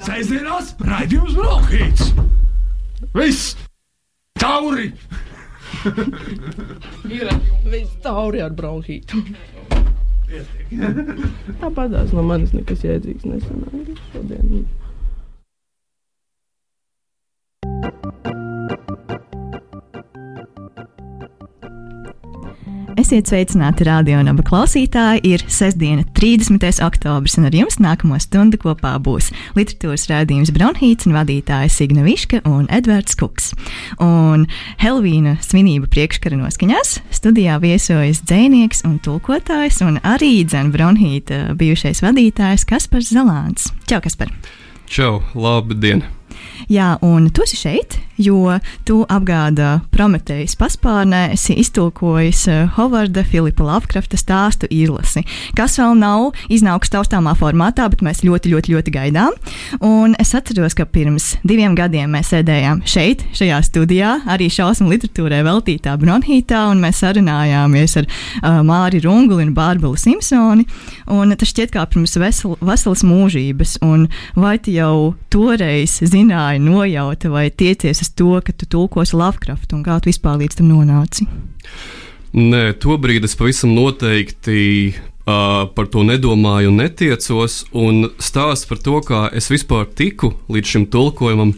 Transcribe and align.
Sēžamās 0.00 0.74
raidījums 0.80 1.34
Brokhīts. 1.36 2.12
Viss! 3.16 3.56
Tauri! 4.40 4.90
Ir 7.10 7.30
viss 7.68 7.96
tauri 8.04 8.40
ar 8.44 8.52
bronhītu. 8.56 9.20
Tāpat 11.60 11.96
no 12.14 12.24
manis 12.24 12.52
nekas 12.56 12.84
jēdzīgs 12.86 13.26
nesanāca 13.28 13.96
šodien. 14.12 14.64
Esiet 23.10 23.26
sveicināti 23.26 23.82
radio 23.88 24.20
naba 24.22 24.44
klausītāji. 24.46 25.24
Ir 25.26 25.42
sestdiena, 25.50 26.04
30. 26.14 26.62
oktobris, 26.86 27.34
un 27.40 27.48
ar 27.48 27.56
jums 27.58 27.80
nākamo 27.82 28.14
stundu 28.22 28.60
kopā 28.62 28.92
būs 29.02 29.32
literatūras 29.56 30.04
rādījums 30.12 30.52
Bronhīts 30.54 31.08
un 31.10 31.16
vadītāja 31.16 31.72
Signa 31.74 32.04
Viška 32.06 32.38
un 32.46 32.68
Edvards 32.70 33.18
Kuks. 33.18 33.48
Un 33.98 34.46
Helvīna 34.78 35.40
svinību 35.42 35.90
priekškara 35.90 36.38
noskaņās 36.38 37.00
studijā 37.18 37.58
viesojas 37.66 38.22
dzēnieks 38.30 38.84
un 38.86 39.00
tulkotājs 39.02 39.82
un 39.88 39.98
arī 40.06 40.44
dzēn 40.46 40.70
Bronhīta 40.70 41.40
bijušais 41.58 42.04
vadītājs 42.06 42.68
Kaspars 42.70 43.10
Zalāns. 43.10 43.72
Čau, 43.90 43.98
Kaspar! 44.06 44.30
Čau, 44.86 45.16
labi 45.34 45.82
diena! 45.82 46.19
Jā, 46.70 46.94
un 47.02 47.30
tu 47.34 47.42
esi 47.46 47.58
šeit, 47.58 47.96
jo 48.20 48.58
tu 48.86 49.00
apgādā 49.10 49.80
Prometējas 49.94 50.56
paspārnē, 50.60 51.30
esi 51.34 51.56
iztulkojis 51.60 52.42
uh, 52.50 52.60
Hovarda 52.76 53.24
Filipa 53.26 53.64
Lavkrafta 53.66 54.18
stāstu 54.20 54.68
īrlasi, 54.70 55.24
kas 55.58 55.78
vēl 55.80 55.96
nav 55.98 56.36
iznākusi 56.52 56.94
taustāmā 56.94 57.34
formātā, 57.38 57.88
bet 57.90 58.04
mēs 58.04 58.22
ļoti, 58.26 58.52
ļoti, 58.54 58.74
ļoti 58.76 58.94
gaidām. 58.94 59.36
Un 59.86 60.14
es 60.20 60.34
atceros, 60.36 60.76
ka 60.78 60.86
pirms 60.86 61.32
diviem 61.46 61.74
gadiem 61.78 62.12
mēs 62.14 62.32
sēdējām 62.34 62.84
šeit, 62.88 63.24
šajā 63.36 63.60
studijā, 63.66 64.14
arī 64.30 64.50
šausmu 64.52 64.90
literatūrai 64.92 65.42
veltītā 65.46 65.96
Bronhītā, 66.00 66.66
un 66.70 66.84
mēs 66.84 67.02
sarunājāmies 67.04 67.98
ar 68.00 68.08
uh, 68.08 68.60
Māri 68.66 69.02
Runguli 69.04 69.48
un 69.48 69.54
Bārbelu 69.56 69.98
Simpsoni. 70.00 70.66
Un 71.10 71.34
tas 71.34 71.50
šķiet 71.50 71.74
kā 71.74 71.84
pirms 71.90 72.16
vesel, 72.20 72.56
veselas 72.64 73.04
mūžības, 73.06 73.78
un 73.86 74.06
vai 74.38 74.56
tu 74.62 74.74
jau 74.74 75.14
toreiz 75.32 75.98
zināji, 76.30 76.62
nojauta 76.62 77.30
vai 77.30 77.50
tiecies 77.50 78.02
uz 78.02 78.10
to, 78.14 78.40
ka 78.44 78.52
tu 78.52 78.66
tulkosi 78.66 79.16
Lovecraftu 79.16 79.76
un 79.76 79.84
kā 79.84 79.98
tu 80.00 80.10
vispār 80.10 80.38
līdz 80.38 80.60
tam 80.60 80.70
nonāci? 80.70 81.26
Nē, 82.32 82.78
tobrīd 82.78 83.24
es 83.26 83.34
pavisam 83.34 83.74
noteikti 83.74 84.94
uh, 84.94 85.66
par 85.74 85.88
to 85.90 86.04
nedomāju 86.06 86.70
un 86.70 86.78
netiecos. 86.78 87.64
Un 87.74 88.12
stāsts 88.22 88.68
par 88.70 88.78
to, 88.78 89.00
kā 89.02 89.28
es 89.34 89.50
vispār 89.50 89.86
tiku 89.86 90.36
līdz 90.48 90.74
šim 90.74 90.86
tulkojumam, 90.86 91.56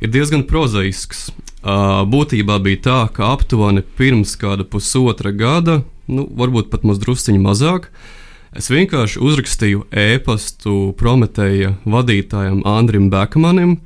ir 0.00 0.12
diezgan 0.12 0.44
prozaisks. 0.44 1.30
Uh, 1.60 2.04
būtībā 2.08 2.60
bija 2.60 2.84
tā, 2.84 3.00
ka 3.12 3.32
aptuveni 3.32 3.84
pirms 3.96 4.36
kāda 4.40 4.64
pusotra 4.68 5.32
gada, 5.32 5.82
nu, 6.08 6.24
varbūt 6.28 6.68
pat 6.72 6.84
mazliet 6.84 7.36
mazāk, 7.40 7.88
es 8.56 8.70
vienkārši 8.70 9.20
uzrakstīju 9.22 9.84
e-pastu 9.94 10.92
Prometēja 10.98 11.76
vadītājam 11.86 12.62
Andrim 12.66 13.10
Bekmanim, 13.12 13.76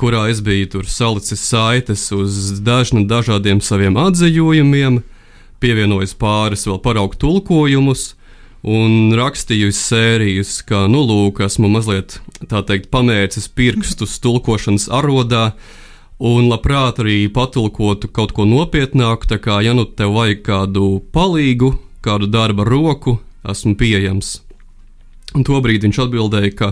kurā 0.00 0.28
es 0.32 0.40
biju 0.44 0.84
salicis 0.88 1.42
saites 1.44 2.06
uz 2.14 2.60
dažna, 2.64 3.04
dažādiem 3.04 3.60
saviem 3.60 3.98
atzījumiem, 4.00 5.02
pievienojis 5.60 6.14
pāris 6.18 6.66
vēl 6.68 6.80
paraugu 6.84 7.18
tulkojumus. 7.20 8.14
Un 8.68 9.14
rakstīju 9.14 9.70
sērijas, 9.70 10.56
kā, 10.66 10.88
nu, 10.90 11.04
lūk, 11.06 11.38
esmu 11.46 11.68
mazliet, 11.70 12.16
tā 12.50 12.64
teikt, 12.66 12.88
pamērcis 12.90 13.46
pirkstus 13.54 14.16
tulkošanas 14.18 14.88
arodā, 14.98 15.52
un 16.18 16.48
labprāt 16.50 16.98
arī 16.98 17.20
patulkotu 17.30 18.10
kaut 18.10 18.34
ko 18.34 18.48
nopietnāku. 18.50 19.30
Tā 19.30 19.38
kā, 19.38 19.60
ja 19.62 19.76
nu 19.78 19.86
tev 19.86 20.16
vajag 20.16 20.42
kādu 20.42 20.88
palīgu, 21.14 21.76
kādu 22.02 22.26
darba 22.34 22.66
roku, 22.66 23.20
esmu 23.50 23.74
pieejams. 23.78 24.38
Un 25.36 25.44
tobrīd 25.44 25.84
viņš 25.84 25.98
atbildēja, 26.06 26.52
ka, 26.56 26.70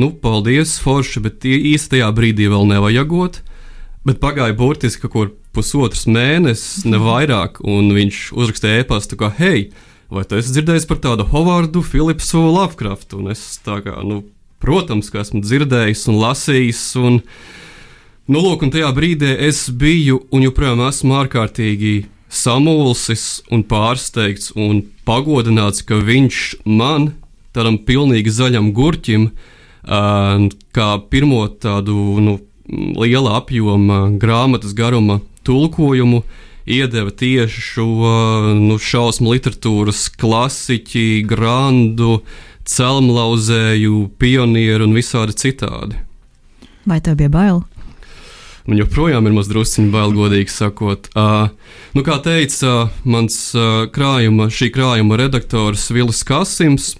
nu, 0.00 0.10
paldies, 0.22 0.78
forši, 0.80 1.22
bet 1.24 1.44
īstajā 1.44 2.08
brīdī 2.16 2.48
vēl 2.48 2.64
nevajagot. 2.70 3.42
Bet 4.08 4.22
pagāja 4.22 4.56
burtiski 4.56 5.10
kaut 5.12 5.36
pusotrs 5.52 6.06
mēnesis, 6.08 6.86
ne 6.88 7.00
vairāk, 7.02 7.60
un 7.66 7.90
viņš 7.92 8.30
uzrakstīja 8.38 8.84
e-pastu, 8.84 9.18
ka, 9.20 9.28
hei, 9.36 9.68
vai 10.08 10.24
tu 10.24 10.38
esi 10.38 10.54
dzirdējis 10.54 10.88
par 10.88 11.02
tādu 11.04 11.26
Hovardu 11.28 11.82
Philipsu 11.84 12.40
Lovecraftu? 12.46 13.20
Un 13.20 13.34
es 13.34 13.42
tā 13.66 13.80
kā, 13.84 13.98
nu, 14.06 14.22
protams, 14.62 15.10
ka 15.12 15.20
esmu 15.24 15.42
dzirdējis 15.44 16.06
un 16.08 16.20
lasījis, 16.22 16.84
un, 17.02 17.18
nu, 18.30 18.40
lūk, 18.40 18.64
un 18.64 18.72
tajā 18.72 18.88
brīdī 18.96 19.34
es 19.50 19.66
biju 19.68 20.22
un 20.32 20.46
joprojām 20.48 20.86
esmu 20.88 21.18
ārkārtīgi 21.20 21.98
samulsis 22.28 23.40
un 23.52 23.64
pārsteigts 23.64 24.52
un 24.56 24.82
pagodināts, 25.08 25.82
ka 25.86 26.00
viņš 26.04 26.42
man 26.68 27.12
tādam 27.56 27.78
pilnīgi 27.80 28.32
zaļam 28.32 28.72
gurķim, 28.76 29.30
kā 29.88 30.88
pirmo 31.10 31.46
tādu 31.48 31.96
nu, 32.20 32.36
liela 33.00 33.38
apjoma 33.40 34.04
grāmatas 34.20 34.74
garuma 34.76 35.20
tulkojumu, 35.48 36.22
iedeva 36.68 37.10
tieši 37.10 37.64
šo 37.64 37.88
nu, 38.58 38.76
šausmu 38.76 39.32
literatūras 39.32 40.08
klasiķi, 40.20 41.24
grandu, 41.28 42.20
celmlauzēju, 42.68 44.02
pionieru 44.20 44.84
un 44.84 44.98
visādi 44.98 45.36
citādi. 45.40 46.04
Vai 46.88 47.00
tev 47.04 47.16
bija 47.20 47.32
bail? 47.32 47.62
Man 48.68 48.76
joprojām 48.82 49.24
ir 49.24 49.32
mazliet 49.32 49.78
bail, 49.88 50.12
godīgi 50.12 50.52
sakot. 50.52 51.08
Uh, 51.16 51.48
nu, 51.96 52.02
kā 52.04 52.18
teica 52.20 52.90
mans 53.08 53.36
uh, 53.56 53.86
krājuma, 53.88 54.50
šī 54.52 54.68
krājuma 54.74 55.16
redaktors 55.16 55.86
Vilis 55.88 56.20
Kasims, 56.28 56.90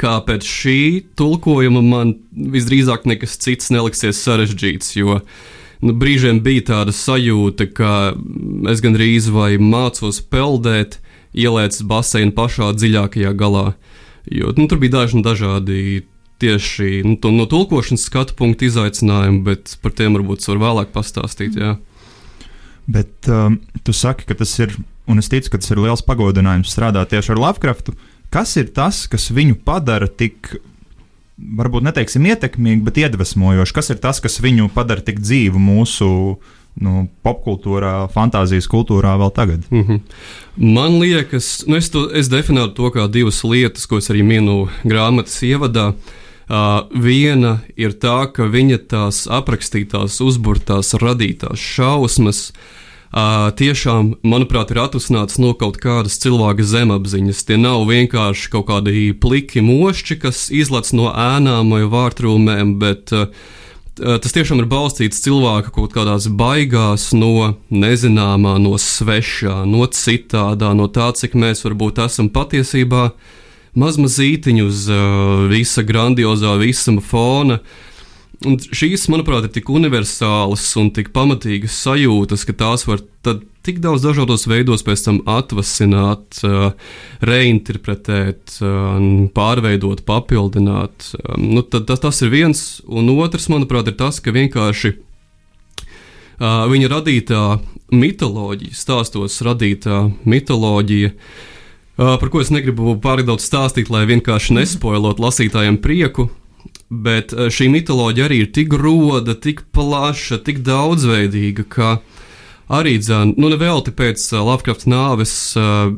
kā 0.00 0.14
pēc 0.24 0.46
šī 0.48 0.78
tulkojuma 1.20 1.82
man 1.84 2.14
visdrīzāk 2.32 3.04
nekas 3.10 3.36
cits 3.42 3.68
neliksies 3.74 4.22
sarežģīts. 4.24 4.94
Jo 4.96 5.18
nu, 5.84 5.92
brīžiem 6.00 6.40
bija 6.44 6.70
tāda 6.72 6.96
sajūta, 6.96 7.68
ka 7.76 7.92
es 8.72 8.80
gandrīz 8.80 9.28
vai 9.34 9.58
mācos 9.60 10.22
peldēt, 10.32 10.96
ielēcis 11.36 11.84
baseina 11.92 12.32
pašā 12.32 12.72
dziļākajā 12.78 13.34
galā. 13.36 13.74
Jo 14.32 14.54
nu, 14.56 14.64
tur 14.64 14.80
bija 14.80 15.00
daži 15.00 15.20
dažādi 15.24 16.06
tieši 16.40 17.02
nu, 17.04 17.16
to, 17.20 17.32
no 17.34 17.46
tulkošanas 17.50 18.06
skatu 18.08 18.36
punktu 18.38 18.68
izaicinājumi, 18.68 19.42
bet 19.46 19.76
par 19.82 19.94
tiem 19.96 20.16
varbūt 20.16 20.46
var 20.48 20.62
vēlāk 20.64 20.94
pastāstīt. 20.94 21.58
Jā. 21.60 21.76
Bet 22.90 23.28
um, 23.30 23.60
tu 23.86 23.94
saki, 23.94 24.26
ka 24.28 24.34
tas 24.40 24.52
ir, 24.58 24.74
un 25.10 25.22
es 25.22 25.30
ticu, 25.30 25.52
ka 25.52 25.60
tas 25.60 25.70
ir 25.70 25.82
liels 25.82 26.02
pagodinājums 26.06 26.72
strādāt 26.72 27.12
tieši 27.12 27.34
ar 27.34 27.42
Lovecraftu. 27.44 27.94
Kas 28.30 28.54
ir 28.58 28.70
tas, 28.74 29.04
kas 29.10 29.28
viņu 29.34 29.58
padara 29.66 30.06
tik, 30.06 30.54
varbūt 31.36 31.86
neteiksim, 31.86 32.28
ietekmīgu, 32.30 32.84
bet 32.86 33.00
iedvesmojošu? 33.02 33.76
Kas 33.76 33.92
ir 33.92 34.00
tas, 34.02 34.22
kas 34.22 34.40
viņu 34.42 34.70
padara 34.74 35.04
tik 35.06 35.20
dzīvu 35.22 35.60
mūsu 35.60 36.10
nu, 36.80 37.04
popkultūrā, 37.26 37.94
fantāzijas 38.14 38.70
kultūrā 38.70 39.16
vēl 39.20 39.34
tagad? 39.34 39.66
Mm 39.70 39.84
-hmm. 39.86 40.00
Man 40.56 40.98
liekas, 41.00 41.64
nu 41.66 41.76
es, 41.76 41.90
to, 41.90 42.08
es 42.14 42.30
definēju 42.30 42.74
to 42.74 42.90
kā 42.90 43.10
divas 43.10 43.42
lietas, 43.44 43.86
ko 43.86 43.98
es 43.98 44.10
arī 44.10 44.22
minu 44.22 44.68
grāmatas 44.84 45.42
ievadā. 45.42 45.92
Uh, 46.50 46.82
viena 46.90 47.60
ir 47.78 47.94
tā, 48.02 48.24
ka 48.34 48.48
viņa 48.50 48.80
tās 48.90 49.22
aprakstītās, 49.30 50.18
uzburtās, 50.24 50.96
radītās 50.98 51.62
šausmas 51.62 52.48
uh, 52.50 52.62
Uh, 53.10 53.48
tiešām, 53.58 54.12
manuprāt, 54.22 54.70
ir 54.70 54.78
atrasināts 54.84 55.40
no 55.42 55.48
kaut 55.58 55.80
kādas 55.82 56.14
cilvēka 56.22 56.62
zemapziņas. 56.62 57.40
Tie 57.42 57.56
nav 57.58 57.82
vienkārši 57.88 58.52
kaut 58.52 58.68
kādi 58.68 59.08
pliki 59.18 59.64
mošķi, 59.66 60.16
kas 60.22 60.44
izlaiž 60.54 60.92
no 60.94 61.08
ēnām 61.10 61.74
vai 61.74 61.80
vārtrūmēm, 61.90 62.76
bet 62.78 63.10
uh, 63.10 63.26
tas 63.98 64.36
tiešām 64.36 64.62
ir 64.62 64.70
balstīts 64.70 65.24
cilvēka 65.26 65.74
kaut 65.74 65.90
kādās 65.96 66.28
baigās, 66.30 67.08
no 67.10 67.56
nezināmā, 67.74 68.54
no 68.62 68.78
svešā, 68.78 69.64
no 69.66 69.90
citādā, 69.90 70.70
no 70.78 70.86
tā, 70.86 71.10
cik 71.10 71.34
mēs 71.34 71.66
varbūt 71.66 71.98
esam 72.06 72.30
patiesībā 72.30 73.08
mazmazītiņi 73.78 74.66
uz 74.66 74.88
uh, 74.90 75.46
visa 75.50 75.84
grandiozā, 75.86 76.56
visuma 76.60 77.04
fona. 77.04 77.60
Uh, 77.60 77.88
Un 78.40 78.54
šīs, 78.56 79.02
manuprāt, 79.12 79.44
ir 79.44 79.52
tik 79.52 79.68
universālas 79.68 80.64
un 80.80 80.88
tik 80.96 81.10
pamatīgas 81.12 81.74
sajūtas, 81.84 82.46
ka 82.48 82.54
tās 82.56 82.86
var 82.88 83.02
tik 83.66 83.82
daudz 83.84 84.00
dažādos 84.06 84.46
veidos 84.48 84.80
pēc 84.86 85.02
tam 85.04 85.18
atvasināt, 85.28 86.40
uh, 86.48 86.70
reinterpretēt, 87.20 88.54
uh, 88.64 88.96
pārveidot, 89.36 90.00
papildināt. 90.08 91.10
Um, 91.20 91.50
nu, 91.58 91.66
tad, 91.68 91.84
tas, 91.90 92.00
tas 92.00 92.22
ir 92.24 92.32
viens, 92.32 92.64
un 92.88 93.12
otrs, 93.12 93.50
manuprāt, 93.52 93.92
ir 93.92 93.98
tas, 94.00 94.22
ka 94.24 94.32
vienkārši 94.32 94.94
uh, 94.96 96.64
viņa 96.72 96.92
radītā 96.96 97.44
mitoloģija, 97.92 98.72
stāstos 98.72 99.36
radītā 99.44 100.06
mitoloģija. 100.24 101.12
Uh, 101.12 101.59
par 101.96 102.30
ko 102.32 102.42
es 102.42 102.52
negribu 102.52 102.94
pārāk 103.02 103.26
daudz 103.28 103.46
stāstīt, 103.48 103.90
lai 103.92 104.06
vienkārši 104.08 104.56
nespoilot 104.56 105.20
lasītājiem 105.20 105.80
prieku, 105.82 106.28
bet 106.90 107.34
uh, 107.34 107.48
šī 107.52 107.70
mitoloģija 107.72 108.28
arī 108.28 108.42
ir 108.44 108.52
tik 108.54 108.74
roda, 108.78 109.34
tik 109.34 109.66
plaša, 109.74 110.40
tik 110.46 110.62
daudzveidīga, 110.66 111.66
ka 111.70 111.90
arī 112.70 112.96
dzēn, 113.02 113.34
nu, 113.40 113.50
nevelti 113.52 113.94
pēc 113.94 114.22
uh, 114.32 114.42
Lovecraft 114.46 114.86
nāves 114.90 115.34
uh, 115.58 115.90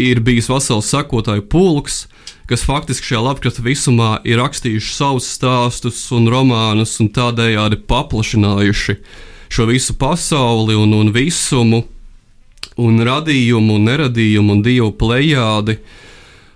ir 0.00 0.22
bijis 0.24 0.50
vesels 0.52 0.90
sakotāju 0.92 1.46
pulks, 1.52 2.06
kas 2.50 2.64
faktiski 2.68 3.12
šajā 3.12 3.24
Lovecraft 3.24 3.62
visumā 3.64 4.12
ir 4.28 4.40
rakstījuši 4.42 4.94
savus 4.96 5.28
stāstus 5.36 6.04
un 6.14 6.28
romānus 6.32 6.98
un 7.00 7.12
tādējādi 7.14 7.80
paplašinājuši 7.88 8.98
šo 9.52 9.68
visu 9.68 9.96
pasauli 10.00 10.76
un, 10.76 10.94
un 10.96 11.12
visumu 11.12 11.84
un 12.80 13.02
radījumu 13.06 13.78
un 13.78 13.88
neradījumu 13.90 14.56
un 14.56 14.62
dievu 14.64 14.92
plējādi. 15.00 15.78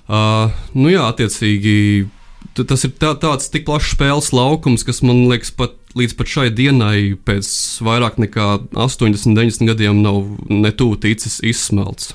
Uh, 0.07 0.55
nu 0.79 0.93
jā, 0.93 1.09
attiecīgi, 1.11 2.07
tas 2.55 2.87
ir 2.87 2.95
tā, 3.01 3.13
tāds 3.19 3.51
tik 3.51 3.67
plašs 3.67 3.97
spēles 3.97 4.31
laukums, 4.37 4.87
kas 4.87 5.03
man 5.03 5.25
liekas 5.31 5.51
pat 5.57 5.75
līdz 5.97 6.17
pat 6.19 6.31
šai 6.31 6.51
dienai, 6.55 7.17
pēc 7.27 7.49
vairāk 7.85 8.21
nekā 8.21 8.49
80, 8.77 9.33
90 9.37 9.71
gadiem, 9.71 10.03
nav 10.05 10.23
netūlīt 10.53 11.07
ticis 11.07 11.41
izsmelts. 11.47 12.13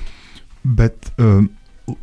Bet, 0.62 1.10
uh, 1.18 1.42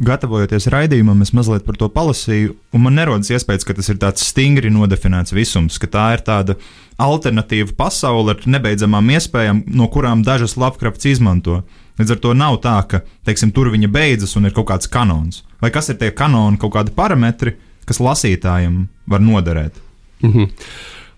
gatavojoties 0.03 0.67
raidījumam, 0.71 1.21
es 1.23 1.31
mazliet 1.35 1.65
par 1.65 1.77
to 1.79 1.89
palasīju, 1.93 2.55
un 2.75 2.83
man 2.85 2.95
nerodas 2.99 3.31
iespējas, 3.33 3.65
ka 3.67 3.75
tas 3.77 3.89
ir 3.91 3.99
tāds 4.01 4.25
stingri 4.29 4.71
nodefinēts 4.73 5.35
visums, 5.35 5.79
ka 5.81 5.89
tā 5.91 6.05
ir 6.15 6.23
tāda 6.25 6.55
alternatīva 6.99 7.75
pasaule 7.77 8.35
ar 8.35 8.45
nebeidzamām 8.45 9.11
iespējām, 9.15 9.63
no 9.67 9.87
kurām 9.91 10.23
dažas 10.27 10.57
Lovecrafts 10.59 11.09
izmanto. 11.09 11.61
Līdz 11.99 12.15
ar 12.15 12.21
to 12.23 12.35
nav 12.37 12.59
tā, 12.63 12.77
ka 12.87 13.01
teiksim, 13.27 13.51
tur 13.55 13.71
viņa 13.73 13.89
beidzas 13.91 14.37
un 14.39 14.47
ir 14.47 14.55
kaut 14.55 14.69
kāds 14.71 14.91
kanons. 14.91 15.43
Vai 15.59 15.71
kas 15.75 15.91
ir 15.91 15.99
tie 15.99 16.13
kanoni, 16.15 16.59
kaut 16.59 16.77
kādi 16.77 16.95
parametri, 16.95 17.57
kas 17.89 17.99
lasītājiem 18.03 18.85
var 19.09 19.19
noderēt? 19.19 19.75
Mm 20.21 20.31
-hmm. 20.31 20.49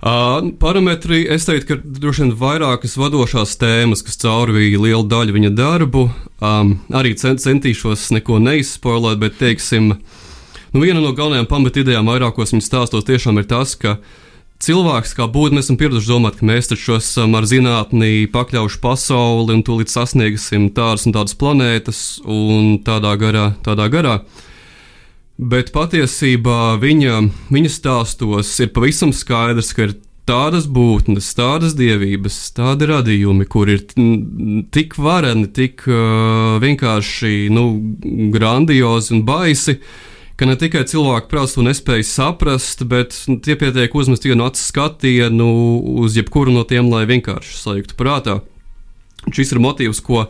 Uh, 0.02 0.48
parametri, 0.58 1.28
es 1.30 1.44
teiktu, 1.46 1.76
ka 1.76 1.76
droši 2.02 2.24
vien 2.24 2.32
vairākas 2.34 2.96
vadošās 2.98 3.52
tēmas, 3.62 4.02
kas 4.02 4.18
caurvīja 4.24 4.80
lielu 4.82 5.06
daļu 5.06 5.36
viņa 5.36 5.52
darbu. 5.54 6.08
Um, 6.42 6.72
arī 6.90 7.12
centīšos 7.14 8.08
neko 8.16 8.40
neizspoilēt, 8.42 9.20
bet, 9.22 9.38
teiksim, 9.38 9.92
nu, 10.74 10.82
viena 10.82 11.04
no 11.04 11.14
galvenajām 11.14 11.46
pamatidejām 11.52 12.10
vairākos 12.10 12.56
viņa 12.56 12.66
stāstos 12.66 13.06
tiešām 13.06 13.38
ir 13.44 13.46
tas, 13.52 13.76
ka 13.78 14.00
cilvēks 14.66 15.14
kā 15.20 15.30
būtne 15.30 15.62
esam 15.62 15.78
pieraduši 15.78 16.10
domāt, 16.10 16.40
ka 16.40 16.50
mēs 16.50 16.74
taču 16.74 16.98
esam 16.98 17.38
ar 17.38 17.46
zinātnī 17.46 18.26
pakļaujuši 18.34 18.82
pasauli 18.82 19.60
un 19.60 19.62
tūlīt 19.70 19.94
sasniegsim 19.94 20.72
tādas 20.74 21.06
un 21.06 21.14
tādas 21.14 21.38
planētas 21.38 22.02
un 22.26 22.80
tādā 22.82 23.14
garā. 23.22 23.52
Tādā 23.62 23.86
garā. 23.94 24.24
Bet 25.42 25.72
patiesībā 25.74 26.76
viņa, 26.78 27.16
viņa 27.50 27.70
stāstos 27.74 28.52
ir 28.62 28.70
pavisam 28.76 29.10
skaidrs, 29.10 29.72
ka 29.74 29.88
ir 29.88 29.96
tādas 30.30 30.68
būtnes, 30.70 31.32
tādas 31.34 31.74
dievības, 31.80 32.38
tādi 32.54 32.86
radījumi, 32.92 33.48
kur 33.50 33.72
ir 33.74 33.82
tik 34.76 34.94
vareni, 35.02 35.48
tik 35.50 35.82
uh, 35.90 36.62
vienkārši 36.62 37.50
nu, 37.54 37.66
grandiozi 38.34 39.16
un 39.18 39.26
baisi, 39.26 39.80
ne 40.42 40.56
tikai 40.58 40.86
cilvēki 40.90 41.30
prasa 41.30 41.60
to 41.60 41.66
nespēja 41.66 42.06
saprast, 42.06 42.86
bet 42.90 43.18
nu, 43.30 43.40
tie 43.42 43.58
pietiek 43.58 43.94
uzmest 43.98 44.26
vienu 44.26 44.48
acu 44.48 44.62
skatienu 44.62 45.50
uz 46.06 46.18
jebkuru 46.18 46.54
no 46.54 46.64
tiem, 46.70 46.90
lai 46.94 47.04
vienkārši 47.10 47.60
sajūgtu 47.60 47.98
prātā. 47.98 48.40
Šis 49.30 49.54
ir 49.54 49.62
motīvs, 49.62 50.02
ko 50.06 50.28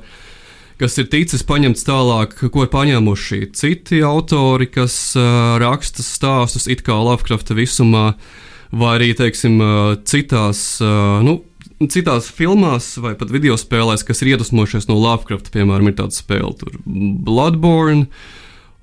kas 0.82 0.98
ir 0.98 1.10
ticis 1.12 1.44
paņemts 1.46 1.86
tālāk, 1.86 2.34
ko 2.50 2.66
ir 2.66 2.72
paņēmuši 2.74 3.52
citi 3.58 4.02
autori, 4.06 4.66
kas 4.72 4.96
uh, 5.20 5.60
raksta 5.62 6.06
stāstus 6.06 6.66
it 6.72 6.82
kā 6.88 6.98
Lovecrafta 6.98 7.56
visumā, 7.58 8.16
vai 8.74 8.96
arī, 8.98 9.12
teiksim, 9.18 9.60
uh, 9.62 9.94
citās, 10.10 10.64
uh, 10.82 11.22
nu, 11.26 11.38
citās 11.86 12.32
filmās 12.34 12.96
vai 13.02 13.14
pat 13.20 13.34
video 13.34 13.58
spēlēs, 13.60 14.06
kas 14.08 14.24
ir 14.24 14.34
iedvesmojušies 14.34 14.90
no 14.90 14.98
Lovecrafta, 15.02 15.54
piemēram, 15.54 15.92
ir 15.92 15.98
tāda 16.02 16.18
spēle, 16.18 16.56
tur 16.58 16.80
Bloodborne. 16.86 18.10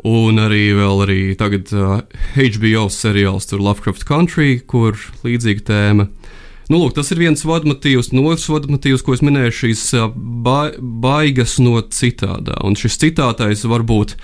Un 0.06 0.38
arī 0.38 0.68
vēl 0.78 1.00
arī 1.02 1.22
tagad 1.34 1.72
uh, 1.74 2.04
HBO 2.36 2.84
seriāls, 2.94 3.48
tur 3.50 3.64
Lovecraft 3.66 4.06
Country, 4.06 4.60
kur 4.62 4.94
līdzīga 5.26 5.64
tēma. 5.66 6.06
Nu, 6.68 6.76
lūk, 6.82 6.92
tas 6.98 7.08
ir 7.14 7.22
viens 7.22 7.46
vadmotīvs, 7.48 8.10
un 8.12 8.26
otrs 8.28 8.48
vadmotīvs, 8.52 9.04
ko 9.04 9.14
es 9.16 9.24
minēju, 9.24 9.54
šīs 9.62 9.86
ba 10.44 10.58
baigas 10.78 11.56
no 11.64 11.80
citādā. 11.80 12.58
Un 12.66 12.76
šis 12.76 13.00
citātais 13.00 13.64
var 13.64 13.86
būt 13.88 14.18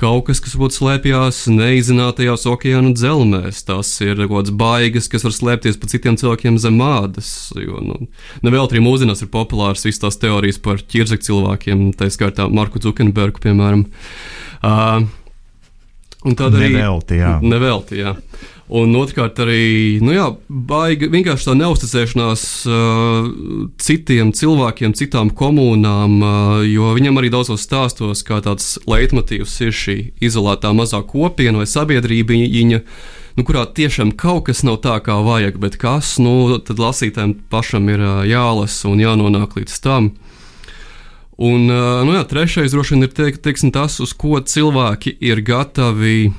kaut 0.00 0.24
kas, 0.26 0.40
kas 0.42 0.56
būtu 0.58 0.78
slēpjās 0.78 1.44
neizzinātajās 1.52 2.48
okeāna 2.48 2.94
dzelzmēs. 2.96 3.60
Tas 3.68 3.92
ir 4.02 4.16
kaut 4.24 4.32
kāds 4.38 4.56
baigas, 4.64 5.10
kas 5.12 5.26
var 5.28 5.36
slēpties 5.36 5.78
pa 5.78 5.92
citiem 5.92 6.16
cilvēkiem 6.18 6.56
zem 6.62 6.80
ādas. 6.82 7.52
Jo, 7.60 7.84
nu, 7.84 8.08
nevēl 8.42 8.64
arī 8.64 8.82
mūsdienās 8.82 9.22
ir 9.22 9.30
populāras 9.34 9.84
visas 9.86 10.02
tās 10.02 10.20
teorijas 10.22 10.62
par 10.64 10.80
ķirzekļu 10.80 11.28
cilvēkiem, 11.28 11.88
tā 12.00 12.08
skaitā 12.10 12.48
Marku 12.48 12.80
Zukenbergu, 12.82 13.44
piemēram. 13.44 13.84
Uh, 14.62 15.04
Un 16.22 16.36
tāda 16.38 16.60
arī 16.60 16.68
nevelti, 16.76 17.16
jā. 17.18 17.32
Nevelti, 17.42 17.98
jā. 17.98 18.12
Un 18.72 18.94
otrkārt, 18.96 19.36
arī 19.42 20.00
nu 20.00 20.14
jā, 20.14 20.30
baigi, 20.48 21.10
vienkārši 21.12 21.44
tā 21.44 21.54
neusticēšanās 21.60 22.42
uh, 22.64 23.26
citiem 23.76 24.30
cilvēkiem, 24.32 24.94
citām 24.96 25.28
komunām, 25.36 26.14
uh, 26.24 26.62
jo 26.64 26.94
viņam 26.96 27.20
arī 27.20 27.28
daudzos 27.34 27.66
stāstos, 27.66 28.22
kā 28.24 28.38
tāds 28.40 28.78
leitmotīvs 28.88 29.58
ir 29.66 29.76
šī 29.76 29.96
izolētā 30.24 30.70
mazā 30.72 31.02
kopiena 31.04 31.60
vai 31.60 31.66
sabiedrība, 31.68 32.32
viņa, 32.32 32.78
nu, 33.36 33.44
kurā 33.44 33.66
tiešām 33.76 34.14
kaut 34.16 34.46
kas 34.46 34.64
nav 34.64 34.78
tā, 34.86 34.96
kā 35.04 35.18
vajag, 35.20 35.58
bet 35.60 35.76
kas, 35.82 36.14
nu, 36.22 36.56
tad 36.64 36.80
lasītājiem 36.80 37.34
pašam 37.52 37.90
ir 37.92 38.00
uh, 38.00 38.22
jālasa 38.24 38.88
un 38.88 39.02
jānonāk 39.04 39.58
līdz 39.58 39.82
tam. 39.84 40.14
Un 41.36 41.68
uh, 41.68 42.00
nu 42.08 42.16
jā, 42.16 42.24
trešais 42.30 42.72
droši 42.72 42.96
vien 42.96 43.04
ir 43.04 43.12
teik, 43.20 43.42
teiksim, 43.44 43.74
tas, 43.76 43.98
uz 44.00 44.16
ko 44.16 44.40
cilvēki 44.40 45.18
ir 45.20 45.44
gatavi 45.44 46.32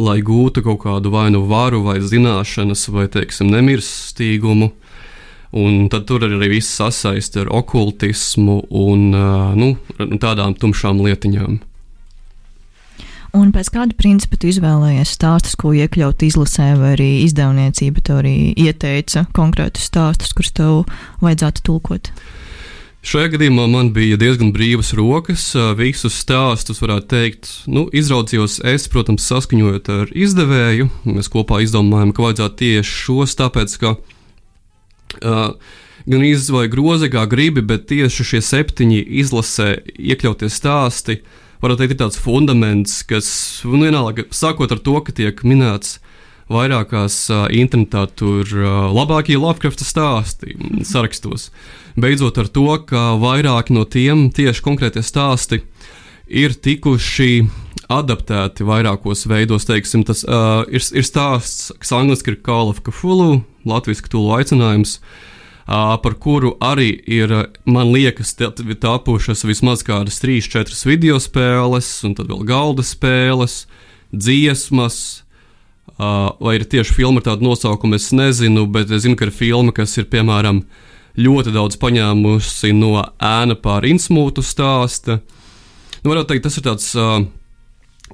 lai 0.00 0.20
gūtu 0.24 0.64
kaut 0.64 0.82
kādu 0.84 1.12
vai 1.12 1.28
nu 1.34 1.44
varu, 1.48 1.82
vai 1.86 1.98
zināšanas, 2.02 2.86
vai, 2.94 3.06
teiksim, 3.12 3.50
nemirstīgumu. 3.52 4.72
Un 5.60 5.88
tad 5.90 6.06
tur 6.06 6.22
arī 6.26 6.52
viss 6.52 6.76
sasaist 6.78 7.34
ar 7.40 7.50
okultismu 7.50 8.60
un 8.70 9.08
nu, 9.58 9.72
tādām 10.22 10.54
tumšām 10.54 11.02
lietiņām. 11.02 11.58
Un 13.34 13.50
pēc 13.54 13.68
kāda 13.70 13.94
principa 13.98 14.38
tu 14.38 14.48
izvēlējies 14.50 15.14
stāstus, 15.14 15.54
ko 15.58 15.70
iekļaut 15.74 16.22
izlasē, 16.26 16.72
vai 16.78 16.94
arī 16.96 17.10
izdevniecība 17.26 18.02
tev 18.02 18.22
arī 18.24 18.34
ieteica 18.58 19.28
konkrētus 19.34 19.86
stāstus, 19.90 20.34
kurus 20.34 20.54
tev 20.54 20.80
vajadzētu 21.22 21.66
tulkot? 21.66 22.10
Uh, 22.10 22.40
Šajā 23.00 23.30
gadījumā 23.32 23.64
man 23.72 23.94
bija 23.96 24.18
diezgan 24.20 24.50
brīvas 24.52 24.90
rokas. 24.92 25.46
Visus 25.78 26.18
stāstus, 26.20 26.82
varētu 26.84 27.06
teikt, 27.08 27.48
nu, 27.64 27.86
izraudzījos 27.96 28.58
es, 28.68 28.84
protams, 28.92 29.24
saskaņojot 29.24 29.88
ar 29.94 30.10
izdevēju. 30.12 30.90
Mēs 31.08 31.30
kopā 31.32 31.62
izdomājām, 31.64 32.12
ka 32.12 32.26
vajadzētu 32.26 32.60
tieši 32.60 32.98
šos, 33.06 33.38
tāpēc, 33.40 33.76
ka 33.80 33.94
uh, 33.96 35.54
gan 36.04 36.26
izvai 36.28 36.66
grozi, 36.68 37.08
kā 37.14 37.24
gribi, 37.30 37.64
bet 37.64 37.88
tieši 37.88 38.26
šie 38.34 38.42
septiņi 38.44 39.00
izlasē 39.24 39.70
iekļautie 39.96 40.52
stāsti, 40.52 41.22
varētu 41.64 41.86
teikt, 41.86 41.96
ir 41.96 42.02
tāds 42.04 42.20
fundaments, 42.20 43.00
kas, 43.08 43.32
nu, 43.64 43.80
vienalga, 43.86 44.28
sākot 44.28 44.76
ar 44.76 44.84
to, 44.84 45.00
ka 45.06 45.16
tiek 45.16 45.40
minēts 45.40 46.02
vairākās 46.50 47.16
internetā 47.54 48.06
tur 48.18 48.48
labākie 48.94 49.38
Lovecrafta 49.38 49.86
stāsti 49.86 50.56
sarakstos. 50.86 51.48
Beidzot 52.00 52.38
ar 52.38 52.50
to, 52.50 52.66
ka 52.86 53.14
vairāki 53.20 53.74
no 53.76 53.86
tiem 53.86 54.28
tieši 54.34 54.64
konkrētie 54.66 55.02
stāsti 55.06 55.62
ir 56.30 56.54
tikuši 56.54 57.48
adaptēti 57.90 58.66
vairākos 58.66 59.26
veidos. 59.30 59.66
Teiksim, 59.68 60.04
tas 60.06 60.22
uh, 60.24 60.62
ir, 60.70 60.82
ir 60.94 61.06
stāsts, 61.06 61.70
kas 61.80 61.92
angļuiski 61.96 62.34
ir 62.34 62.38
Call 62.46 62.70
of 62.70 62.82
Cthulhu, 62.86 63.42
latviešu 63.68 64.12
tūlu 64.12 64.36
aicinājums. 64.38 64.98
Uh, 65.70 65.96
par 66.02 66.16
kuru 66.22 66.54
arī 66.62 66.92
ir, 67.06 67.34
man 67.68 67.92
liekas, 67.94 68.34
tapušas 68.34 69.44
vismaz 69.46 69.84
kādas 69.86 70.18
3-4 70.22 70.86
video 70.88 71.18
spēles, 71.22 71.90
un 72.06 72.16
tad 72.18 72.30
vēl 72.30 72.42
galda 72.48 72.86
spēles, 72.86 73.64
dziesmas, 74.10 75.22
vai 76.40 76.54
ir 76.56 76.64
tieši 76.64 76.94
filma 76.96 77.20
ar 77.20 77.26
tādu 77.30 77.44
nosaukumu, 77.44 77.98
es 77.98 78.08
nezinu, 78.16 78.64
bet 78.72 78.90
es 78.90 79.04
zinu, 79.04 79.18
ka 79.18 79.26
ir 79.28 79.34
filma, 79.34 79.74
kas 79.76 79.96
ir 80.00 80.08
piemēram 80.08 80.62
ļoti 81.20 81.52
daudz 81.52 81.76
paņēmusi 81.82 82.72
no 82.78 82.94
ēna 83.18 83.56
pār 83.60 83.84
insmūtu 83.90 84.44
stāsta. 84.46 85.18
Nu, 86.00 86.12
varētu 86.12 86.30
teikt, 86.32 86.46
tas 86.46 86.56
ir 86.56 86.64
tāds 86.64 86.86
uh, 86.96 87.18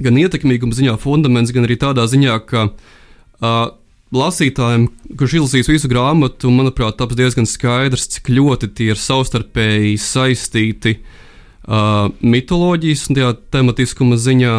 gan 0.02 0.18
ietekmīguma 0.18 0.74
ziņā 0.74 0.96
fundaments, 0.98 1.52
gan 1.54 1.68
arī 1.68 1.76
tādā 1.78 2.08
ziņā, 2.10 2.40
ka 2.48 2.64
uh, 2.72 3.68
lasītājiem, 4.16 4.88
kurš 5.20 5.38
izlasīs 5.38 5.70
visu 5.70 5.92
grāmatu, 5.92 6.50
manuprāt, 6.50 6.98
taps 6.98 7.18
diezgan 7.18 7.46
skaidrs, 7.46 8.08
cik 8.16 8.32
ļoti 8.34 8.72
tie 8.74 8.90
ir 8.96 9.02
savstarpēji 9.04 9.94
saistīti 10.02 10.96
uh, 10.98 12.10
mitoloģijas 12.24 13.06
un 13.12 13.22
tematiskuma 13.54 14.18
ziņā. 14.18 14.58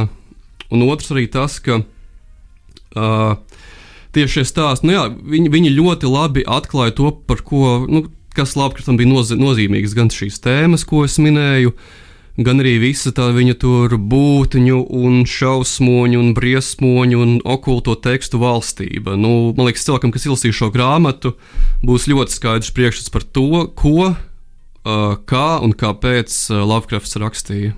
Un 0.72 0.88
otrs 0.88 1.12
arī 1.16 1.28
tas, 1.32 1.60
ka 1.64 1.82
Uh, 1.82 1.94
tieši 4.16 4.40
šie 4.40 4.46
stāsti, 4.50 4.90
nu 4.90 4.96
jā, 4.96 5.06
viņi, 5.14 5.52
viņi 5.54 5.76
ļoti 5.78 6.10
labi 6.10 6.44
atklāja 6.48 6.96
to, 6.98 7.12
par 7.30 7.44
ko, 7.46 7.86
nu, 7.90 8.08
kas 8.38 8.56
Lavkraftam 8.58 8.98
bija 9.00 9.12
noz 9.12 9.34
nozīmīgs, 9.36 9.96
gan 9.98 10.12
šīs 10.14 10.42
tēmas, 10.44 10.86
ko 10.88 11.04
es 11.08 11.18
minēju, 11.22 11.74
gan 12.38 12.62
arī 12.62 12.76
visa 12.82 13.12
tā 13.16 13.32
viņa 13.34 13.58
tur 13.62 13.98
būtņu 13.98 14.84
un 14.94 15.24
šausmoņu 15.30 16.22
un 16.22 16.34
briesmoņu 16.38 17.24
un 17.24 17.34
okulto 17.46 17.98
tekstu 17.98 18.42
valstība. 18.42 19.18
Nu, 19.18 19.54
man 19.58 19.70
liekas, 19.70 19.88
cilvēkam, 19.88 20.14
kas 20.14 20.30
izlasīs 20.30 20.58
šo 20.60 20.70
grāmatu, 20.74 21.34
būs 21.86 22.06
ļoti 22.12 22.38
skaidrs 22.38 22.74
priekšstats 22.78 23.14
par 23.14 23.26
to, 23.26 23.66
ko, 23.78 24.14
uh, 24.14 25.18
kā 25.30 25.50
un 25.66 25.74
kāpēc 25.78 26.40
uh, 26.52 26.62
Lavkrafts 26.70 27.18
rakstīja. 27.22 27.74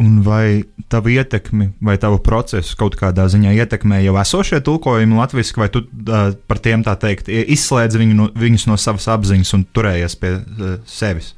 Un 0.00 0.20
vai 0.24 0.62
tavu 0.88 1.12
ietekmi 1.12 1.74
vai 1.84 1.98
tavu 2.00 2.20
procesu 2.24 2.76
kaut 2.80 2.94
kādā 2.96 3.26
ziņā 3.28 3.52
ietekmē 3.52 3.98
jau 4.00 4.14
esošie 4.20 4.62
tulkojumi 4.64 5.18
latviešu, 5.18 5.58
vai 5.60 5.68
tu 5.72 5.82
uh, 5.84 6.30
par 6.48 6.60
tiem 6.64 6.84
tā 6.86 6.94
teikt 7.00 7.28
izslēdz 7.28 7.98
viņu 8.00 8.16
no, 8.16 8.28
viņus 8.32 8.64
no 8.70 8.78
savas 8.80 9.10
apziņas 9.12 9.52
un 9.58 9.66
turējies 9.76 10.16
pie 10.22 10.32
uh, 10.38 10.72
sevis? 10.88 11.34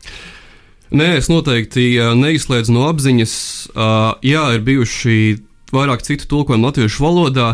Nē, 0.93 1.17
es 1.19 1.31
noteikti 1.33 1.97
neizslēdzu 2.21 2.75
no 2.77 2.87
apziņas. 2.91 3.35
Uh, 3.73 4.13
jā, 4.29 4.45
ir 4.55 4.65
bijuši 4.67 5.17
vairāk 5.73 6.05
citu 6.07 6.29
tulkojumu 6.31 6.69
latviešu 6.69 7.03
valodā. 7.03 7.49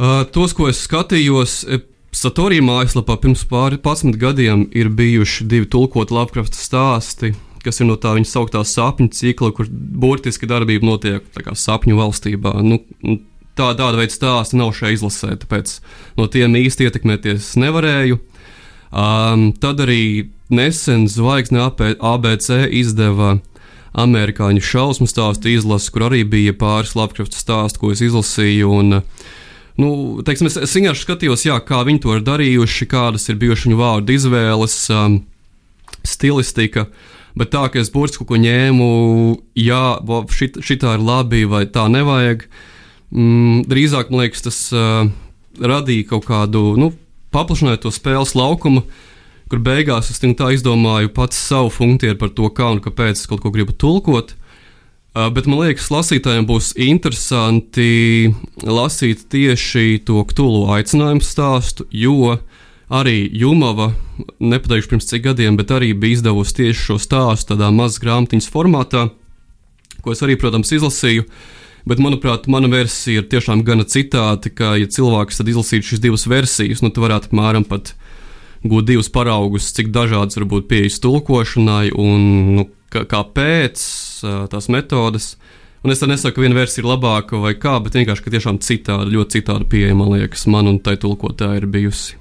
Uh, 0.00 0.22
tos, 0.32 0.54
ko 0.56 0.70
es 0.70 0.80
skatījos, 0.86 1.64
Satorija 2.10 2.62
mājaslapā 2.66 3.14
pirms 3.22 3.44
pāris 3.46 4.02
gadiem 4.18 4.64
ir 4.74 4.88
bijuši 4.88 5.44
divi 5.46 5.68
tulkoti 5.70 6.14
Lovecraft 6.14 6.56
stāsti 6.58 7.34
kas 7.64 7.80
ir 7.80 7.88
no 7.90 7.96
tā 8.00 8.14
viņa 8.16 8.28
sauktā 8.28 8.62
sapņu 8.66 9.10
cikla, 9.16 9.52
kur 9.56 9.68
burtiski 9.70 10.48
darbība 10.48 10.88
notiek 10.88 11.26
sapņu 11.58 11.98
valstībā. 11.98 12.54
Nu, 12.64 12.80
tā, 13.58 13.72
tāda 13.76 13.98
veida 13.98 14.14
stāsti 14.14 14.58
nav 14.60 14.72
šeit 14.76 14.98
izlasē, 14.98 15.36
tāpēc 15.42 15.76
no 16.18 16.28
tiem 16.32 16.56
īsti 16.60 16.88
ietekmēties 16.88 17.54
nevarēju. 17.60 18.20
Um, 18.90 19.50
tad 19.62 19.82
arī 19.84 20.30
nesen 20.50 21.06
Zvaigzne 21.10 21.62
ABC 21.62 22.64
izdeva 22.80 23.36
amerikāņu 24.00 24.62
šausmu 24.64 25.06
stāstu 25.10 25.50
izlasi, 25.50 25.92
kur 25.94 26.08
arī 26.08 26.24
bija 26.26 26.54
pāris 26.58 26.96
Lovecraft 26.98 27.36
stāstu, 27.36 27.82
ko 27.82 27.92
es 27.94 28.02
izlasīju. 28.06 28.72
Un, 28.80 29.00
nu, 29.78 29.90
teiksim, 30.26 30.50
es, 30.50 30.58
es 30.58 30.74
vienkārši 30.78 31.06
skatījos, 31.06 31.46
jā, 31.46 31.58
kā 31.66 31.84
viņi 31.86 32.02
to 32.02 32.16
ir 32.16 32.26
darījuši, 32.26 32.90
kādas 32.90 33.28
ir 33.30 33.38
bijušas 33.42 33.68
viņu 33.68 33.78
vārdu 33.78 34.18
izvēles, 34.18 34.76
um, 34.94 35.20
stilistika. 36.06 36.86
Uh, 36.86 37.19
Bet 37.38 37.52
tā, 37.54 37.66
ka 37.70 37.78
es 37.78 37.90
kaut 38.18 38.28
ko 38.30 38.38
ņēmu, 38.40 38.88
jā, 39.58 39.84
šit, 40.34 40.58
šitā 40.66 40.96
ir 40.96 41.04
labi 41.04 41.44
vai 41.48 41.64
tā 41.70 41.86
nevajag. 41.92 42.46
Mm, 43.10 43.62
drīzāk 43.70 44.10
man 44.10 44.24
liekas, 44.24 44.42
tas 44.46 44.58
uh, 44.74 45.06
radīja 45.58 46.08
kaut 46.10 46.26
kādu 46.28 46.74
nu, 46.78 46.90
paplašinātu 47.34 47.86
to 47.86 47.94
spēles 47.94 48.34
laukumu, 48.38 48.84
kur 49.50 49.62
beigās 49.62 50.10
es 50.10 50.22
tā 50.22 50.50
izdomāju 50.54 51.10
pats 51.14 51.38
savu 51.50 51.70
funkciju 51.74 52.18
par 52.18 52.34
to, 52.34 52.50
kā 52.54 52.70
un 52.74 52.82
kāpēc 52.82 53.18
es 53.18 53.30
kaut 53.30 53.42
ko 53.44 53.54
gribu 53.54 53.74
tulkot. 53.74 54.34
Uh, 55.10 55.26
bet 55.34 55.48
man 55.50 55.64
liekas, 55.64 55.90
lasītājiem 55.90 56.46
būs 56.46 56.74
interesanti 56.78 58.30
lasīt 58.62 59.26
tieši 59.30 60.02
to 60.06 60.22
ktulu 60.30 60.68
aicinājumu 60.76 61.26
stāstu, 61.26 61.86
jo 61.90 62.38
arī 62.90 63.30
Jumava, 63.32 63.92
nepateikšu 64.42 64.90
pirms 64.90 65.08
cik 65.08 65.24
gadiem, 65.28 65.56
bet 65.58 65.70
arī 65.74 65.92
bija 65.94 66.18
izdevusi 66.18 66.56
tieši 66.58 66.86
šo 66.88 66.98
stāstu 67.00 67.54
tādā 67.54 67.70
mazā 67.74 68.02
grāmatiņas 68.02 68.50
formātā, 68.50 69.06
ko 70.02 70.14
es 70.14 70.22
arī, 70.26 70.36
protams, 70.40 70.72
izlasīju. 70.74 71.26
Bet, 71.88 72.00
manuprāt, 72.02 72.44
mana 72.50 72.68
versija 72.68 73.22
ir 73.22 73.30
tiešām 73.32 73.62
gana 73.64 73.86
citāta, 73.88 74.50
ka, 74.52 74.74
ja 74.76 74.90
cilvēks 74.90 75.40
izlasītu 75.40 75.92
šīs 75.92 76.02
divas 76.02 76.26
versijas, 76.28 76.82
nu, 76.84 76.90
tad 76.92 77.06
varētu 77.06 77.30
apmēram 77.30 77.64
pat 77.64 77.94
gūt 78.68 78.90
divus 78.90 79.08
paraugus, 79.08 79.70
cik 79.72 79.88
dažādas 79.94 80.36
var 80.36 80.44
būt 80.50 80.68
pieejas 80.68 81.00
tulkošanai 81.00 81.94
un 81.96 82.26
nu, 82.58 82.66
kāpēc 82.92 83.80
tās 84.52 84.68
metodes. 84.68 85.34
Un 85.80 85.94
es 85.94 86.02
nesaku, 86.04 86.36
ka 86.36 86.44
viena 86.44 86.58
versija 86.58 86.82
ir 86.82 86.90
labāka 86.90 87.40
vai 87.40 87.54
kā, 87.56 87.78
bet 87.80 87.96
vienkārši, 87.96 88.26
ka 88.26 88.34
tiešām 88.34 88.60
citāda, 88.60 89.08
ļoti 89.08 89.38
citāda 89.38 89.64
pieeja, 89.64 89.96
man 89.96 90.12
liekas, 90.12 90.44
man 90.52 90.68
un 90.68 90.82
tai 90.84 90.98
tulkotāji 91.00 91.62
ir 91.62 91.70
bijusi. 91.72 92.20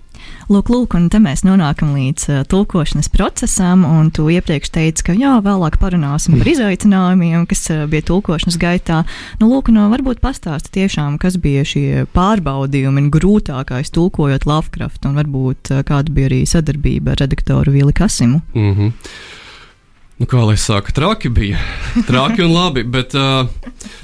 Lūk, 0.50 0.72
lūk, 0.74 0.96
un 0.98 1.10
te 1.14 1.20
mēs 1.22 1.44
nonākam 1.46 1.92
līdz 1.94 2.24
uh, 2.30 2.38
tulkošanas 2.50 3.12
procesam, 3.14 3.84
un 3.86 4.10
tu 4.10 4.26
iepriekš 4.34 4.72
teici, 4.74 5.06
ka 5.06 5.14
jā, 5.14 5.36
vēlāk 5.46 5.78
parunāsim 5.82 6.40
par 6.40 6.50
izaicinājumiem, 6.50 7.46
kas 7.50 7.68
uh, 7.70 7.84
bija 7.90 8.08
tulkošanas 8.08 8.58
gaitā. 8.62 9.04
Nu, 9.42 9.52
lūk, 9.52 9.70
no 9.76 9.86
varbūt 9.94 10.24
pastāsti 10.24 10.74
tiešām, 10.80 11.20
kas 11.22 11.38
bija 11.42 11.66
šie 11.68 12.08
pārbaudījumi 12.18 13.06
un 13.06 13.12
grūtākais 13.14 13.94
tulkojot 13.94 14.50
Lovecraft, 14.50 15.06
un 15.06 15.20
varbūt 15.22 15.74
uh, 15.76 15.84
kāda 15.86 16.16
bija 16.16 16.32
arī 16.32 16.46
sadarbība 16.50 17.14
ar 17.14 17.22
redaktoru 17.22 17.76
Vili 17.76 17.94
Kasimu. 17.94 18.42
Mm 18.58 18.74
-hmm. 18.74 18.92
Nu, 20.20 20.28
kā 20.28 20.42
lai 20.44 20.58
saka, 20.60 20.92
traki 20.92 21.30
bija. 21.30 21.60
Traki 22.10 22.44
un 22.44 22.52
labi, 22.52 22.84
bet 22.84 23.14
uh, 23.16 23.48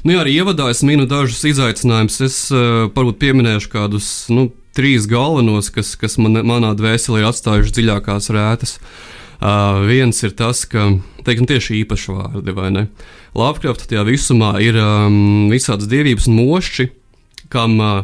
nu, 0.03 0.13
jā, 0.13 0.21
arī 0.21 0.37
ievadā 0.39 0.69
es 0.71 0.79
minu 0.87 1.03
dažus 1.05 1.43
izaicinājumus. 1.43 2.21
Es 2.23 2.37
uh, 2.55 2.85
varbūt 2.95 3.19
pieminēšu 3.19 3.71
kādus 3.73 4.07
nu, 4.31 4.47
trīs 4.75 5.07
galvenos, 5.09 5.71
kas, 5.73 5.93
kas 5.99 6.17
man, 6.21 6.41
manā 6.47 6.73
dvēselē 6.77 7.25
atstājuši 7.29 7.75
dziļākās 7.79 8.31
rētas. 8.35 8.77
Uh, 9.35 9.83
viens 9.83 10.21
ir 10.23 10.31
tas, 10.37 10.63
ka 10.69 10.93
teiksim, 11.25 11.47
tieši 11.49 11.81
īpaši 11.81 12.13
vārdi, 12.15 12.53
vai 12.55 12.69
ne? 12.71 12.85
Lovecraft 13.35 13.87
tajā 13.89 14.05
visumā 14.07 14.53
ir 14.63 14.77
um, 14.79 15.49
visādas 15.51 15.89
dievības 15.91 16.29
mošķi, 16.31 16.87
kam 17.51 17.75
uh, 17.83 17.97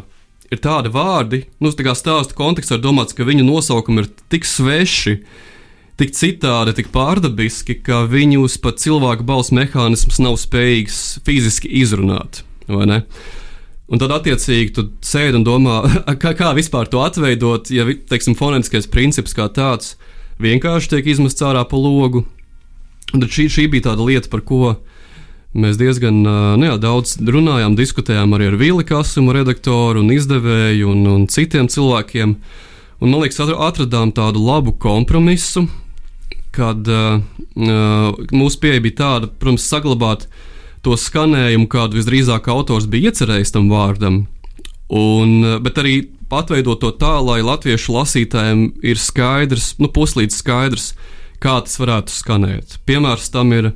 ir 0.52 0.60
tādi 0.62 0.92
vārdi, 0.92 1.46
nu, 1.64 1.72
tā 1.72 1.86
kā 1.86 1.96
stāstu 1.96 2.36
kontekstā 2.36 2.76
ir 2.76 2.84
domāts, 2.84 3.16
ka 3.16 3.26
viņu 3.26 3.46
nosaukumi 3.48 4.04
ir 4.04 4.10
tik 4.32 4.44
sveši, 4.48 5.16
tik 6.00 6.12
citādi, 6.18 6.76
tik 6.76 6.92
pārdabiski, 6.92 7.78
ka 7.84 8.04
viņus 8.10 8.58
pat 8.62 8.82
cilvēka 8.84 9.24
balss 9.28 9.54
mehānisms 9.56 10.20
nav 10.20 10.36
spējīgs 10.40 11.00
fiziski 11.24 11.72
izrunāt. 11.80 12.44
Uh, 12.68 13.08
Un 13.92 14.00
tad, 14.00 14.12
attiecīgi, 14.16 14.70
tu 14.72 14.86
sēdi 15.04 15.36
un 15.36 15.44
domā, 15.44 15.82
kā, 16.22 16.32
kā 16.36 16.54
vispār 16.56 16.88
to 16.88 17.02
atveidot, 17.04 17.68
ja 17.74 17.84
teiksim, 18.08 18.36
fonētiskais 18.38 18.88
princips 18.92 19.36
kā 19.36 19.50
tāds 19.52 19.98
vienkārši 20.42 20.94
tiek 20.94 21.10
izmests 21.12 21.44
ārā 21.44 21.66
pa 21.68 21.76
logu. 21.76 22.24
Un 23.12 23.20
tad 23.20 23.28
šī, 23.34 23.50
šī 23.52 23.66
bija 23.74 23.90
tāda 23.90 24.06
lieta, 24.08 24.30
par 24.32 24.40
ko 24.48 24.78
mēs 25.52 25.76
diezgan 25.76 26.22
nu 26.24 26.64
jā, 26.64 26.78
daudz 26.80 27.18
runājām, 27.20 27.76
diskutējām 27.76 28.32
arī 28.32 28.48
ar 28.48 28.56
Vili 28.56 28.86
Kasumu, 28.88 29.34
redaktoru 29.36 30.00
un 30.00 30.08
izdevēju 30.14 30.88
un, 30.88 31.02
un 31.12 31.26
citiem 31.28 31.68
cilvēkiem. 31.68 32.32
Un, 33.02 33.10
man 33.10 33.20
liekas, 33.20 33.42
atradām 33.42 34.14
tādu 34.16 34.40
labu 34.40 34.72
kompromisu, 34.80 35.66
kad 36.56 36.88
uh, 36.88 37.20
mūsu 38.32 38.62
pieeja 38.62 38.80
bija 38.86 38.98
tāda, 39.02 39.28
protams, 39.28 39.68
saglabāt 39.68 40.24
uh, 40.24 40.48
to 40.82 40.96
skanējumu, 40.98 41.68
kādu 41.70 41.98
visdrīzāk 42.00 42.48
autors 42.52 42.88
bija 42.90 43.12
iecerējis 43.12 43.54
tam 43.54 43.70
vārdam. 43.72 44.24
Un, 44.92 45.60
bet 45.64 45.78
arī 45.80 45.96
atveidot 46.32 46.80
to 46.82 46.90
tā, 46.96 47.16
lai 47.24 47.40
latviešu 47.44 47.94
lasītājiem 47.94 48.64
ir 48.84 49.00
skaidrs, 49.00 49.74
nu, 49.80 49.90
puslīdz 49.92 50.38
skaidrs, 50.42 50.92
kā 51.42 51.58
tas 51.64 51.78
varētu 51.80 52.14
skanēt. 52.14 52.78
Piemērs 52.88 53.30
tam 53.34 53.52
ir 53.56 53.72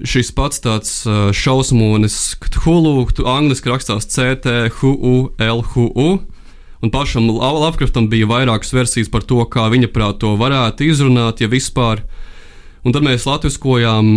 šis 0.00 0.32
pats 0.36 0.62
tāds 0.64 0.92
šausmonis, 1.36 2.18
hulu, 2.64 3.04
angļuiski 3.06 3.72
rakstās 3.72 4.08
CT, 4.10 4.72
HU, 4.80 5.14
LHU. 5.36 6.10
Un 6.80 6.88
pašam 6.88 7.26
Lavkraftam 7.36 8.08
bija 8.08 8.28
vairākas 8.30 8.72
versijas 8.72 9.10
par 9.12 9.26
to, 9.28 9.42
kā 9.52 9.66
viņa 9.68 9.90
prāt 9.92 10.22
to 10.22 10.32
varētu 10.40 10.88
izrunāt, 10.88 11.42
ja 11.44 11.50
vispār. 11.52 12.06
Un 12.80 12.96
tad 12.96 13.04
mēs 13.04 13.26
latviskojām 13.28 14.14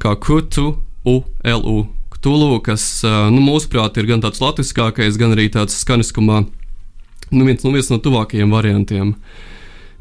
kā 0.00 0.14
kutu, 0.24 0.70
ULU. 1.06 1.86
Tulu, 2.26 2.56
kas 2.64 3.04
nu, 3.04 3.38
mūsuprāt 3.44 4.00
ir 4.00 4.08
gan 4.08 4.22
tāds 4.24 4.40
latviskākais, 4.42 5.18
gan 5.20 5.36
arī 5.36 5.44
tāds 5.52 5.76
skaniskumā 5.78 6.40
nu, 7.30 7.44
viens, 7.44 7.62
nu, 7.62 7.72
viens 7.74 7.90
no 7.92 7.98
tuvākajiem 8.02 8.50
variantiem. 8.50 9.12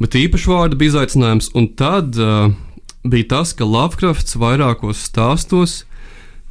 Bet 0.02 0.18
īpaši 0.20 0.50
vārdu 0.52 0.80
bija 0.80 0.96
izaicinājums, 0.96 1.52
un 1.56 1.68
tad 1.78 2.18
uh, 2.20 2.50
bija 3.06 3.30
tas, 3.36 3.54
ka 3.56 3.68
Lovecrafts 3.68 4.38
vairākos 4.40 5.06
stāstos 5.08 5.84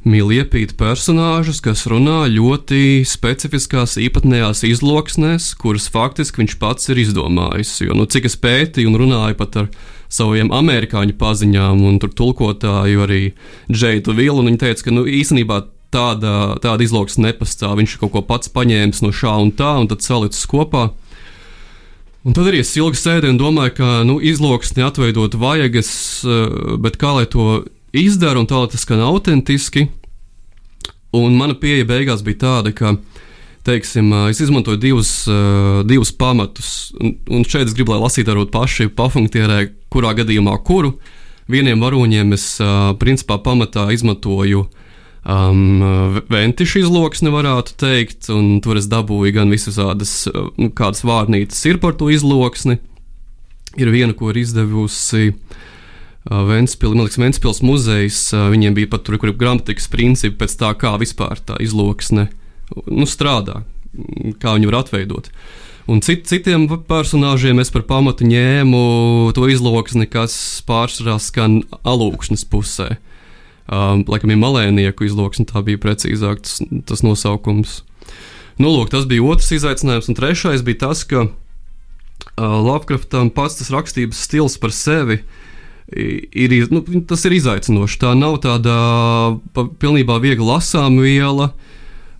mīl 0.05 0.29
iepīt 0.35 0.75
personāžus, 0.77 1.61
kas 1.65 1.85
runā 1.89 2.25
ļoti 2.29 3.01
specifiskās, 3.09 3.97
īpatnējās 4.01 4.61
izloksnēs, 4.69 5.53
kuras 5.61 5.89
faktiski 5.89 6.43
viņš 6.43 6.57
pats 6.61 6.91
ir 6.93 7.01
izdomājis. 7.01 7.79
Jo, 7.87 7.97
nu, 7.97 8.05
cik 8.09 8.29
es 8.29 8.37
pētīju 8.37 8.91
un 8.91 8.99
runāju 9.01 9.39
pat 9.41 9.61
ar 9.63 9.69
viņu 9.71 9.94
saviem 10.11 10.51
amerikāņu 10.53 11.15
paziņām, 11.19 11.81
un 11.85 11.99
tur 12.01 12.11
tulkotāju 12.15 13.05
arī 13.05 13.21
Džeitu 13.71 14.15
Vilu. 14.17 14.43
Viņa 14.45 14.61
teica, 14.61 14.87
ka 14.87 14.93
nu, 14.95 15.05
īstenībā 15.09 15.61
tāda, 15.95 16.55
tāda 16.63 16.85
izlauksme 16.85 17.29
nepastāv. 17.29 17.77
Viņš 17.79 17.97
kaut 18.01 18.13
ko 18.15 18.23
pats 18.25 18.51
paņēmis 18.53 19.03
no 19.05 19.11
šā 19.15 19.35
un 19.43 19.51
tā, 19.55 19.75
un 19.81 19.89
tad 19.91 20.05
salicis 20.05 20.45
kopā. 20.49 20.89
Un 22.25 22.33
tad 22.33 22.49
arī 22.49 22.63
es 22.63 22.73
ilgi 22.73 22.97
sēdēju 22.97 23.35
un 23.35 23.41
domāju, 23.41 23.75
ka 23.77 23.89
nu, 24.07 24.17
izlauksni 24.17 24.81
atveidot 24.85 25.37
vajag, 25.37 25.75
es, 25.77 25.91
eh, 26.25 26.77
bet 26.81 26.97
kā 26.97 27.13
lai 27.13 27.27
to 27.29 27.65
izdaru 27.93 28.41
un 28.41 28.49
tā, 28.49 28.63
lai 28.63 28.71
tas 28.71 28.81
skan 28.81 29.03
autentiski. 29.05 29.89
Un 31.15 31.37
mana 31.37 31.53
pieeja 31.53 31.85
beigās 31.85 32.25
bija 32.25 32.41
tāda, 32.41 32.73
ka 32.75 32.97
teiksim, 33.65 34.11
uh, 34.13 34.29
es 34.29 34.39
izmantoju 34.43 34.79
divus, 34.81 35.11
uh, 35.29 35.81
divus 35.87 36.13
pamatus. 36.15 36.71
Un, 37.01 37.15
un 37.33 37.45
šeit 37.47 37.67
es 37.69 37.75
gribu, 37.75 37.95
lai 37.95 38.03
lasītāji 38.03 38.35
varbūt 38.35 38.53
paši 38.53 38.89
pafunktierē, 38.95 39.59
kurā 39.93 40.13
gadījumā 40.17 40.55
kuru. 40.67 40.95
Vieniem 41.51 41.81
varoņiem 41.81 42.33
es 42.37 42.47
uh, 42.61 42.93
principā 43.01 43.37
pamatā 43.41 43.87
izmantoju 43.93 44.65
um, 44.65 46.21
ventišu 46.31 46.85
izloksni, 46.85 47.33
varētu 47.33 47.77
teikt, 47.81 48.29
un 48.33 48.59
tur 48.65 48.79
es 48.81 48.89
dabūju 48.89 49.35
gan 49.35 49.53
visas 49.53 49.77
tādas, 49.81 50.17
uh, 50.31 50.49
kādas 50.77 51.05
vārnītes 51.05 51.61
ir 51.69 51.81
par 51.83 51.97
to 51.99 52.09
izloksni. 52.13 52.79
Ir 53.75 53.91
viena, 53.91 54.15
ko 54.15 54.31
ir 54.31 54.39
izdevusi 54.39 55.33
uh, 55.33 56.45
Ventspils, 56.47 56.95
man 56.95 57.05
liekas, 57.05 57.19
Ventspils 57.21 57.61
muzejs. 57.65 58.23
Viņiem 58.53 58.77
bija 58.77 58.93
pat 58.93 59.05
tur, 59.05 59.19
kur 59.21 59.33
ir 59.33 59.37
gramatikas 59.37 59.89
principi 59.91 60.39
pēc 60.41 60.57
tā, 60.61 60.71
kā 60.79 60.95
vispār 61.01 61.41
tā 61.45 61.59
izloksne 61.61 62.29
nu, 62.73 63.05
strādā, 63.09 63.61
kā 64.41 64.55
viņu 64.55 64.71
var 64.71 64.81
atveidot. 64.83 65.29
Un 65.85 66.01
cit, 66.01 66.23
citiem 66.25 66.65
personāžiem 66.89 67.61
es 67.61 67.69
par 67.69 67.83
pamatu 67.85 68.25
ņēmu 68.25 68.79
to 69.37 69.45
izloksni, 69.53 70.07
kas 70.09 70.33
pārsvarā 70.65 71.19
skan 71.21 71.59
alūksnes 71.85 72.47
pusē. 72.49 72.95
Um, 73.65 74.01
laikam, 74.09 74.33
ir 74.33 74.41
malēnieku 74.41 75.05
izloksne, 75.05 75.45
tā 75.49 75.61
bija 75.65 75.81
precīzāk 75.81 76.41
tas, 76.45 76.57
tas 76.89 77.05
nosaukums. 77.05 77.79
Nu, 78.57 78.71
lūk, 78.71 78.89
tas 78.93 79.05
bija 79.09 79.25
otrs 79.25 79.51
izaicinājums, 79.57 80.09
un 80.09 80.17
trešais 80.17 80.65
bija 80.65 80.87
tas, 80.87 81.03
ka 81.05 81.27
uh, 81.27 81.31
Lovecraftam 82.41 83.29
pats 83.33 83.59
tas 83.61 83.73
rakstības 83.73 84.21
stils 84.25 84.57
par 84.61 84.73
sevi 84.73 85.21
ir, 85.93 86.53
nu, 86.73 86.81
tas 87.05 87.25
ir 87.29 87.37
izaicinoši. 87.37 88.01
Tā 88.01 88.15
nav 88.17 88.39
tāda 88.45 88.75
pa, 89.53 89.67
pilnībā 89.81 90.17
viegla 90.23 90.55
lasāma 90.57 91.05
viela. 91.05 91.51
Uh, 91.53 91.64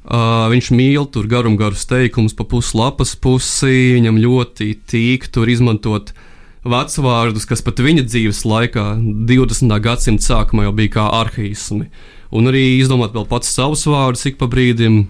viņš 0.05 0.69
mīl 0.75 1.07
tur 1.09 1.27
garum 1.29 1.57
garus 1.57 1.85
teikumus, 1.89 2.35
pa 2.37 2.45
puslapas 2.45 3.15
pusi. 3.17 3.95
Viņam 3.97 4.19
ļoti 4.21 4.71
tīk 4.85 5.29
tur 5.33 5.49
izmantot 5.49 6.13
vecvārdus, 6.65 7.45
kas 7.49 7.61
pat 7.65 7.81
viņa 7.81 8.05
dzīves 8.05 8.43
laikā, 8.45 8.85
20. 9.29 9.75
gadsimta 9.81 10.25
sākumā, 10.25 10.67
jau 10.67 10.75
bija 10.77 10.95
kā 10.97 11.09
arhīsmi. 11.21 11.89
Un 12.35 12.49
arī 12.49 12.79
izdomāt 12.79 13.13
vēl 13.15 13.27
pats 13.29 13.53
savus 13.53 13.85
vārdus 13.89 14.25
ik 14.29 14.39
pa 14.39 14.49
brīdim. 14.49 15.05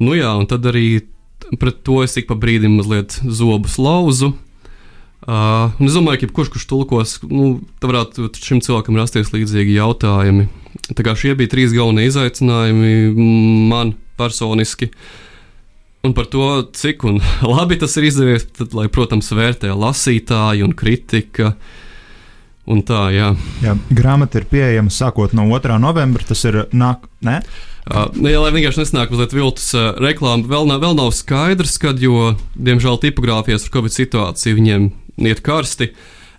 Nu 0.00 0.16
jā, 0.16 0.32
un 0.36 0.48
tad 0.50 0.64
arī 0.66 1.04
pret 1.60 1.82
to 1.84 2.02
es 2.04 2.16
ik 2.16 2.28
pa 2.28 2.36
brīdim 2.40 2.78
mazliet 2.78 3.20
zobus 3.24 3.76
lauzu. 3.78 4.32
Uh, 5.24 5.72
es 5.80 5.94
domāju, 5.96 6.20
ka 6.20 6.26
jebkurš, 6.26 6.50
kurš 6.52 6.64
tulkos, 6.68 7.12
nu, 7.30 7.54
varētu 7.80 8.28
šim 8.36 8.60
cilvēkam 8.64 8.98
rasties 9.00 9.30
līdzīgi 9.32 9.78
jautājumi. 9.78 10.50
Tā 10.92 11.04
kā 11.06 11.14
šie 11.16 11.32
bija 11.38 11.48
trīs 11.54 11.72
galvenie 11.72 12.04
izaicinājumi 12.10 13.14
man 13.70 13.94
personiski. 14.20 14.90
Un 16.04 16.12
par 16.12 16.28
to, 16.28 16.44
cik 16.76 17.06
labi 17.54 17.78
tas 17.80 17.96
ir 17.96 18.10
izdevies, 18.10 18.44
tad, 18.52 18.76
lai, 18.76 18.90
protams, 18.92 19.32
vērtē 19.32 19.72
lasītāji 19.72 20.66
un 20.66 20.76
kritika. 20.76 21.54
Un 22.68 22.82
tā, 22.84 23.06
jā. 23.12 23.30
jā, 23.64 23.74
grāmata 23.96 24.40
ir 24.40 24.48
pieejama 24.48 24.92
sākot 24.92 25.32
no 25.36 25.46
2. 25.48 25.78
novembra. 25.80 26.24
Tas 26.28 26.44
ir 26.48 26.66
nāk, 26.76 27.08
ne? 27.24 27.38
Uh, 27.84 28.08
jā, 28.28 28.36
lai 28.40 28.52
vienkārši 28.52 28.80
nesnāk 28.80 29.12
mazliet 29.12 29.32
viltus 29.36 29.66
uh, 29.76 29.90
reklāma, 30.00 30.44
vēl 30.48 30.68
nav, 30.68 30.84
vēl 30.84 30.94
nav 31.00 31.10
skaidrs, 31.16 31.76
kad, 31.80 32.00
jo, 32.00 32.34
diemžēl, 32.56 33.00
tipogrāfijas 33.02 33.66
ar 33.66 33.74
Covid 33.74 33.96
situāciju 33.96 34.60
viņiem 34.60 34.86
iet 35.20 35.42
karsti. 35.44 35.92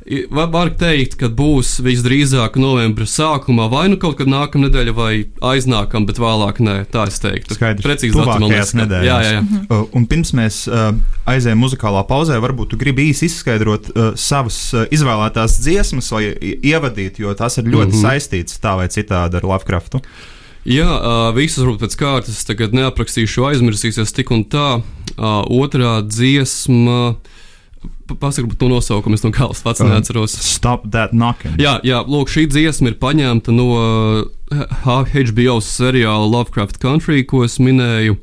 Var 0.05 0.69
teikt, 0.77 1.15
ka 1.17 1.31
būs 1.33 1.79
visdrīzāk 1.81 2.59
novembra 2.61 3.07
sākumā, 3.09 3.65
vai 3.71 3.87
nu 3.89 3.97
kaut 3.97 4.19
kad 4.19 4.29
nākamā 4.29 4.67
nedēļa, 4.67 4.93
vai 4.93 5.13
aiznākamā, 5.41 6.05
bet 6.05 6.19
vēlāk 6.21 6.59
nē, 6.61 6.75
tā 6.93 7.07
es 7.09 7.17
teiktu. 7.23 7.57
Skaidrs, 7.57 7.81
precīzi 7.87 8.13
tuvākajās 8.13 8.75
nedēļās. 8.77 9.07
Jā, 9.07 9.17
jā, 9.25 9.31
jā. 9.33 9.41
Mhm. 9.41 9.63
Uh, 9.65 9.87
un 9.97 10.05
pirms 10.11 10.35
mēs 10.37 10.59
uh, 10.69 10.91
aizējām 11.25 11.57
muzikālā 11.65 12.05
pauzē, 12.05 12.37
varbūt 12.43 12.75
tu 12.75 12.81
gribi 12.83 13.07
īsi 13.09 13.25
izskaidrot 13.31 13.89
uh, 13.95 14.11
savas 14.13 14.59
uh, 14.77 14.85
izvēlētās 14.93 15.57
dziesmas, 15.65 16.11
lai 16.13 16.27
ievadītu, 16.53 17.25
jo 17.25 17.33
tās 17.33 17.57
ir 17.57 17.65
ļoti 17.65 17.95
-hmm. 17.95 18.05
saistītas 18.05 18.61
tā 18.61 18.77
vai 18.77 18.91
citādi 18.93 19.41
ar 19.41 19.49
Lovecraftu. 19.55 20.03
Jā, 20.69 20.85
uh, 20.85 21.31
visas 21.33 21.63
varbūt 21.63 21.81
pēc 21.81 21.97
kārtas 21.97 22.45
tagad 22.45 22.77
neaprakstīšu, 22.77 23.49
aizmirsīsies 23.49 24.13
tik 24.13 24.29
un 24.37 24.45
tā. 24.45 24.83
Uh, 25.15 25.41
otrā 25.49 26.03
dziesma. 26.05 27.15
Uh, 27.15 27.33
Pasakot 28.05 28.53
to 28.59 28.69
nosaukumu, 28.69 29.17
es 29.17 29.23
no 29.25 29.31
galvas 29.33 29.63
pats 29.65 29.81
uh, 29.81 29.89
neatceros. 29.89 30.35
Stop 30.45 30.89
that 30.93 31.13
knocking. 31.13 31.57
Jā, 31.61 31.79
jā, 31.85 32.03
lūk, 32.05 32.29
šī 32.29 32.45
dziesma 32.51 32.91
ir 32.91 32.99
paņemta 33.01 33.53
no 33.55 33.69
HBO 34.85 35.55
uh, 35.57 35.63
seriāla 35.65 36.29
Lovecraft 36.29 36.77
Country, 36.83 37.23
ko 37.25 37.43
es 37.47 37.57
minēju, 37.57 38.19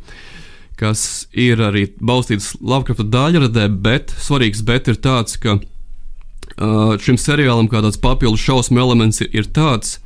kas 0.79 1.27
ir 1.35 1.63
arī 1.63 1.89
balstīts 1.99 2.53
Lovecraft 2.63 3.11
daļradē, 3.11 3.67
bet 3.83 4.15
svarīgs 4.23 4.63
bet 4.67 4.91
ir 4.93 5.01
tāds, 5.03 5.35
ka 5.43 5.59
uh, 5.59 6.95
šim 7.03 7.19
seriālam 7.19 7.71
kā 7.73 7.83
tāds 7.83 7.99
papildus 8.03 8.47
šausmu 8.47 8.79
elements 8.83 9.23
ir, 9.25 9.33
ir 9.35 9.51
tāds, 9.51 9.99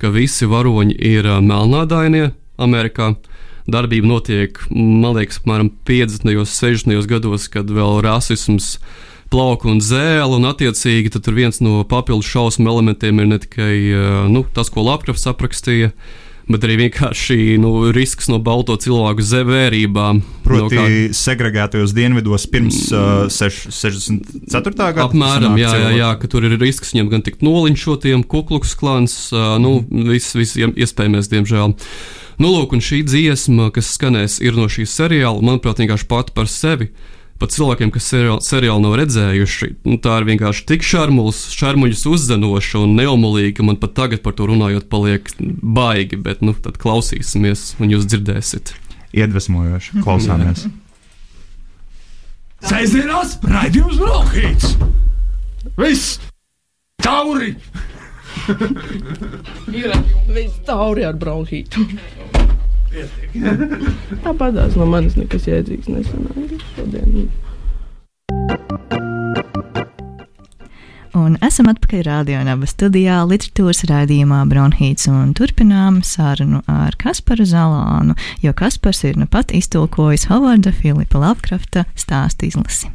ka 0.00 0.08
visi 0.14 0.48
varoņi 0.48 0.96
ir 0.96 1.28
uh, 1.28 1.42
melnādainie 1.44 2.30
Amerikā. 2.56 3.12
Uh, 3.12 3.30
darbība 3.70 4.08
notiek, 4.08 4.58
man 4.70 5.14
liekas, 5.16 5.40
apmēram 5.40 5.70
50. 5.88 6.34
un 6.40 6.48
60. 6.48 7.06
gados, 7.10 7.48
kad 7.52 7.70
vēl 7.70 8.00
rasisms 8.06 8.76
plauka 9.30 9.70
un 9.70 9.82
zēla, 9.84 10.32
un 10.36 10.48
attiecīgi 10.50 11.12
tur 11.16 11.36
viens 11.36 11.62
no 11.62 11.84
papildus 11.88 12.30
šausmu 12.30 12.68
elementiem 12.70 13.22
ir 13.22 13.30
ne 13.30 13.38
tikai 13.42 13.76
nu, 14.32 14.44
tas, 14.54 14.72
ko 14.72 14.84
Lapkrafts 14.86 15.28
aprakstīja. 15.30 15.94
Bet 16.50 16.64
arī 16.66 16.80
vienkārši 16.80 17.60
nu, 17.62 17.92
risks 17.94 18.26
no 18.26 18.40
balto 18.42 18.74
cilvēku 18.80 19.22
zvērībām. 19.22 20.18
Proti, 20.42 20.74
no 20.74 20.82
kā... 20.82 20.86
segregētajos 21.14 21.92
dienvidos 21.94 22.48
pirms 22.50 22.80
uh, 22.90 23.28
seš, 23.30 23.68
64. 23.70 24.74
gada. 24.80 25.04
Apmēram, 25.04 25.54
jā, 25.60 25.70
jā, 25.78 25.92
jā, 26.00 26.08
ka 26.18 26.30
tur 26.32 26.48
ir 26.48 26.56
risks 26.58 26.90
viņam 26.90 27.12
gan 27.12 27.22
tikt 27.28 27.44
noliņšotiem, 27.46 28.24
kukluks 28.26 28.74
klāns, 28.80 29.14
uh, 29.30 29.60
nu, 29.62 29.76
mm. 29.84 30.10
viss, 30.10 30.34
viss 30.34 30.58
iespējamais, 30.58 31.30
diemžēl. 31.30 31.76
Uh, 31.76 32.18
Nu, 32.40 32.48
lūk, 32.54 32.72
un 32.72 32.80
šī 32.80 33.02
dziesma, 33.04 33.68
kas 33.74 33.90
skanēs, 33.98 34.38
ir 34.40 34.56
no 34.56 34.64
šīs 34.72 34.94
seriāla, 34.96 35.42
manuprāt, 35.44 35.82
vienkārši 35.82 36.06
pati 36.08 36.32
par 36.32 36.48
sevi. 36.48 36.88
Pat 37.40 37.54
cilvēkiem, 37.54 37.88
kas 37.94 38.04
seriālu, 38.10 38.42
seriālu 38.44 38.82
nav 38.84 38.98
redzējuši, 39.00 39.70
nu, 39.88 39.96
tā 40.04 40.18
ir 40.20 40.26
vienkārši 40.28 40.66
tik 40.68 40.84
šarmuļs, 40.84 41.38
šarmuļus 41.56 42.04
uzzinoša 42.10 42.82
un 42.82 42.92
neomulīga, 42.98 43.54
ka 43.56 43.64
man 43.64 43.78
pat 43.80 43.94
tagad 43.96 44.20
par 44.26 44.36
to 44.36 44.50
runājot, 44.50 44.90
paliek 44.92 45.30
baigi. 45.40 46.20
Bet, 46.20 46.44
nu, 46.44 46.52
tad 46.52 46.76
klausīsimies, 46.82 47.78
un 47.80 47.94
jūs 47.94 48.04
dzirdēsiet. 48.12 48.74
Iedvesmojoši, 49.16 50.02
klausāmies. 50.04 50.66
Sēžamās, 52.60 53.38
raidījums 53.48 53.96
Brokhīts! 54.02 54.74
Viss! 55.80 56.18
Tauri! 57.00 57.54
Ir 59.72 59.92
viss 60.28 60.60
tauri 60.68 61.08
ar 61.08 61.16
bronhītu. 61.16 61.86
Tāpat 64.24 64.56
tās 64.56 64.74
no 64.78 64.86
manis 64.90 65.16
nekas 65.18 65.46
jēdzīgs 65.46 65.90
nesanāca 65.92 66.58
šodien. 66.74 67.30
Un 71.20 71.34
esam 71.42 71.66
atpakaļ 71.70 72.02
radionāba 72.06 72.68
studijā, 72.70 73.20
literatūras 73.26 73.82
raidījumā 73.90 74.44
Bronhīts 74.50 75.08
un 75.10 75.32
turpinām 75.38 76.00
sarunu 76.06 76.62
ar 76.70 76.94
Kasparu 76.98 77.46
Zalānu, 77.46 78.14
jo 78.42 78.54
Kaspars 78.56 79.02
ir 79.08 79.18
nu 79.18 79.26
pat 79.30 79.50
iztulkojis 79.54 80.28
Hovarda 80.30 80.72
Filipa 80.74 81.18
Lavkrafta 81.22 81.84
stāstu 81.98 82.46
izlasi. 82.50 82.92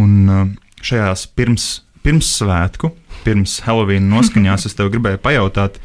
Un 0.00 0.12
uh, 0.28 0.44
šajās 0.84 1.26
pirms 1.36 1.70
pirms 2.02 2.28
svētku, 2.38 2.92
pirms 3.22 3.60
Halloween 3.66 4.08
noskaņās, 4.10 4.66
es 4.66 4.76
tev 4.78 4.90
gribēju 4.92 5.20
pajautāt 5.22 5.78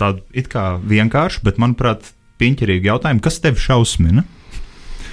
tādu 0.00 0.24
it 0.32 0.48
kā 0.52 0.78
vienkāršu, 0.80 1.44
bet, 1.44 1.60
manuprāt, 1.60 2.12
piņķerīgu 2.40 2.92
jautājumu, 2.92 3.24
kas 3.24 3.40
tev 3.44 3.60
šausmina? 3.60 4.26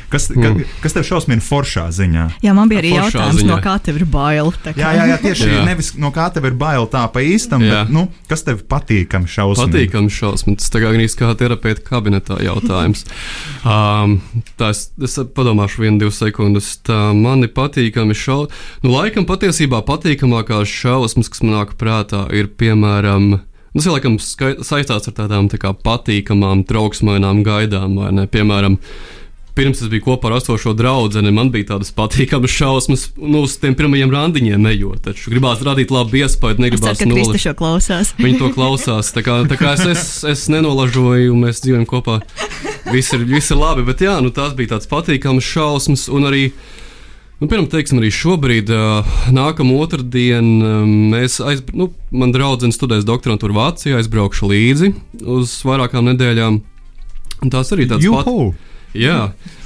Kas, 0.10 0.28
ka, 0.28 0.40
mm. 0.40 0.64
kas 0.80 0.94
tev 0.96 1.04
šausmina 1.04 1.44
foršā 1.44 1.90
ziņā? 1.92 2.26
Jā, 2.40 2.54
man 2.56 2.70
bija 2.72 2.80
arī 2.80 2.94
foršā 2.94 3.08
jautājums, 3.10 3.42
ziņā. 3.42 3.50
no 3.50 3.58
kā 3.64 3.74
tev 3.84 3.98
ir 4.00 4.06
bail. 4.08 4.52
Jā, 4.70 4.92
jā, 4.96 5.08
jā, 5.12 5.18
tieši 5.26 5.48
jā. 5.52 5.64
nevis 5.68 5.90
no 6.00 6.14
kā 6.16 6.30
tev 6.32 6.48
ir 6.48 6.56
bail 6.60 6.88
tā 6.92 7.02
pa 7.12 7.24
īstam, 7.28 7.66
jā. 7.66 7.82
bet 7.84 7.92
nu, 7.92 8.06
kas 8.32 8.46
tev 8.48 8.62
patīkami 8.72 9.28
šausmina? 9.28 9.68
Patīkami 9.68 10.14
šausmina. 10.16 10.62
Tas 10.62 10.72
tā 10.72 10.80
kā 10.80 10.94
gandrīz 10.94 11.18
kā 11.20 11.34
terapeita 11.42 11.84
kabinetā 11.90 12.40
jautājums. 12.46 13.04
um, 13.74 14.16
tā 14.60 14.72
es, 14.72 14.86
es 15.04 15.20
padomāšu 15.36 15.84
vienu, 15.84 16.00
divas 16.06 16.22
sekundes. 16.24 16.78
Tā 16.88 17.10
mani 17.18 17.52
patīkami 17.52 18.16
šausmas. 18.16 18.64
Nu, 18.86 18.96
laikam 18.96 19.28
patiesībā 19.28 19.84
patīkamākās 19.92 20.72
šausmas, 20.72 21.28
kas 21.34 21.44
man 21.44 21.58
nāk 21.60 21.76
prātā, 21.76 22.30
ir 22.32 22.48
piemēram. 22.56 23.42
Tas 23.78 23.86
ir 23.86 23.94
laikam 23.94 24.18
saistīts 24.18 25.12
ar 25.12 25.14
tādām 25.14 25.52
tā 25.54 25.60
kā, 25.62 25.70
patīkamām, 25.86 26.64
trauksmainām 26.66 27.44
gaidām, 27.46 27.94
vai 28.02 28.10
ne? 28.16 28.24
Piemēram, 28.32 28.80
pirms 29.58 29.84
es 29.86 29.92
biju 29.92 30.06
kopā 30.08 30.32
ar 30.32 30.38
esošo 30.40 30.74
draugu, 30.78 31.22
man 31.34 31.52
bija 31.54 31.76
tādas 31.76 31.92
patīkamas 31.94 32.54
šausmas, 32.54 33.04
nu, 33.22 33.44
uz 33.46 33.54
tiem 33.62 33.76
pirmajiem 33.78 34.14
randiņiem 34.14 34.66
ejot. 34.72 35.04
Taču 35.06 35.34
gribās 35.34 35.62
radīt 35.66 35.94
labu 35.94 36.18
iespēju, 36.24 36.58
negribās 36.64 36.98
to 36.98 37.10
nolaist. 37.10 37.44
Šo 37.46 37.54
klausās. 37.58 38.14
Viņi 38.18 38.42
to 38.42 38.50
klausās. 38.56 39.14
Tā 39.14 39.22
kā, 39.26 39.38
tā 39.50 39.60
kā 39.62 39.76
es, 39.78 39.86
es, 39.94 40.08
es 40.34 40.48
nenolažoju, 40.54 41.38
mēs 41.38 41.62
dzīvojam 41.62 41.86
kopā. 41.90 42.20
Viss 42.90 43.14
ir, 43.14 43.30
viss 43.30 43.54
ir 43.54 43.62
labi, 43.62 43.86
bet 43.86 44.02
jā, 44.06 44.18
nu, 44.26 44.34
tās 44.34 44.58
bija 44.58 44.74
tādas 44.74 44.90
patīkamas 44.90 45.54
šausmas. 45.54 46.08
Un 46.10 46.30
arī, 46.32 46.48
nu, 47.40 47.48
piemēram, 47.48 47.68
teiksim, 47.72 48.02
arī 48.02 48.12
šobrīd, 48.14 48.72
nākamā 49.36 49.82
otrdiena, 49.84 50.84
mēs 50.86 51.40
aizbraucam, 51.42 51.82
nu, 51.84 51.90
man 52.24 52.34
draudzene 52.36 52.76
studēs 52.76 53.08
doktorantūru 53.08 53.58
Vācijā, 53.58 54.00
aizbraukšu 54.02 54.50
līdzi 54.54 54.94
uz 55.38 55.60
vairākām 55.68 56.10
nedēļām. 56.14 56.62
Un 57.38 57.54
tās 57.54 57.70
arī 57.76 57.86
tādas 57.90 58.08
patīkamas. 58.10 58.64
Jā, 58.98 59.18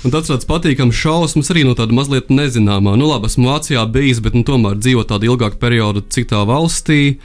un 0.03 0.11
tas 0.11 0.27
tāds 0.27 0.47
patīkams 0.49 0.97
šausmas 0.97 1.51
arī 1.53 1.61
no 1.63 1.75
tāda 1.77 1.95
mazliet 1.95 2.31
nezināmā. 2.33 2.97
Nu, 2.99 3.07
labi, 3.07 3.29
esmu 3.29 3.47
Vācijā 3.47 3.85
bijis, 3.93 4.19
bet 4.23 4.35
nu, 4.35 4.43
tomēr 4.47 4.79
dzīvo 4.81 5.05
tādu 5.07 5.29
ilgāku 5.29 5.61
periodu 5.61 6.03
citā 6.11 6.41
valstī. 6.49 7.21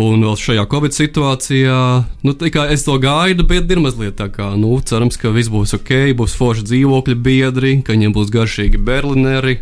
Un 0.00 0.22
vēl 0.24 0.36
šajā 0.40 0.62
Covid 0.72 0.94
situācijā, 0.96 1.78
nu, 2.24 2.32
es 2.72 2.84
to 2.86 2.94
gaidu, 3.00 3.44
bet 3.44 3.68
ir 3.68 3.80
mazliet 3.84 4.16
tā 4.16 4.30
kā, 4.32 4.54
nu, 4.56 4.72
cerams, 4.80 5.18
ka 5.20 5.28
viss 5.34 5.52
būs 5.52 5.76
ok, 5.76 6.14
būs 6.16 6.36
forši 6.38 6.64
dzīvokļi 6.70 7.16
biedri, 7.20 7.74
ka 7.84 7.92
viņiem 7.92 8.14
būs 8.16 8.32
garšīgi 8.32 8.80
berlineri. 8.80 9.58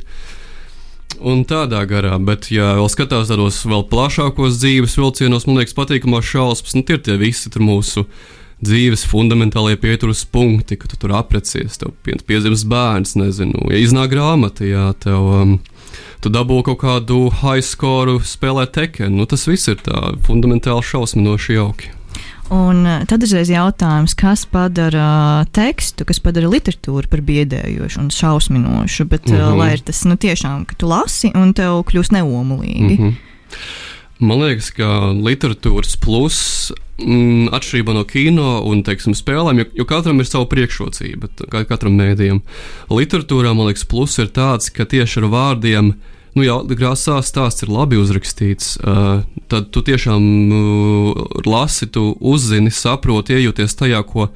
Un 1.20 1.42
tādā 1.44 1.82
garā, 1.90 2.14
bet, 2.22 2.46
ja 2.54 2.76
vēl 2.78 2.86
skatās 2.92 3.28
tādos 3.28 3.58
vēl 3.66 3.82
plašākos 3.90 4.60
dzīves 4.62 4.94
vilcienos, 5.00 5.48
man 5.48 5.58
liekas, 5.58 5.74
patīkamās 5.74 6.30
šausmas, 6.30 6.76
nu, 6.78 6.86
tie 6.86 7.00
ir 7.00 7.02
tie 7.04 7.18
visi 7.18 7.50
mūsu 7.58 8.06
dzīves 8.62 9.02
fundamentālie 9.10 9.74
pieturas 9.82 10.22
punkti, 10.30 10.78
ka 10.78 10.86
tu 10.88 11.00
tur 11.00 11.16
aprecies, 11.18 11.80
tev 11.80 11.90
piedzimis 12.06 12.62
bērns, 12.70 13.16
nezinu, 13.18 13.66
ja 13.72 13.82
iznāk 13.82 14.14
grāmata, 14.14 14.62
jā, 14.68 14.86
tev. 15.02 15.26
Um, 15.40 15.58
Tu 16.20 16.32
dabū 16.32 16.62
kaut 16.66 16.82
kādu 16.82 17.30
high 17.42 17.64
score, 17.64 18.18
spēlē 18.24 18.66
tekenu. 18.72 19.22
Nu, 19.22 19.26
tas 19.26 19.46
viss 19.48 19.70
ir 19.72 19.80
tā 19.84 20.12
fundamentāli 20.26 20.84
šausminoši 20.84 21.56
jauki. 21.56 21.94
Un 22.50 22.82
uh, 22.82 23.04
tad 23.06 23.22
uzreiz 23.22 23.46
jautājums, 23.52 24.16
kas 24.18 24.42
padara 24.50 25.44
tekstu, 25.54 26.04
kas 26.08 26.18
padara 26.22 26.50
literatūru 26.50 27.06
par 27.10 27.22
biedējošu 27.22 28.00
un 28.02 28.08
šausminošu, 28.10 29.06
bet 29.06 29.28
mm 29.28 29.36
-hmm. 29.36 29.58
lai 29.58 29.72
ir 29.76 29.84
tas 29.86 30.02
nu, 30.04 30.16
tiešām, 30.16 30.64
ka 30.66 30.74
tu 30.74 30.90
lasi 30.90 31.30
un 31.34 31.54
tev 31.54 31.84
kļūst 31.86 32.12
neomulīgi. 32.12 32.98
Mm 32.98 33.06
-hmm. 33.06 33.14
Man 34.20 34.42
liekas, 34.42 34.68
ka 34.76 34.86
literatūras 35.16 35.94
plus 36.00 36.38
mm, 37.00 37.48
atšķirībā 37.56 37.94
no 37.96 38.04
kino 38.04 38.58
un 38.68 38.82
teiksim, 38.84 39.14
spēlēm, 39.16 39.62
jo, 39.62 39.66
jo 39.80 39.86
katram 39.88 40.20
ir 40.20 40.28
sava 40.28 40.44
priekšrocība, 40.50 41.30
kā 41.48 41.64
katram 41.68 41.96
mēdījam. 41.96 42.42
Literatūrā 42.92 43.54
man 43.56 43.70
liekas, 43.70 43.86
plus 43.88 44.18
ir 44.20 44.28
tāds, 44.36 44.68
ka 44.76 44.84
tieši 44.84 45.22
ar 45.22 45.30
vārdiem. 45.32 45.94
Nu, 46.36 46.44
ja 46.44 46.60
grāmatā 46.62 47.16
stāsts 47.26 47.64
ir 47.64 47.72
labi 47.72 47.98
uzrakstīts, 47.98 48.76
uh, 48.84 49.24
tad 49.50 49.72
tu 49.74 49.82
tiešām 49.88 50.22
uh, 50.54 51.24
lasi, 51.48 51.88
tu 51.90 52.12
uzzini, 52.20 52.70
saproti, 52.70 53.40
iejūties 53.40 53.74
tajā, 53.80 54.04
ko 54.06 54.28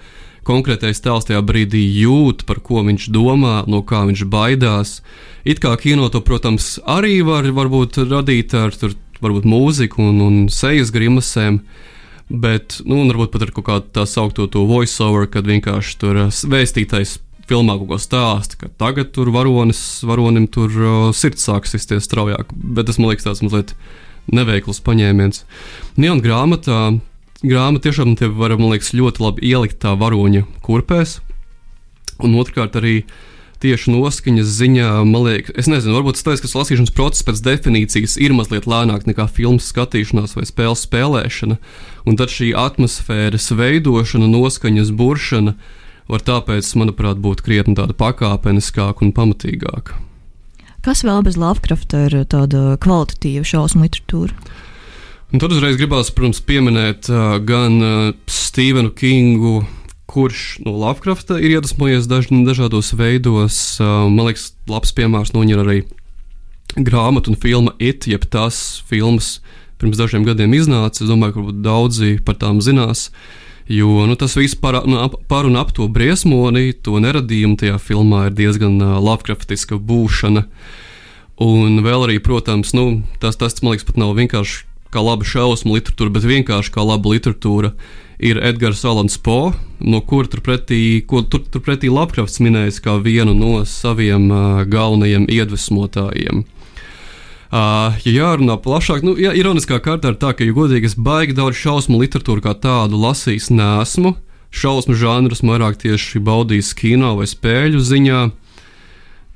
konkrētais 0.49 1.01
tēls 1.05 1.29
tajā 1.29 1.45
brīdī 1.45 1.85
jūt, 2.01 2.45
par 2.49 2.65
ko 2.65 2.83
viņš 2.89 3.07
domā, 3.15 3.63
no 3.71 3.85
kā 3.87 4.03
viņš 4.09 4.25
baidās. 4.33 4.99
It 5.45 5.61
kā 5.61 5.77
kino 5.81 6.09
to, 6.13 6.25
protams, 6.25 6.79
arī 6.89 7.19
var 7.25 7.47
varbūt, 7.53 8.01
radīt 8.11 8.57
ar 8.59 8.75
tur, 8.77 8.97
varbūt 9.23 9.47
mūziku 9.49 10.03
un, 10.03 10.21
un 10.25 10.39
sejas 10.53 10.93
grimasēm. 10.95 11.61
Bet, 12.25 12.79
nu, 12.89 13.03
varbūt 13.05 13.35
pat 13.35 13.45
ar 13.45 13.53
kaut 13.53 13.67
kādu 13.69 13.91
tā 13.93 14.07
saucamo 14.09 14.65
voiceover, 14.71 15.29
kad 15.29 15.45
vienkārši 15.49 15.99
tur 16.01 16.21
uh, 16.23 16.31
vēstītais 16.33 17.19
filmā 17.45 17.77
kaut 17.77 17.91
ko 17.91 17.99
stāsta, 18.01 18.57
ka 18.63 18.71
tagad 18.81 19.11
tur 19.13 19.29
varonis, 19.35 19.83
varonim 20.09 20.47
tur 20.49 20.73
uh, 20.73 21.11
sirds 21.13 21.45
sāks 21.45 21.77
izties 21.77 22.09
straujāk. 22.09 22.55
Bet 22.55 22.89
tas 22.89 22.99
man 22.99 23.13
liekas 23.13 23.29
tāds 23.29 23.45
mazliet 23.45 23.75
neveikls 24.33 24.81
paņēmiens. 24.87 25.45
Nē, 26.01 26.15
un 26.15 26.25
grāmatā, 26.25 26.81
grāmata 27.45 27.91
tiešām 27.91 28.17
te 28.17 28.33
var, 28.33 28.57
man 28.57 28.73
liekas, 28.73 28.95
ļoti 28.97 29.27
labi 29.27 29.53
ielikt 29.53 29.83
tā 29.85 29.93
varoņa 30.01 30.47
kurpēs. 30.65 31.19
Un 32.25 32.39
otrkārt 32.41 32.81
arī 32.81 33.03
uh, 33.03 33.21
tieši 33.65 33.95
noskaņas 33.95 34.51
ziņā, 34.61 34.89
man 35.09 35.27
liekas, 35.27 35.55
es 35.61 35.69
nezinu, 35.71 35.97
varbūt 35.97 36.21
tas, 36.23 36.43
ka 36.45 36.51
lasīšanas 36.53 36.93
process 36.95 37.27
pēc 37.27 37.41
definīcijas 37.47 38.19
ir 38.21 38.37
mazliet 38.37 38.69
lēnāk 38.71 39.09
nekā 39.09 39.27
filmas 39.33 39.71
skatīšanās 39.73 40.37
vai 40.37 40.45
spēles 40.49 40.85
spēlēšana, 40.85 41.59
un 42.05 42.21
tad 42.21 42.33
šī 42.35 42.53
atmosfēras 42.61 43.49
veidošana, 43.57 44.29
noskaņas 44.31 44.93
buršana 44.95 45.57
var 46.13 46.25
tāpēc, 46.25 46.69
manuprāt, 46.77 47.21
būt 47.25 47.41
krietni 47.45 47.77
tāda 47.79 47.97
pakāpeniskāka 47.97 49.07
un 49.07 49.15
pamatīgāka. 49.17 49.97
Kas 50.85 51.01
vēl 51.01 51.23
bez 51.25 51.39
Lovecrafta 51.41 52.03
ir 52.11 52.19
tāda 52.29 52.75
kvalitatīva 52.85 53.47
šausmu 53.49 53.87
literatūra? 53.87 54.37
Un 55.33 55.41
tad 55.43 55.55
uzreiz 55.57 55.79
gribās, 55.81 56.13
protams, 56.15 56.43
pieminēt 56.45 57.09
uh, 57.09 57.39
gan 57.43 57.79
uh, 57.81 58.03
Stevenu 58.31 58.93
Kingu, 58.95 59.65
kurš 60.15 60.63
no 60.63 60.77
Lovecrafta 60.79 61.41
ir 61.43 61.57
iedvesmojies 61.57 62.07
daž, 62.11 62.31
dažādos 62.31 62.93
veidos. 62.95 63.59
Uh, 63.83 64.07
man 64.07 64.31
liekas, 64.31 64.53
labs 64.71 64.95
piemērs 64.95 65.35
no 65.35 65.43
viņa 65.43 65.57
ir 65.57 65.63
arī 65.65 65.79
grāmatu 66.75 67.33
un 67.33 67.39
filma 67.39 67.75
It, 67.83 68.07
jeb 68.11 68.27
tās 68.31 68.83
filmas 68.89 69.39
pirms 69.83 69.99
dažiem 69.99 70.27
gadiem 70.27 70.55
iznāca. 70.55 71.03
Es 71.03 71.11
domāju, 71.11 71.37
ka 71.37 71.57
daudzi 71.67 72.19
par 72.25 72.39
tām 72.39 72.63
zinās. 72.65 73.09
Jo 73.71 74.05
nu, 74.05 74.15
tas 74.21 74.37
viss 74.37 74.59
par, 74.61 74.83
nu, 74.87 75.01
par 75.29 75.49
un 75.49 75.57
ap 75.57 75.73
to 75.75 75.89
briesmoni, 75.89 76.75
to 76.85 77.01
neradījumu 77.01 77.57
tajā 77.61 77.79
filmā 77.81 78.29
ir 78.29 78.39
diezgan 78.39 78.77
uh, 78.83 78.99
Lovecraftiska 79.01 79.81
būšana. 79.81 80.45
Un 81.45 81.81
vēl 81.83 82.07
arī, 82.07 82.21
protams, 82.23 82.71
nu, 82.77 83.03
tas, 83.19 83.41
tas 83.41 83.57
man 83.63 83.75
liekas, 83.75 83.89
pat 83.89 83.99
nav 83.99 84.13
vienkārši 84.15 84.63
kā 84.95 85.03
laba 85.03 85.27
šausmu 85.27 85.75
literatūra, 85.75 86.13
bet 86.15 86.29
vienkārši 86.29 86.75
kā 86.77 86.85
laba 86.87 87.11
literatūra 87.11 87.73
ir 88.19 88.41
Edgars 88.43 88.85
Alans 88.85 89.17
Po, 89.19 89.53
no 89.81 90.01
kura 90.01 90.31
turpretī, 90.31 91.03
ko 91.07 91.23
tur, 91.23 91.45
turpretī 91.51 91.91
Lapkrafts 91.93 92.41
minējis 92.45 92.81
kā 92.85 92.97
vienu 93.03 93.35
no 93.37 93.65
saviem 93.69 94.29
uh, 94.31 94.63
galvenajiem 94.69 95.27
iedvesmotājiem. 95.31 96.45
Uh, 97.55 97.95
ja 98.03 98.11
jārunā 98.11 98.57
plašāk, 98.59 99.05
nu, 99.07 99.15
ja, 99.21 99.31
ironiskā 99.37 99.79
kārtā 99.83 100.11
ir 100.11 100.19
tā, 100.19 100.33
ka, 100.35 100.47
ja 100.47 100.55
godīgi, 100.57 100.91
es 100.91 100.97
baigi 100.99 101.37
daudz 101.37 101.59
šausmu 101.61 102.01
literatūru 102.01 102.43
kā 102.43 102.57
tādu 102.59 102.99
lasījis 102.99 103.53
nesmu. 103.55 104.17
Šausmu 104.55 104.95
žanrus 104.99 105.43
vairāk 105.43 105.79
tieši 105.83 106.23
baudījis 106.23 106.73
kino 106.79 107.15
vai 107.19 107.27
spēļu 107.31 107.83
ziņā. 107.83 108.21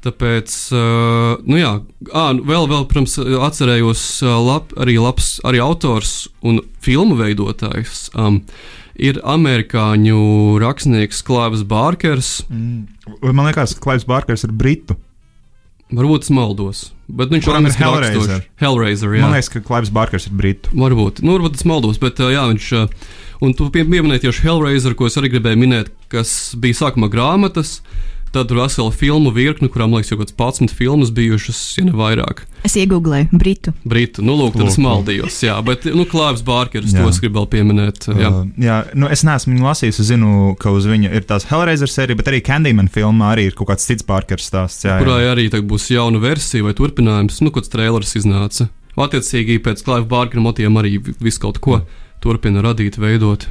Tāpēc, 0.07 0.53
uh, 0.79 1.41
nu 1.43 1.59
jā, 1.59 1.73
à, 2.15 2.29
vēl, 2.37 2.69
vēl, 2.71 2.85
protams, 2.87 3.17
atcerējos 3.19 4.03
uh, 4.23 4.37
lab, 4.47 4.71
arī 4.79 4.95
labs 5.03 5.39
arī 5.49 5.59
autors 5.65 6.29
un 6.47 6.61
filmu 6.85 7.17
veidotājs. 7.19 8.07
Um, 8.15 8.45
ir 8.99 9.19
amerikāņu 9.27 10.21
rakstnieks 10.63 11.25
Klaivs 11.27 11.65
Bārkers. 11.67 12.39
Mm. 12.47 12.87
Man 13.27 13.51
liekas, 13.51 13.75
ka 13.75 13.89
Klaivs 13.89 14.07
Bārkers 14.07 14.47
ir 14.47 14.55
britu. 14.55 14.99
Varbūt 15.89 16.27
es 16.27 16.33
maldos. 16.35 16.81
Bet 17.09 17.31
viņš 17.33 17.47
ir 17.49 17.71
Hellraiser. 17.81 18.43
Hellraiser 18.61 19.15
jā. 19.17 19.23
Man 19.25 19.33
liekas, 19.39 19.49
ka 19.55 19.63
Klaivs 19.65 19.93
Bārkers 19.95 20.29
ir 20.29 20.35
britu. 20.37 20.75
Varbūt, 20.77 21.23
nu, 21.25 21.33
varbūt 21.39 21.57
es 21.57 21.65
maldos, 21.69 22.01
bet 22.03 22.21
jā, 22.21 22.45
viņš. 22.51 22.71
Un 23.47 23.55
tu 23.57 23.69
pieminēji 23.73 24.27
tieši 24.27 24.45
Hellraiser, 24.45 24.97
ko 24.99 25.09
es 25.09 25.17
arī 25.17 25.31
gribēju 25.33 25.61
minēt, 25.63 25.91
kas 26.13 26.53
bija 26.59 26.83
sākumā 26.83 27.09
grāmatas. 27.13 27.79
Tad 28.33 28.51
tur 28.51 28.61
vesela 28.61 28.93
filmu 28.93 29.31
virkne, 29.33 29.71
kurām 29.73 29.95
liekas, 29.97 30.11
jau 30.13 30.19
kaut 30.21 30.33
kāds 30.35 30.69
11 30.69 30.75
filmas 30.77 31.13
bijušas, 31.17 31.61
ja 31.79 31.87
ne 31.87 31.95
vairāk. 31.97 32.43
Es 32.67 32.75
iegūlēju 32.77 33.39
Britu. 33.41 33.73
Britu, 33.89 34.25
nu, 34.27 34.35
lūk, 34.37 34.59
tad 34.59 34.69
es 34.69 34.77
maldījos. 34.83 35.39
Jā, 35.47 35.57
bet, 35.65 35.87
nu, 35.97 36.05
Klāvs 36.09 36.43
Bārkers, 36.45 36.93
to 36.93 37.07
es 37.09 37.21
gribu 37.23 37.41
vēl 37.41 37.49
pieminēt. 37.55 38.09
Jā, 38.11 38.29
uh, 38.29 38.49
jā 38.61 38.79
nu, 38.99 39.09
es 39.13 39.25
neesmu 39.25 39.55
viņu 39.55 39.69
lasījis. 39.69 40.01
Es 40.03 40.11
zinu, 40.11 40.53
ka 40.61 40.73
uz 40.77 40.89
viņa 40.91 41.15
ir 41.17 41.29
tās 41.29 41.49
Hellraiser 41.49 41.89
sērija, 41.93 42.21
bet 42.21 42.29
arī 42.33 42.43
Candyman 42.45 42.91
filmā 42.93 43.33
arī 43.33 43.49
ir 43.49 43.57
kaut 43.57 43.71
kāds 43.73 43.89
cits 43.89 44.05
Bārkers 44.09 44.51
stāsts. 44.51 44.85
Jā, 44.85 44.99
jā. 44.99 45.07
Kurā 45.07 45.21
arī 45.33 45.49
būs 45.49 45.89
jauna 45.95 46.21
versija 46.21 46.67
vai 46.67 46.77
turpinājums, 46.77 47.41
nu, 47.45 47.55
kāds 47.55 47.73
trailers 47.73 48.13
iznāca. 48.21 48.69
Attiecīgi 48.99 49.61
pēc 49.63 49.85
Klāva 49.87 50.05
Bārkera 50.11 50.43
motīviem 50.43 50.81
arī 50.81 50.99
visu 51.23 51.41
kaut 51.47 51.63
ko 51.63 51.81
turpina 52.25 52.65
radīt, 52.65 52.99
veidot. 53.01 53.47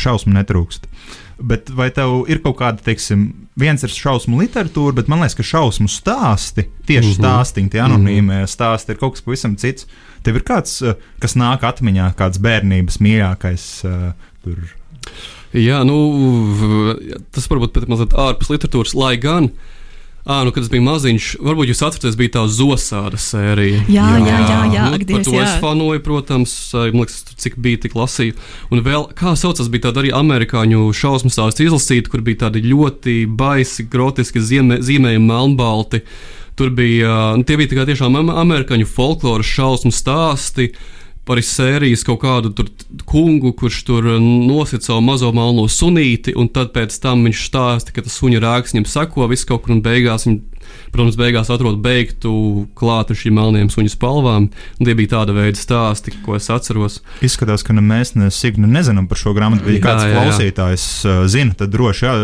Šausmu 0.00 0.32
netrūkst. 0.32 0.88
Bet 1.42 1.70
vai 1.74 1.88
tev 1.94 2.22
ir 2.30 2.38
kaut 2.44 2.58
kāda, 2.60 2.82
teiksim, 2.86 3.24
viens 3.58 3.82
ir 3.82 3.90
šausmu 3.90 4.38
literatūra, 4.38 4.94
bet 5.00 5.08
man 5.10 5.24
liekas, 5.24 5.34
ka 5.38 5.46
šausmu 5.46 5.88
stāsti, 5.90 6.68
tieši 6.86 7.08
mm 7.08 7.12
-hmm. 7.12 7.18
stāstīņi, 7.18 7.72
tie 7.72 7.80
anonīmie 7.82 8.22
mm 8.22 8.44
-hmm. 8.44 8.52
stāsti, 8.52 8.94
ir 8.94 9.00
kaut 9.00 9.16
kas 9.16 9.26
pavisam 9.26 9.56
cits. 9.56 9.86
Tev 10.22 10.38
ir 10.38 10.44
kāds, 10.46 10.82
eh, 10.86 10.94
kas 11.18 11.34
nāk 11.34 11.66
atmiņā, 11.66 12.14
kāds 12.14 12.38
bērnības 12.38 13.00
mīļākais 13.02 13.64
uh, 13.84 14.12
tur. 14.44 14.56
Jā, 15.52 15.82
nu, 15.84 15.96
tas 17.34 17.48
varbūt 17.50 17.74
pat 17.74 17.88
mazliet 17.88 18.14
ārpus 18.16 18.48
literatūras, 18.48 18.94
lai 18.94 19.16
gan 19.16 19.50
Ah, 20.24 20.44
nu, 20.46 20.52
kad 20.54 20.62
es 20.62 20.68
biju 20.70 20.84
maziņš, 20.86 21.24
varbūt 21.42 21.72
jūs 21.72 21.80
atceraties, 21.82 22.14
bija 22.14 22.30
tā 22.36 22.42
zosāra 22.46 23.18
sērija. 23.18 23.80
Jā, 23.90 24.04
jā, 24.22 24.36
jā, 24.46 24.58
jā, 24.70 24.84
nu, 24.92 25.00
Dievs, 25.02 25.24
to 25.26 25.32
jā. 25.34 25.42
es 25.48 25.56
fanoju, 25.58 25.98
protams, 26.04 26.52
man 26.78 27.00
liekas, 27.02 27.16
cik 27.42 27.56
bija, 27.58 27.80
tik 27.82 27.96
lasīju. 27.98 28.36
Un 28.70 28.84
vēl, 28.86 29.08
kā 29.18 29.32
saucas, 29.38 29.66
bija 29.72 29.88
tāda 29.88 30.04
arī 30.04 30.12
amerikāņu 30.14 30.84
šausmu 30.94 31.32
stāsts 31.34 31.64
izlasīta, 31.66 32.12
kur 32.12 32.22
bija 32.22 32.44
tādi 32.44 32.62
ļoti 32.68 33.16
baisi, 33.26 33.88
groteski 33.90 34.38
zīmē, 34.46 34.78
zīmējumi 34.86 35.26
melnbalti. 35.26 36.04
Tur 36.54 36.70
bija, 36.70 37.32
nu, 37.34 37.42
tie 37.48 37.58
bija 37.58 37.72
tikai 37.74 37.88
tiešām 37.90 38.20
am- 38.22 38.30
amerikāņu 38.44 38.86
folkloras 38.94 39.50
šausmu 39.50 39.90
stāsti. 39.90 40.70
Par 41.22 41.38
sērijas 41.38 42.02
kaut 42.02 42.18
kādu 42.24 42.50
tur 42.50 42.70
kungu, 43.06 43.52
kurš 43.54 43.84
tur 43.86 44.08
nosit 44.20 44.82
savu 44.82 45.04
mazo 45.06 45.28
melno 45.34 45.68
sunīti, 45.70 46.34
un 46.34 46.48
tad 46.50 46.72
pēc 46.74 46.96
tam 47.02 47.22
viņš 47.28 47.44
stāsta, 47.46 47.94
ka 47.94 48.02
tas 48.02 48.16
suņa 48.18 48.40
rēks 48.42 48.74
viņam 48.74 48.88
seko 48.90 49.28
visu 49.30 49.46
kaut 49.46 49.62
kur, 49.62 49.76
un 49.76 49.84
beigās 49.84 50.26
viņi, 50.26 50.40
protams, 50.90 51.18
beigās 51.20 51.52
atrod 51.54 51.78
beigtu 51.84 52.32
klāt 52.78 53.14
ar 53.14 53.20
šīm 53.20 53.38
melniem 53.38 53.70
suņu 53.70 53.94
spalvām. 53.94 54.50
Un 54.50 54.88
tie 54.88 54.96
bija 54.98 55.12
tāda 55.14 55.36
veida 55.36 55.62
stāsti, 55.62 56.16
ko 56.26 56.34
es 56.40 56.50
atceros. 56.50 56.98
Izskatās, 57.22 57.62
ka 57.62 57.78
ne 57.78 57.86
mēs, 57.86 58.16
ne 58.18 58.32
Signa, 58.34 58.66
nezinām 58.66 59.06
par 59.06 59.22
šo 59.22 59.30
grāmatu. 59.38 59.62
bet 59.68 59.78
Ja 59.78 59.78
Jā, 59.78 59.86
kāds 59.86 60.02
jā, 60.02 60.10
jā. 60.10 60.18
klausītājs 60.18 60.86
uh, 61.06 61.24
zina, 61.30 61.54
tad 61.54 61.70
droši 61.70 62.08
jā, 62.08 62.14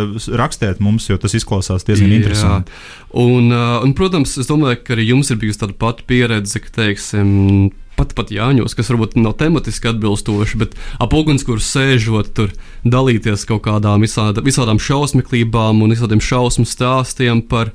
rakstiet 0.43 0.83
mums, 0.83 1.07
jo 1.07 1.23
tas 1.23 1.39
izklausās 1.39 1.87
diezgan 1.87 2.19
interesanti. 2.19 2.75
Un, 3.15 3.53
uh, 3.55 3.79
un, 3.87 3.95
protams, 3.95 4.35
es 4.43 4.51
domāju, 4.51 4.83
ka 4.83 4.99
arī 4.99 5.13
jums 5.13 5.31
ir 5.31 5.39
bijusi 5.39 5.63
tāda 5.63 5.79
pati 5.79 6.03
pieredze, 6.09 6.67
ka, 6.67 6.75
teiksim, 6.83 7.71
pat, 7.99 8.15
pat 8.17 8.33
Jāņos, 8.33 8.77
kas 8.79 8.91
varbūt 8.93 9.19
nav 9.19 9.37
tematiski 9.41 9.91
atbilstoši, 9.91 10.61
bet 10.63 10.77
ap 11.03 11.15
ugunskura 11.19 11.63
sēžot, 11.63 12.33
tur 12.37 12.55
dalīties 12.87 13.47
kaut 13.49 13.65
kādām 13.67 14.07
visāda, 14.07 14.45
visādām 14.45 14.81
šausmīgībām 14.83 15.83
un 15.85 15.95
visādiem 15.95 16.23
šausmu 16.23 16.67
stāstiem 16.69 17.43
par 17.51 17.75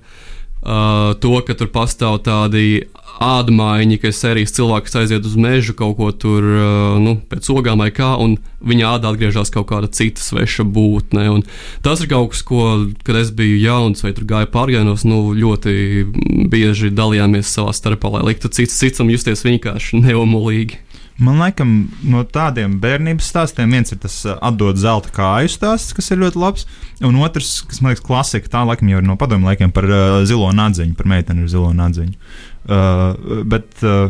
uh, 0.63 1.13
to, 1.19 1.37
ka 1.45 1.55
tur 1.59 1.69
pastāv 1.73 2.21
tādi 2.25 2.85
ādmaiņi, 3.23 3.99
ka 4.01 4.11
sērijas 4.11 4.55
cilvēks 4.55 4.97
aiziet 4.99 5.27
uz 5.27 5.35
mežu 5.39 5.75
kaut 5.77 5.95
ko 5.99 6.09
tur 6.11 6.43
uh, 6.43 6.95
nu, 7.01 7.15
pēc 7.29 7.49
ogām 7.53 7.83
vai 7.83 7.91
kā, 7.93 8.13
un 8.19 8.37
viņa 8.65 8.95
ādā 8.95 9.11
atgriežas 9.13 9.53
kaut 9.53 9.69
kāda 9.69 9.89
cita 9.93 10.23
sveša 10.23 10.65
būtne. 10.65 11.27
Un 11.35 11.45
tas 11.85 12.01
ir 12.01 12.09
kaut 12.11 12.33
kas, 12.33 12.43
ko, 12.47 12.63
kad 13.05 13.19
es 13.21 13.31
biju 13.35 13.59
jauns 13.61 14.03
vai 14.03 14.13
tur 14.17 14.27
gāju 14.29 14.49
pārgājienos, 14.53 15.05
nu, 15.09 15.21
ļoti 15.37 15.75
bieži 16.51 16.93
dalījāmies 16.95 17.53
savā 17.53 17.75
starpā, 17.75 18.15
lai 18.17 18.25
liktu 18.31 18.51
cits 18.53 18.79
citam 18.81 19.11
justies 19.13 19.45
vienkārši 19.45 20.01
neomolīgi. 20.03 20.81
Man 21.21 21.37
liekas, 21.37 21.69
no 22.09 22.23
tādiem 22.25 22.79
bērnības 22.81 23.27
stāstiem 23.29 23.73
viens 23.75 23.93
ir 23.93 23.99
tas 24.01 24.15
uh, 24.25 24.37
atdot 24.41 24.79
zelta 24.81 25.11
kāju 25.13 25.51
stāsts, 25.53 25.93
kas 25.93 26.09
ir 26.09 26.21
ļoti 26.23 26.41
labs. 26.41 26.65
Un 27.05 27.19
otrs, 27.21 27.59
kas 27.69 27.83
man 27.83 27.93
liekas, 27.93 28.05
klasika, 28.07 28.49
tā 28.55 28.63
laikam 28.65 28.89
jau 28.89 29.01
ir 29.01 29.05
no 29.05 29.17
padomu 29.19 29.49
laikiem 29.49 29.73
par 29.75 29.85
uh, 29.89 30.19
zilo 30.29 30.49
nadziņu, 30.57 30.97
par 30.97 31.09
meiteni 31.13 31.45
ar 31.45 31.51
zilo 31.53 31.69
nadziņu. 31.77 32.17
Uh, 32.63 33.43
bet 33.45 33.85
uh, 33.85 34.09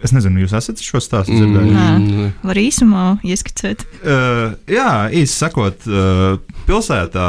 es 0.00 0.14
nezinu, 0.16 0.40
jūs 0.46 0.56
esat 0.56 0.80
šo 0.80 1.02
stāstu 1.04 1.36
dzirdējuši? 1.36 1.76
Nē. 1.76 1.88
nē. 2.06 2.28
Var 2.48 2.62
īsumā 2.64 3.06
ieskicēt. 3.26 3.84
Uh, 4.00 4.56
jā, 4.72 4.92
īsi 5.20 5.36
sakot, 5.36 5.84
uh, 5.90 6.40
pilsētā 6.64 7.28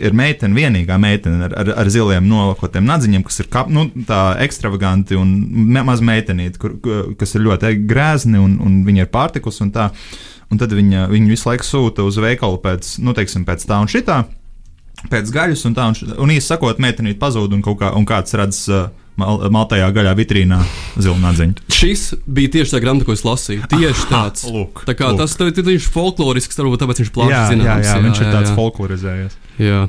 ir 0.00 0.14
meitene, 0.16 0.56
vienīgā 0.56 0.96
meitene 1.00 1.44
ar, 1.48 1.54
ar, 1.62 1.70
ar 1.84 1.90
ziliem 1.92 2.26
nolakotiem 2.28 2.84
nadziņiem, 2.88 3.22
kas 3.28 3.40
ir 3.44 3.48
kap, 3.52 3.68
nu, 3.72 3.86
tā 4.08 4.36
ekstravaganti 4.44 5.16
un 5.20 5.30
me, 5.70 5.82
maz 5.86 6.00
meitenīti, 6.04 6.58
kur, 6.62 6.74
ku- 6.82 7.14
kas 7.20 7.34
ir 7.36 7.44
ļoti 7.46 7.74
grēzni 7.90 8.40
un, 8.40 8.58
un 8.64 8.80
viņa 8.88 9.06
ir 9.06 9.12
pārtikusi 9.14 9.64
un 9.66 9.72
tā. 9.76 9.90
Un 10.50 10.58
tad 10.58 10.72
viņa, 10.74 11.04
viņa 11.12 11.28
visu 11.30 11.46
laiku 11.46 11.62
sūta 11.68 12.02
uz 12.02 12.16
veikalu 12.18 12.56
pēc, 12.64 12.96
nu, 13.06 13.12
teiksim, 13.14 13.44
pēc 13.46 13.62
tā 13.70 13.76
un 13.84 13.86
šitā. 13.92 14.24
Pēc 15.10 15.30
gaļas, 15.32 15.62
un 15.68 15.76
tā, 15.78 15.84
un, 15.92 16.16
un 16.26 16.32
īsi 16.34 16.50
sakot, 16.50 16.80
meitenīte 16.82 17.20
pazūd, 17.22 17.54
un, 17.56 17.62
kā, 17.64 17.92
un 17.96 18.04
kāds 18.04 18.34
redz 18.36 18.58
uh, 18.68 18.88
mal, 19.16 19.38
maltajā 19.54 19.86
gaļā 19.96 20.12
vitrīnā 20.18 20.58
zilu 21.00 21.14
nadziņu. 21.22 21.62
Šis 21.72 22.02
bija 22.26 22.50
tieši 22.58 22.74
tā 22.74 22.80
grāmata, 22.84 23.06
ko 23.08 23.14
es 23.16 23.22
lasīju. 23.24 23.64
Tieši 23.70 24.08
tāds. 24.10 24.44
lūk, 24.50 24.82
tā 24.90 24.92
kā 24.98 25.08
lūk. 25.12 25.22
tas 25.22 25.38
tev- 25.40 25.54
tev 25.56 25.70
ir 25.72 25.80
folklorisks, 25.86 26.58
varbūt 26.60 26.82
tāpēc 26.82 27.00
viņš 27.04 27.12
plaši 27.16 27.32
Jā, 27.32 27.40
jā, 27.40 27.48
zināms. 27.54 27.88
jā, 27.88 27.96
viņš 28.08 28.20
ir 28.26 28.34
tāds 28.34 28.52
folklorizējies. 28.58 29.38
Jā. 29.60 29.80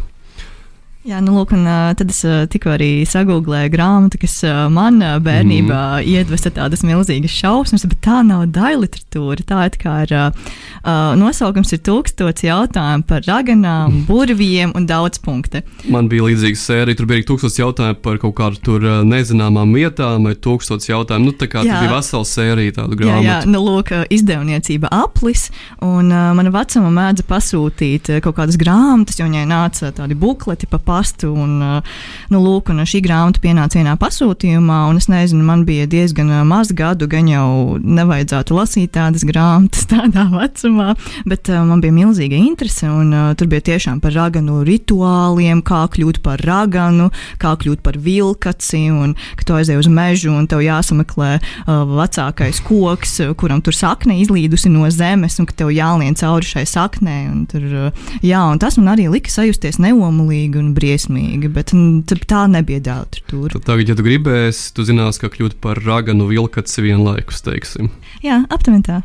Jā, 1.02 1.18
nu, 1.18 1.34
lūk, 1.34 1.56
un 1.58 1.66
tad 1.98 2.12
es 2.14 2.20
tikko 2.54 2.76
arī 2.76 2.90
sagūlēju 3.10 3.72
grāmatu, 3.74 4.20
kas 4.22 4.36
man 4.70 5.00
bērnībā 5.02 5.80
mm. 5.98 6.10
iedvesa 6.12 6.52
tādas 6.54 6.84
milzīgas 6.86 7.34
šausmas, 7.34 7.88
bet 7.90 8.04
tā 8.06 8.20
nav 8.22 8.44
daļa 8.54 8.84
literatūra. 8.84 9.46
Tā 9.50 9.64
ir 9.66 9.78
kā 9.82 9.96
ir, 10.06 10.14
uh, 10.14 11.16
nosaukums 11.18 11.74
ir 11.74 11.82
tūkstots 11.88 12.46
jautājumu 12.46 13.08
par 13.10 13.26
raganām, 13.26 14.04
burviem 14.06 14.76
un 14.78 14.86
daudz 14.86 15.18
punktu. 15.26 15.64
Man 15.90 16.06
bija 16.12 16.28
līdzīga 16.28 16.62
sērija, 16.62 17.00
tur 17.00 17.10
bija 17.10 17.24
arī 17.24 17.26
tūkstots 17.32 17.58
jautājumu 17.64 17.98
par 18.06 18.22
kaut 18.22 18.38
kādu 18.38 18.62
tur 18.70 18.86
nezināmām 19.02 19.74
vietām, 19.74 20.30
vai 20.30 20.36
tūkstots 20.38 20.92
jautājumu. 20.92 21.32
Nu, 21.32 21.34
tā 21.34 21.50
kā 21.50 21.66
Jā. 21.66 21.80
tur 21.80 21.88
bija 21.88 21.96
vesela 21.96 22.30
sērija 22.30 22.78
tādu 22.78 22.94
Jā, 22.94 23.02
grāmatu. 23.02 23.26
jā, 23.26 23.40
nu, 23.50 23.64
lūk, 23.66 23.96
izdevniecība 24.14 24.94
aplis, 25.02 25.48
un 25.82 26.14
uh, 26.14 26.30
mana 26.38 26.54
vecuma 26.54 26.94
mēdza 26.94 27.26
pasūtīt 27.26 28.14
kaut 28.22 28.38
kādas 28.38 28.62
grāmatas, 28.62 29.18
jo 29.18 29.26
viņai 29.26 29.50
nāca 29.50 29.90
tādi 29.98 30.22
bukleti 30.28 30.70
pa 30.70 30.78
pastu, 30.91 31.32
un, 31.32 31.58
uh, 31.63 31.97
nu, 32.34 32.41
lūk, 32.43 32.71
un 32.73 32.84
šī 32.88 33.01
grāmata 33.06 33.41
pienāca 33.43 33.80
vienā 33.80 33.95
pasūtījumā, 34.01 34.82
un 34.91 34.99
es 34.99 35.08
nezinu, 35.12 35.43
man 35.47 35.63
bija 35.67 35.88
diezgan 35.89 36.32
uh, 36.32 36.43
maz 36.47 36.73
gadu, 36.75 37.08
gan 37.12 37.30
jau 37.32 37.77
nevajadzētu 37.80 38.58
lasīt 38.58 38.93
tādas 38.97 39.25
grāmatas 39.27 39.88
tādā 39.91 40.27
vecumā, 40.34 40.95
bet 41.30 41.51
uh, 41.51 41.63
man 41.67 41.84
bija 41.84 41.95
milzīga 41.95 42.39
interese, 42.39 42.89
un 42.91 43.13
tur 43.39 43.49
bija 43.51 43.65
tiešām 43.71 44.01
par 44.04 44.15
raganu 44.15 44.62
rituāliem, 44.67 45.63
kā 45.65 45.84
kļūt 45.93 46.21
par 46.25 46.41
raganu, 46.45 47.10
kā 47.41 47.54
kļūt 47.62 47.84
par 47.86 47.99
vilkaci, 48.01 48.84
un 48.91 49.15
ka 49.39 49.47
tu 49.47 49.58
aizej 49.58 49.80
uz 49.80 49.89
mežu, 49.91 50.34
un 50.36 50.47
tev 50.49 50.63
jāsameklē 50.65 51.32
vecākais 51.67 52.62
koks, 52.65 53.17
kuram 53.39 53.62
tur 53.63 53.75
sakne 53.75 54.17
izlīdusi 54.21 54.71
no 54.71 54.89
zemes, 54.93 55.38
un 55.41 55.47
ka 55.49 55.56
tev 55.63 55.71
jālien 55.73 56.17
cauri 56.17 56.47
šai 56.47 56.65
saknē. 56.69 57.17
Un 57.32 57.45
tur, 57.49 57.65
jā, 58.25 58.41
un 58.51 58.60
tas 58.62 58.77
man 58.80 58.93
arī 58.95 59.08
lika 59.12 59.32
sajusties 59.34 59.80
neomulīgi 59.82 60.60
un 60.62 60.71
briesmīgi, 60.82 61.52
bet 61.54 61.76
mm, 61.78 62.26
tā 62.30 62.44
nebija 62.52 62.82
tur. 63.30 63.54
Tad 63.54 63.67
tagad, 63.70 63.94
ja 63.94 63.98
tu 63.98 64.06
gribēsi, 64.06 64.72
tu 64.76 64.86
zināsi, 64.88 65.22
kā 65.22 65.32
kļūt 65.32 65.60
par 65.63 65.80
raganu 65.86 66.28
vilkaci 66.32 66.86
vienlaikus, 66.88 67.44
teiksim. 67.46 67.91
Jā, 68.26 68.41
aptuveni 68.50 68.86
tā. 68.89 69.02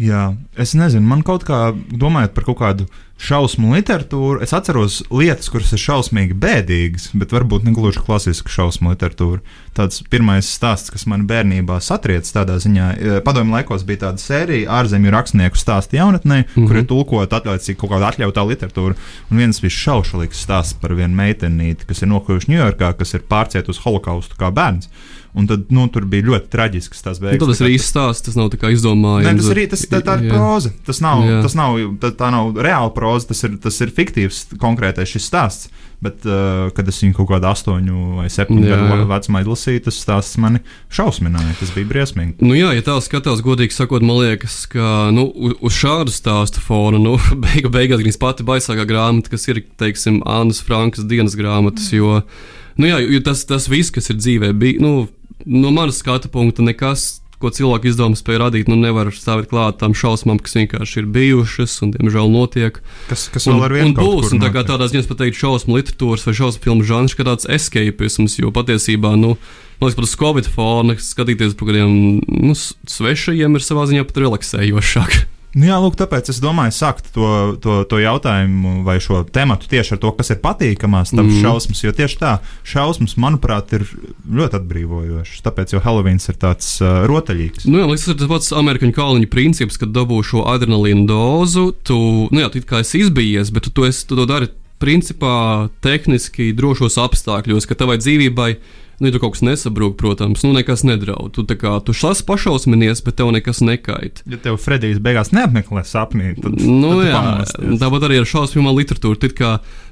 Jā, 0.00 0.32
es 0.58 0.74
nezinu, 0.74 1.06
man 1.06 1.22
kaut 1.26 1.44
kā 1.46 1.68
domājot 1.74 2.34
par 2.34 2.48
kaut 2.48 2.58
kādu 2.58 2.88
šausmu 3.20 3.72
literatūru, 3.76 4.40
es 4.44 4.52
atceros 4.56 4.98
lietas, 5.12 5.48
kuras 5.52 5.70
ir 5.72 5.80
šausmīgi 5.80 6.34
bēdīgas, 6.40 7.08
bet 7.16 7.32
varbūt 7.34 7.64
ne 7.64 7.72
gluži 7.74 8.02
klasiska 8.04 8.50
šausmu 8.50 8.92
literatūra. 8.92 9.40
Tāds 9.74 10.02
pirmais 10.10 10.48
stāsts, 10.50 10.92
kas 10.92 11.06
man 11.10 11.24
bērnībā 11.30 11.78
satriec 11.82 12.28
tādā 12.34 12.58
ziņā, 12.62 12.88
eh, 12.94 13.20
padomju 13.24 13.56
laikos 13.56 13.86
bija 13.86 14.04
tāda 14.06 14.22
sērija 14.22 14.70
ārzemju 14.80 15.14
rakstnieku 15.14 15.58
stāstu 15.58 15.98
jaunatnē, 15.98 16.44
mm 16.44 16.50
-hmm. 16.54 16.66
kur 16.68 16.76
ir 16.76 16.86
tulkot 16.90 17.32
atļauts 17.32 17.76
kaut 17.78 17.90
kāda 17.90 18.10
atļautā 18.12 18.44
literatūra. 18.50 18.94
Un 19.30 19.36
viens 19.36 19.60
bija 19.60 19.70
šaušalīgs 19.70 20.44
stāsts 20.44 20.80
par 20.80 20.94
vienu 20.94 21.14
meitenīti, 21.14 21.86
kas 21.86 22.02
ir 22.02 22.08
nokļuvusi 22.08 22.50
Ņujorkā, 22.50 22.98
kas 22.98 23.14
ir 23.14 23.22
pārcietusi 23.30 23.80
holokaustu 23.84 24.36
kā 24.36 24.50
bērns. 24.50 24.88
Un 25.34 25.48
tad 25.50 25.64
nu, 25.74 25.88
tur 25.90 26.04
bija 26.06 26.22
ļoti 26.28 26.46
traģisks 26.52 27.00
tas 27.02 27.18
Nu, 27.18 27.24
beigas. 27.26 27.40
tad 27.42 27.48
tas 27.50 27.60
ir 27.64 27.72
īsts 27.74 27.90
stāsts, 27.90 28.22
tas 28.28 28.36
nav 28.38 28.52
tā 28.52 28.58
kā 28.62 28.68
izdomājums. 28.70 29.26
Nē, 29.26 29.32
tas 29.40 29.48
arī 29.50 29.64
tas, 29.72 29.80
tā, 29.90 29.98
tā 30.06 30.14
ir 30.22 30.28
proza. 30.30 30.70
Tas 30.86 31.00
nav, 31.02 31.24
Jā. 31.26 31.40
tas 31.42 31.56
nav, 31.58 31.74
tā, 31.98 32.12
tā 32.14 32.28
nav 32.30 32.52
reāla 32.62 32.92
proza, 32.94 33.32
tas 33.32 33.42
ir, 33.42 33.56
tas 33.58 33.80
ir 33.82 33.90
fiktīvs 33.96 34.44
konkrētais 34.62 35.10
šis 35.10 35.26
stāsts. 35.26 35.72
Bet, 36.04 36.20
uh, 36.28 36.68
kad 36.76 36.86
es 36.90 36.98
viņu 37.00 37.14
kaut 37.16 37.30
kādā 37.30 37.50
astoņu 37.54 38.18
vai 38.18 38.26
septiņu 38.30 38.66
gadu 38.68 39.06
vecumā 39.08 39.40
izlasīju, 39.40 39.84
tas 39.86 39.98
stāsts 40.04 40.36
mani 40.42 40.60
šausmināja. 40.92 41.54
Tas 41.60 41.70
bija 41.74 41.88
briesmīgi. 41.88 42.34
Nu, 42.44 42.52
jā, 42.58 42.70
ja 42.76 42.84
tā 42.84 42.98
skatās, 43.02 43.40
godīgi 43.44 43.72
sakot, 43.74 44.04
man 44.04 44.20
liekas, 44.20 44.58
ka 44.70 45.08
nu, 45.16 45.26
uz 45.64 45.78
šādu 45.78 46.12
stāstu 46.14 46.60
fona, 46.62 47.00
nu, 47.00 47.16
beigu, 47.46 47.72
beigās 47.74 48.04
gan 48.04 48.18
pati 48.20 48.46
baisākā 48.46 48.84
grāmata, 48.90 49.32
kas 49.32 49.48
ir, 49.48 49.62
teiksim, 49.80 50.20
Annas 50.28 50.60
Frankas 50.66 51.08
dienas 51.08 51.38
grāmatas, 51.40 51.88
jo, 51.94 52.20
nu, 52.76 52.90
jā, 52.90 53.00
jo 53.00 53.24
tas, 53.24 53.46
tas 53.48 53.70
viss, 53.72 53.94
kas 53.94 54.12
ir 54.12 54.20
dzīvē, 54.20 54.52
bija, 54.60 54.84
nu, 54.84 55.06
no 55.44 55.70
manas 55.74 56.00
skatu 56.02 56.30
punkta 56.32 56.64
nekas. 56.64 57.20
Ko 57.42 57.50
cilvēku 57.52 57.90
izdevums 57.90 58.22
spēja 58.22 58.44
radīt, 58.46 58.68
nu 58.70 58.76
nevar 58.78 59.10
stāvēt 59.12 59.50
klāt 59.50 59.76
tam 59.80 59.92
šausmām, 59.92 60.38
kas 60.40 60.54
vienkārši 60.56 61.02
ir 61.02 61.08
bijušas 61.12 61.74
un, 61.84 61.90
diemžēl, 61.92 62.30
notiek. 62.32 62.78
Kas, 63.10 63.26
kas 63.34 63.44
Un, 63.50 63.58
vēl 63.58 63.66
ar 63.66 63.74
vienu 63.74 63.90
un 63.90 63.96
būs, 63.98 64.30
un 64.32 64.40
tā 64.40 64.48
kā 64.54 64.62
notiek. 64.62 64.70
tādā 64.70 64.88
ziņā 64.88 65.02
es 65.02 65.10
pat 65.10 65.20
teiktu, 65.20 65.40
šausmu 65.42 65.76
literatūras 65.76 66.24
vai 66.24 66.36
šausmu 66.38 66.64
filmu 66.64 66.86
žanrs, 66.88 67.16
kā 67.18 67.26
tāds 67.26 67.50
escapisms, 67.50 68.38
jo 68.38 68.54
patiesībā, 68.54 69.12
nu, 69.20 69.34
man 69.76 69.90
liekas, 69.90 69.98
pat 69.98 70.08
uz 70.08 70.16
Covid 70.22 70.48
fona 70.54 70.96
skatīties 70.96 71.58
par 71.58 71.68
kādiem 71.68 72.22
nu, 72.24 72.56
svešajiem 72.56 73.58
ir 73.58 73.66
savā 73.66 73.90
ziņā 73.90 74.06
pat 74.08 74.24
relaksējošāk. 74.24 75.20
Nu, 75.54 75.68
jā, 75.68 75.76
lūk, 75.78 75.94
tāpēc 75.98 76.32
es 76.32 76.40
domāju, 76.42 76.74
sākt 76.74 77.12
to, 77.14 77.28
to, 77.62 77.76
to 77.86 78.00
jautājumu 78.02 78.80
vai 78.86 78.96
šo 79.02 79.22
tematu 79.22 79.68
tieši 79.70 79.94
ar 79.94 80.00
to, 80.02 80.10
kas 80.18 80.32
ir 80.34 80.40
patīkamās 80.42 81.12
tam 81.14 81.28
mm. 81.28 81.44
šausmas. 81.44 81.84
Jo 81.84 81.94
tieši 81.94 82.18
tā, 82.18 82.32
šausmas, 82.66 83.14
manuprāt, 83.22 83.70
ir 83.78 83.86
ļoti 84.26 84.58
atbrīvojošas. 84.58 85.44
Tāpēc 85.46 85.76
jau 85.76 85.82
Helovīns 85.84 86.26
ir 86.32 86.40
tāds 86.42 86.72
uh, 86.82 87.04
rotaļīgs. 87.10 87.68
Nu, 87.70 87.78
jā, 87.82 87.86
liekas, 87.90 88.08
tas 88.08 88.16
ir 88.16 88.20
tas 88.24 88.32
pats 88.34 88.50
amerikāņu 88.58 88.98
kalniņu 88.98 89.30
princips, 89.30 89.78
kad 89.78 89.94
dabū 89.94 90.18
šo 90.26 90.42
adrenalīnu 90.50 91.06
dozu. 91.10 91.68
Tu, 91.86 92.00
nu, 92.34 92.42
jā, 92.42 92.50
tu 92.50 92.64
kā 92.66 92.82
esi 92.82 93.04
izbijies, 93.06 93.54
bet 93.54 93.68
tu, 93.68 93.74
tu, 93.74 93.86
esi, 93.86 94.02
tu 94.10 94.18
to 94.18 94.26
dari 94.30 94.50
principā 94.82 95.68
tehniski 95.84 96.50
drošos 96.56 96.98
apstākļos, 97.00 97.68
ka 97.70 97.78
tavai 97.78 98.00
dzīvībai 98.02 98.50
Nu, 99.04 99.10
ja 99.10 99.12
tur 99.12 99.20
kaut 99.20 99.34
kas 99.34 99.42
nesabrūk, 99.44 99.98
protams, 100.00 100.40
nu 100.46 100.54
nekas 100.56 100.80
nedraud. 100.88 101.36
Tu 101.36 101.56
kā 101.60 101.74
tu 101.84 101.92
šās 101.92 102.22
pašausminies, 102.24 103.02
bet 103.04 103.18
tev 103.18 103.34
nekas 103.36 103.60
nekait. 103.60 104.22
Ja 104.24 104.38
tev 104.40 104.56
Fredijs 104.62 104.96
beigās 105.04 105.28
neapmeklē 105.36 105.82
sapnī, 105.84 106.30
tad, 106.38 106.56
nu, 106.56 106.94
tad 107.02 107.10
jā, 107.10 107.18
pamosties. 107.18 107.74
tāpat 107.82 108.06
arī 108.08 108.22
ar 108.22 108.30
šausmīgu 108.30 108.72
literatūru. 108.78 109.20
Tad 109.20 109.36
kā 109.36 109.50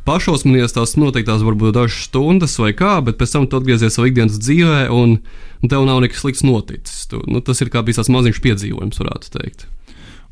pašausminies 0.09 0.73
tās 0.73 0.97
noteiktās 0.97 1.45
varbūt 1.45 1.77
dažas 1.77 2.07
stundas 2.09 2.57
vai 2.63 2.73
kā, 2.79 2.95
bet 3.05 3.21
pēc 3.21 3.37
tam 3.37 3.45
tu 3.45 3.61
atgriezies 3.61 3.99
savā 3.99 4.09
ikdienas 4.09 4.41
dzīvē 4.41 4.87
un 4.97 5.19
tev 5.61 5.85
nav 5.85 6.01
nekas 6.07 6.25
slikts 6.25 6.47
noticis. 6.49 7.05
Tu, 7.13 7.21
nu, 7.29 7.45
tas 7.45 7.61
ir 7.61 7.69
kā 7.75 7.85
bijis 7.85 8.01
tāds 8.01 8.15
maziņš 8.17 8.41
piedzīvojums, 8.49 9.05
varētu 9.05 9.37
teikt. 9.37 9.69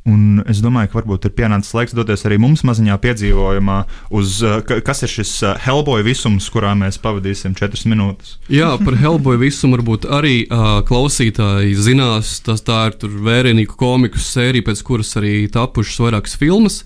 Un 0.08 0.40
es 0.48 0.62
domāju, 0.64 0.88
ka 0.88 0.96
varbūt 1.02 1.26
ir 1.28 1.32
pienācis 1.36 1.74
laiks 1.76 1.92
doties 1.92 2.22
arī 2.24 2.38
mums 2.40 2.62
maziņā 2.64 2.94
piedzīvojumā, 3.02 3.74
uz, 4.16 4.38
uh, 4.40 4.62
ka- 4.64 4.78
kas 4.80 5.02
ir 5.04 5.12
šis 5.12 5.32
uh, 5.44 5.58
Hellboy 5.60 6.00
visums, 6.06 6.46
kurā 6.48 6.70
mēs 6.78 6.96
pavadīsim 7.04 7.52
četras 7.58 7.84
minūtes. 7.84 8.38
Jā, 8.48 8.70
par 8.80 8.96
Hellboy 8.96 9.36
visumu 9.42 9.76
varbūt 9.76 10.08
arī 10.08 10.46
uh, 10.48 10.80
klausītāji 10.88 11.76
zinās. 11.76 12.38
Tas 12.46 12.64
tā 12.64 12.86
ir 12.88 12.96
vērienīgu 13.28 13.76
komiku 13.76 14.18
sērija, 14.24 14.70
pēc 14.70 14.82
kuras 14.88 15.12
arī 15.20 15.44
tapušas 15.52 16.00
vairākas 16.00 16.38
filmas. 16.40 16.80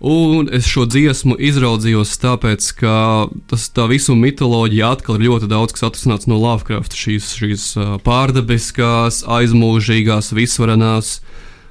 Un 0.00 0.46
es 0.52 0.64
šo 0.68 0.84
dziesmu 0.88 1.34
izraudzījos 1.40 2.12
tāpēc, 2.22 2.68
ka 2.80 2.92
tas 3.48 3.66
tā 3.76 3.84
visu 3.90 4.14
mitoloģija 4.16 4.92
atkal 4.96 5.16
ir 5.18 5.26
ļoti 5.28 5.48
daudz 5.50 5.74
kas 5.76 5.88
atrasināts 5.90 6.28
no 6.28 6.36
Lovecraft. 6.40 6.92
Šīs, 6.96 7.32
šīs 7.40 7.66
uh, 7.80 7.96
pārdabiskās, 8.04 9.24
aizmūžīgās, 9.28 10.32
visvarenās 10.36 11.18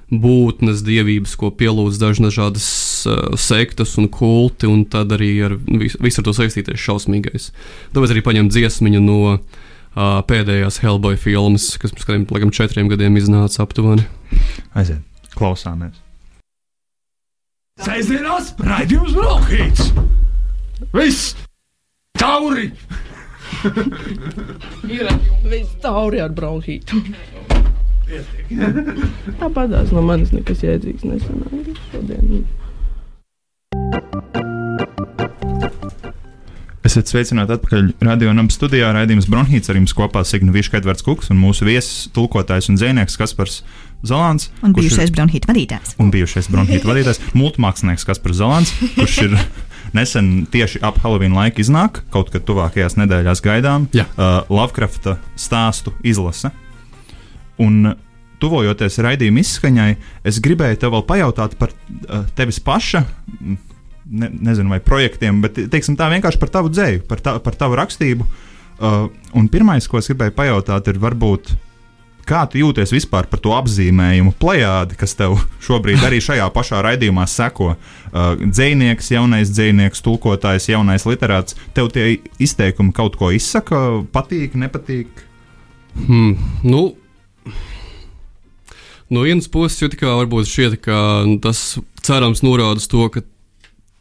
būtnes, 0.09 0.81
dievības, 0.85 1.35
ko 1.37 1.51
pielūdz 1.53 1.99
dažādas 2.01 2.67
uh, 3.05 3.35
sektas 3.37 3.95
un 4.01 4.07
kulti, 4.09 4.65
un 4.69 4.85
tad 4.89 5.13
arī 5.15 5.31
ar 5.45 5.55
vis- 5.69 5.97
visu 6.01 6.21
ar 6.21 6.27
to 6.29 6.33
saistītais 6.37 6.81
šausmīgais. 6.81 7.51
Tāpēc 7.93 8.15
arī 8.15 8.23
paņem 8.25 8.49
dziesmiņu 8.49 9.01
no 9.05 9.19
uh, 9.37 9.41
pēdējās 10.29 10.81
Hellboy 10.83 11.17
filmas, 11.21 11.71
kas 11.81 11.93
pirms 11.93 12.07
kādiem 12.09 12.25
laikam, 12.29 12.53
četriem 12.55 12.89
gadiem 12.89 13.17
iznāca 13.21 13.61
aptuveni. 13.65 14.07
Aiziet, 14.73 15.05
klausāmies. 15.37 15.97
Sēžamās 17.79 18.53
raidījums 18.59 19.13
Brokhīts. 19.15 19.93
Viss! 20.91 21.35
Tauri! 22.19 22.71
Ir 24.95 25.07
viss 25.47 25.71
tauri 25.83 26.19
ar 26.23 26.31
bronhītu. 26.35 26.99
Tāpatās 29.41 29.91
no 29.93 30.01
manis 30.05 30.31
nekas 30.33 30.63
jēdzīgs 30.65 31.05
nesanāca 31.05 31.75
šodien. 31.91 32.45
Esiet 36.89 37.11
sveicināti 37.11 37.53
atpakaļ 37.53 37.89
radio 38.07 38.31
naba 38.33 38.49
studijā. 38.53 38.87
Raidījums 38.95 39.27
Bronhīts 39.29 39.69
ar 39.69 39.77
jums 39.77 39.93
kopā 39.93 40.23
Signa 40.25 40.53
Viška, 40.55 40.79
Edvards 40.79 41.03
Kuks 41.05 41.29
un 41.29 41.37
mūsu 41.37 41.67
viesis, 41.67 42.07
tulkotājs 42.15 42.71
un 42.71 42.79
dzēnieks 42.79 43.19
Kaspars 43.19 43.59
Zalants. 44.07 44.47
Un 44.63 44.73
kurš 44.73 44.87
ir- 44.87 44.95
bijušais 44.95 45.11
bronhīta 45.13 45.51
vadītājs. 45.51 45.93
un 46.01 46.09
bijušais 46.13 46.47
bronhīta 46.49 46.89
vadītājs, 46.89 47.19
multimākslinieks 47.41 48.07
Kaspars 48.09 48.39
Zalants, 48.39 48.71
kurš 48.95 49.17
ir 49.27 49.35
nesen 49.97 50.47
tieši 50.49 50.81
ap 50.81 50.97
Halloween 51.03 51.35
laiku 51.37 51.61
iznāk, 51.61 52.01
kaut 52.15 52.31
kad 52.33 52.47
tuvākajās 52.47 52.97
nedēļās 52.97 53.43
gaidām, 53.45 53.85
Jā. 53.93 54.07
uh, 54.15 54.41
Lovecrafta 54.49 55.19
stāstu 55.37 55.93
izlase. 56.01 56.49
Un 57.63 57.93
tuvojoties 58.39 59.01
raidījuma 59.03 59.43
izskaņai, 59.43 59.89
es 60.27 60.39
gribēju 60.43 60.79
tev 60.79 60.93
vēl 60.95 61.05
pajautāt 61.07 61.57
par 61.59 61.73
uh, 61.75 62.23
tevis 62.37 62.61
paša. 62.63 63.03
Ne, 64.09 64.29
nezinu, 64.33 64.71
vai 64.71 64.79
projektiem, 64.81 65.41
bet 65.43 65.59
teiksim, 65.69 65.97
tā 65.99 66.07
vienkārši 66.09 66.39
par 66.41 66.49
tavu 66.53 66.71
dzēju, 66.73 67.03
par, 67.09 67.19
ta, 67.21 67.35
par 67.43 67.57
tavu 67.59 67.77
rakstību. 67.77 68.25
Uh, 68.79 69.09
un 69.37 69.49
pirmais, 69.51 69.85
ko 69.91 69.99
es 69.99 70.07
gribēju 70.09 70.33
pajautāt, 70.37 70.87
ir 70.89 71.01
varbūt, 71.03 71.51
Kā 72.29 72.43
tu 72.45 72.59
jūties 72.59 72.91
vispār 72.93 73.25
par 73.25 73.41
to 73.41 73.55
apzīmējumu 73.57 74.35
plējādi, 74.37 74.97
kas 74.99 75.15
tev 75.17 75.39
šobrīd 75.65 76.03
arī 76.05 76.19
šajā 76.21 76.45
pašā 76.53 76.83
raidījumā 76.85 77.25
seko? 77.25 77.71
Uh, 77.73 78.35
dzēnieks, 78.43 79.09
jaunais 79.15 79.49
dzēnieks, 79.49 80.03
tulkotājs, 80.05 80.69
jaunais 80.69 81.07
literāts. 81.09 81.57
Tev 81.73 81.89
tie 81.95 82.19
izteikumi 82.37 82.93
kaut 82.93 83.17
ko 83.17 83.31
izsaka, 83.33 83.81
patīk, 84.13 84.53
nepatīk. 84.61 85.23
Hmm, 86.03 86.35
nu, 86.69 86.83
no 89.13 89.25
vienas 89.25 89.49
puses, 89.51 89.81
tā 89.81 89.99
kā 89.99 90.13
varbūt 90.21 90.49
šķiet, 90.49 90.79
ka 90.85 90.99
tas 91.43 91.77
cerams 92.05 92.43
norāda 92.45 92.83
to, 92.83 93.07
ka 93.13 93.23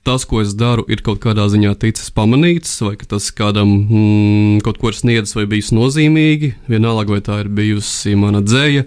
tas, 0.09 0.25
ko 0.25 0.41
es 0.41 0.55
daru, 0.57 0.87
ir 0.89 1.03
kaut 1.05 1.21
kādā 1.21 1.45
ziņā 1.53 1.75
ticis 1.83 2.09
pamanīts, 2.17 2.79
vai 2.81 2.95
ka 2.97 3.09
tas 3.11 3.29
kādam 3.35 3.75
mm, 3.83 4.59
kaut 4.65 4.81
ko 4.81 4.93
ir 4.93 4.97
sniedzis 4.97 5.37
vai 5.37 5.45
bijis 5.51 5.69
nozīmīgi. 5.77 6.55
Vienalga, 6.71 7.13
vai 7.13 7.23
tā 7.25 7.43
ir 7.43 7.51
bijusi 7.53 8.17
mana 8.17 8.41
dzēja, 8.45 8.87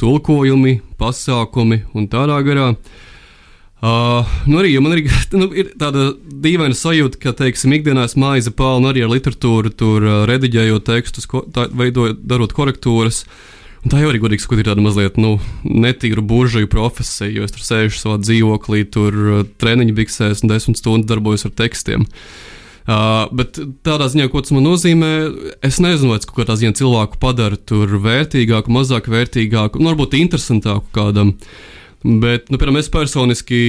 tulkojumi, 0.00 0.78
pasākumi 1.00 1.84
un 1.96 2.06
tādā 2.12 2.38
garā. 2.46 2.72
Uh, 3.80 4.28
nu 4.44 4.58
arī, 4.60 4.74
jo 4.74 4.82
man 4.84 4.92
arī, 4.92 5.06
nu, 5.40 5.48
ir 5.56 5.72
tāda 5.80 6.10
dīvaina 6.44 6.76
sajūta, 6.76 7.18
ka, 7.22 7.32
teiksim, 7.38 7.72
ikdienā 7.78 8.04
es 8.06 8.14
maizi 8.20 8.52
pelnu 8.52 8.90
arī 8.92 9.06
ar 9.06 9.10
literatūru, 9.10 9.72
tur 9.72 10.04
uh, 10.04 10.18
rediģējot 10.28 10.84
tekstus, 10.86 11.26
ko, 11.30 11.46
tā, 11.50 11.66
veidojot, 11.72 12.20
darot 12.28 12.52
korektūras. 12.54 13.24
Un 13.80 13.92
tā 13.92 14.02
jau 14.02 14.10
arī 14.10 14.20
godīgi 14.20 14.44
sakot, 14.44 14.60
ir 14.60 14.68
tāda 14.68 14.82
mazliet 14.84 15.16
nu, 15.16 15.38
netīra 15.64 16.20
buržuju 16.20 16.68
profesija, 16.68 17.30
jo 17.32 17.46
es 17.46 17.54
tur 17.54 17.64
sēžu 17.64 17.96
savā 17.96 18.18
dzīvoklī, 18.20 18.84
tur 18.92 19.16
uh, 19.16 19.42
treniņu 19.62 19.96
biksēs 19.96 20.44
un 20.44 20.52
desmit 20.52 20.80
stundu 20.80 21.08
darbojos 21.08 21.46
ar 21.48 21.54
tekstiem. 21.56 22.04
Uh, 22.90 23.30
bet 23.36 23.56
tādā 23.86 24.08
ziņā, 24.12 24.28
ko 24.32 24.42
tas 24.44 24.52
man 24.52 24.66
nozīmē, 24.68 25.10
es 25.64 25.78
nezinu, 25.80 26.12
vai 26.12 26.20
tas 26.20 26.28
kaut 26.28 26.42
kādā 26.42 26.58
ziņā 26.60 26.76
cilvēku 26.76 27.20
padara 27.22 27.56
tur 27.56 27.92
vērtīgāku, 28.04 28.72
mazāk 28.74 29.08
vērtīgāku, 29.12 29.80
nu, 29.80 29.92
varbūt 29.92 30.16
interesantāku 30.18 30.90
kādam. 30.96 31.36
Bet, 32.00 32.48
nu, 32.48 32.56
piemēram, 32.56 32.78
es 32.80 32.88
personiski, 32.92 33.60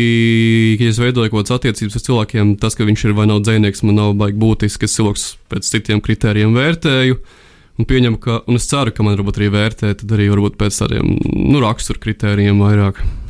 ja 0.79 0.87
es 0.87 0.99
veidoju 0.99 1.33
kaut 1.33 1.43
kādas 1.43 1.57
attiecības 1.57 1.97
ar 1.99 2.03
cilvēkiem, 2.05 2.53
tas, 2.59 2.75
ka 2.79 2.87
viņš 2.87 3.03
ir 3.07 3.15
vai 3.15 3.27
nav 3.27 3.41
dzinieks, 3.43 3.83
man 3.87 3.99
nav 3.99 4.13
baigi 4.19 4.39
būtiski. 4.39 4.87
Es 4.87 4.95
cilvēkus 4.95 5.25
pēc 5.51 5.67
citiem 5.67 6.03
kritērijiem 6.03 6.55
vērtēju. 6.55 7.19
Un 7.81 7.87
pieņemu, 7.89 8.19
ka, 8.21 8.43
un 8.45 8.59
es 8.59 8.67
ceru, 8.69 8.93
ka 8.93 9.01
man 9.01 9.15
varbūt 9.17 9.39
arī 9.39 9.47
vērtē, 9.55 9.95
tad 9.97 10.11
arī 10.13 10.27
varbūt 10.29 10.59
pēc 10.61 10.83
tādiem 10.83 11.15
nu, 11.25 11.57
rakstura 11.63 12.01
kritērijiem 12.03 12.61
vairāk. 12.61 13.01
Uh, 13.01 13.21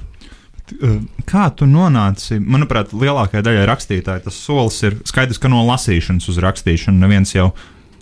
Kā 1.28 1.50
tu 1.56 1.68
nonāci? 1.68 2.40
Manuprāt, 2.40 2.94
lielākajai 2.96 3.44
daļai 3.46 3.68
rakstītāji 3.70 4.26
tas 4.26 4.40
solis 4.40 4.80
ir 4.88 4.98
skaidrs, 5.08 5.40
ka 5.42 5.52
no 5.52 5.64
lasīšanas 5.68 6.28
uz 6.32 6.40
rakstīšanu 6.44 7.00
neviens 7.02 7.32
jau 7.36 7.52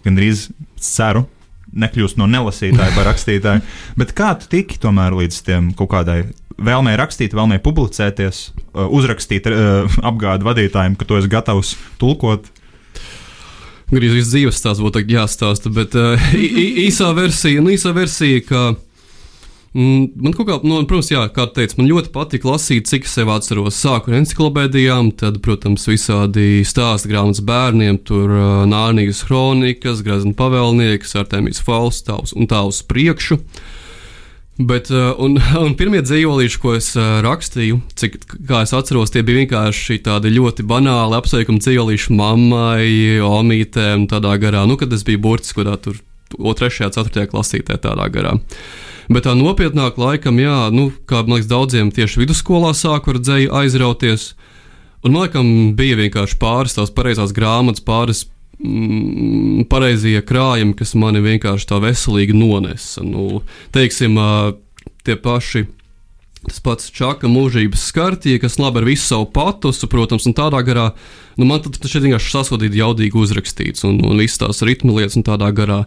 gandrīz 0.05 0.47
ceru. 0.81 1.25
Nekļūst 1.69 2.17
no 2.17 2.25
nelasītāja 2.29 2.95
par 2.95 3.05
rakstītāju. 3.11 3.61
Bet 3.99 4.13
kā 4.17 4.33
tu 4.41 4.49
tiki 4.49 4.79
tomēr 4.81 5.17
līdz 5.17 5.41
tiem 5.45 5.71
kaut 5.77 5.91
kādai 5.93 6.23
vēlmei 6.57 6.95
rakstīt, 6.99 7.35
vēlmei 7.37 7.59
publicēties, 7.63 8.41
uh, 8.73 8.87
uzrakstīt 8.89 9.49
uh, 9.49 9.99
apgādu 10.05 10.49
vadītājiem, 10.49 10.97
ka 10.97 11.07
tu 11.09 11.19
esi 11.19 11.31
gatavs 11.31 11.75
tulkot? 12.01 12.49
Gandrīz 13.89 14.13
viss 14.13 14.29
dzīves 14.29 14.59
stāsts 14.59 14.83
būtu 14.85 15.01
jāstāsta, 15.09 15.71
bet 15.73 15.95
uh, 15.97 16.29
īsā 16.37 17.09
versija, 17.17 17.63
nu, 17.65 17.71
īsā 17.73 17.89
versija, 17.95 18.43
ka 18.45 18.59
mm, 19.73 20.03
man 20.21 20.35
kaut 20.37 20.45
kā, 20.45 20.57
nu, 20.61 20.77
protams, 20.85 21.09
jā, 21.09 21.23
kā 21.33 21.47
teicu, 21.55 21.79
man 21.79 21.89
ļoti 21.89 22.13
patīk 22.13 22.45
lasīt, 22.45 22.85
cik 22.91 23.09
es 23.09 23.15
sev 23.17 23.31
atceros. 23.33 23.79
Sāku 23.81 24.13
ar 24.13 24.19
enciklopēdijām, 24.19 25.09
tad, 25.17 25.41
protams, 25.45 25.87
visādi 25.89 26.61
stāstu 26.69 27.09
grāmatas 27.09 27.41
bērniem, 27.49 27.97
tur 28.05 28.29
uh, 28.29 28.45
Nārnijas 28.69 29.23
kronikas, 29.25 30.05
Grazna 30.05 30.37
pavēlnieks, 30.37 31.17
Artemijas 31.17 31.63
Faustāvs 31.65 32.37
un 32.37 32.51
tā 32.51 32.61
uz 32.69 32.83
priekšu. 32.85 33.41
Bet, 34.59 34.89
uh, 34.91 35.13
un, 35.23 35.37
un 35.65 35.75
pirmie 35.79 36.01
dzīslīši, 36.03 36.59
ko 36.59 36.73
es 36.75 36.91
uh, 36.97 37.21
rakstīju, 37.23 37.79
cik 37.99 38.19
es 38.59 38.73
atceros, 38.75 39.13
tie 39.13 39.23
bija 39.23 39.45
vienkārši 39.45 40.01
tādi 40.03 40.33
ļoti 40.35 40.65
banāli 40.67 41.15
apsveikumi 41.15 41.63
dzīslīši 41.63 42.15
mammai, 42.17 42.89
omītēm, 43.23 44.09
tādā 44.11 44.35
garā. 44.41 44.65
Nu, 44.67 44.75
kad 44.79 44.91
es 44.91 45.05
biju 45.07 45.23
burtiski 45.23 45.61
kaut 45.61 45.69
kādā 45.69 45.79
tur 45.85 46.01
3. 46.35 46.89
un 46.89 46.93
4. 46.97 47.27
klasītē, 47.31 47.79
tādā 47.79 48.09
garā. 48.11 48.35
Bet 49.09 49.25
tā 49.25 49.33
nopietnāk, 49.33 49.95
laikam, 49.97 50.37
jā, 50.37 50.67
nu, 50.75 50.89
kā 51.09 51.23
man 51.23 51.39
liekas, 51.39 51.49
daudziem 51.49 51.93
tieši 51.95 52.19
vidusskolā 52.21 52.75
sāku 52.77 53.15
ar 53.15 53.23
dzēju 53.23 53.55
aizrauties. 53.63 54.33
Un 55.07 55.15
man 55.15 55.23
liekas, 55.25 55.55
bija 55.79 55.97
vienkārši 56.03 56.37
pāris 56.41 56.75
tās 56.75 56.91
pareizās 56.93 57.31
grāmatas, 57.33 57.81
pāris 57.81 58.25
mm, 58.63 59.65
pareizie 59.71 60.21
krājumi, 60.25 60.75
kas 60.77 60.95
mani 60.99 61.23
vienkārši 61.23 61.69
tā 61.69 61.81
veselīgi 61.83 62.37
nonesa. 62.37 63.03
Nu, 63.05 63.41
teiksim, 63.75 64.19
tie 65.07 65.19
paši. 65.19 65.65
Tas 66.39 66.61
pats 66.63 66.87
čaka 66.95 67.27
mūžības 67.27 67.81
skartie, 67.89 68.37
kas 68.39 68.55
labi 68.61 68.79
ar 68.79 68.85
visu 68.87 69.09
savu 69.09 69.25
patusu, 69.35 69.89
protams, 69.91 70.23
un 70.29 70.35
tādā 70.37 70.61
garā, 70.63 70.85
nu, 71.35 71.43
man 71.49 71.59
tad 71.65 71.75
šeit 71.83 72.05
vienkārši 72.05 72.31
sasodīti 72.31 72.79
jaudīgi 72.79 73.19
uzrakstīts, 73.19 73.83
un, 73.89 73.97
un 74.07 74.21
viss 74.23 74.39
tās 74.39 74.63
ritmu 74.63 74.95
lietas 74.95 75.19
un 75.19 75.25
tādā 75.27 75.49
garā. 75.51 75.81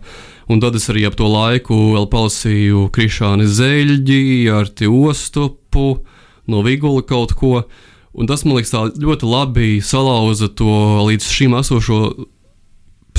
Un 0.52 0.60
tad 0.60 0.76
es 0.76 0.90
arī 0.92 1.06
ap 1.08 1.16
to 1.16 1.30
laiku 1.30 1.78
vēl 1.94 2.04
palasīju 2.12 2.84
Krišāni 2.92 3.48
Zeļģi, 3.48 4.26
ar 4.52 4.68
Tiostopu, 4.68 5.86
no 6.52 6.60
Vigula 6.66 7.00
kaut 7.08 7.32
ko. 7.38 7.62
Un 8.12 8.28
tas 8.28 8.44
man 8.44 8.58
liekas 8.58 8.74
ļoti 9.00 9.24
labi 9.24 9.70
salauza 9.80 10.50
to 10.52 10.68
līdz 11.08 11.32
šim 11.32 11.56
esošo 11.56 12.02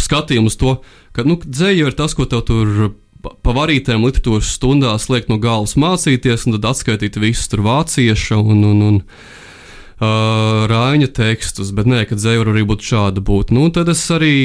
skatījumu 0.06 0.52
uz 0.52 0.58
to, 0.60 0.76
ka 1.16 1.26
nu, 1.28 1.38
dzēja 1.44 1.88
ir 1.90 1.98
tas, 1.98 2.16
ko 2.18 2.28
tev 2.30 2.44
tur 2.48 2.92
pa- 3.24 3.36
pa 3.42 3.56
varītēm 3.56 4.04
literatūras 4.04 4.52
stundās 4.58 5.08
liek 5.10 5.30
no 5.32 5.40
galvas 5.42 5.78
mācīties, 5.80 6.48
un 6.48 6.58
tad 6.58 6.70
atskaitīt 6.74 7.20
visus 7.22 7.48
tur 7.52 7.64
vācieša 7.66 8.38
un, 8.42 8.66
un, 8.68 8.84
un 8.90 9.00
uh, 9.00 10.68
rāņa 10.70 11.10
tekstus, 11.16 11.72
bet 11.76 11.88
nē, 11.90 12.04
ka 12.10 12.20
dzēja 12.20 12.44
var 12.44 12.54
arī 12.54 12.66
būt 12.68 12.84
šāda 12.84 13.24
būt. 13.24 13.56
Nu, 13.56 13.70
tad 13.74 13.92
es 13.94 14.04
arī 14.14 14.36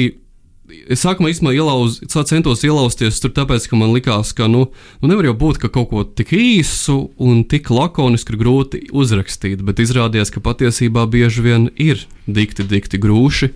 Es 0.69 1.01
sākumā 1.01 1.31
īstenībā 1.31 1.55
ielauz, 1.57 1.95
centos 2.29 2.61
ielausties 2.61 3.17
tur, 3.17 3.31
tāpēc, 3.33 3.63
ka 3.71 3.77
man 3.79 3.89
likās, 3.89 4.35
ka 4.37 4.45
nu, 4.45 4.67
nu 5.01 5.09
nevar 5.09 5.25
jau 5.25 5.33
būt, 5.41 5.57
ka 5.63 5.69
kaut 5.73 5.89
ko 5.89 6.03
tik 6.05 6.29
īsu 6.37 7.09
un 7.17 7.39
tik 7.49 7.71
lakonisku 7.73 8.35
ir 8.35 8.37
grūti 8.37 8.81
uzrakstīt, 8.93 9.63
bet 9.65 9.81
izrādījās, 9.81 10.29
ka 10.29 10.43
patiesībā 10.45 11.07
bieži 11.09 11.41
vien 11.41 11.65
ir 11.73 12.05
dikti, 12.29 12.67
dikti 12.69 13.01
grūši. 13.01 13.49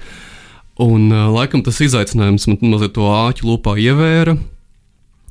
Un 0.81 1.11
uh, 1.11 1.27
laikam 1.29 1.61
tas 1.61 1.77
izaicinājums 1.85 2.47
man 2.49 2.57
mazliet 2.71 2.95
to 2.95 3.05
āķu 3.05 3.45
lupā 3.45 3.75
ievēra, 3.77 4.33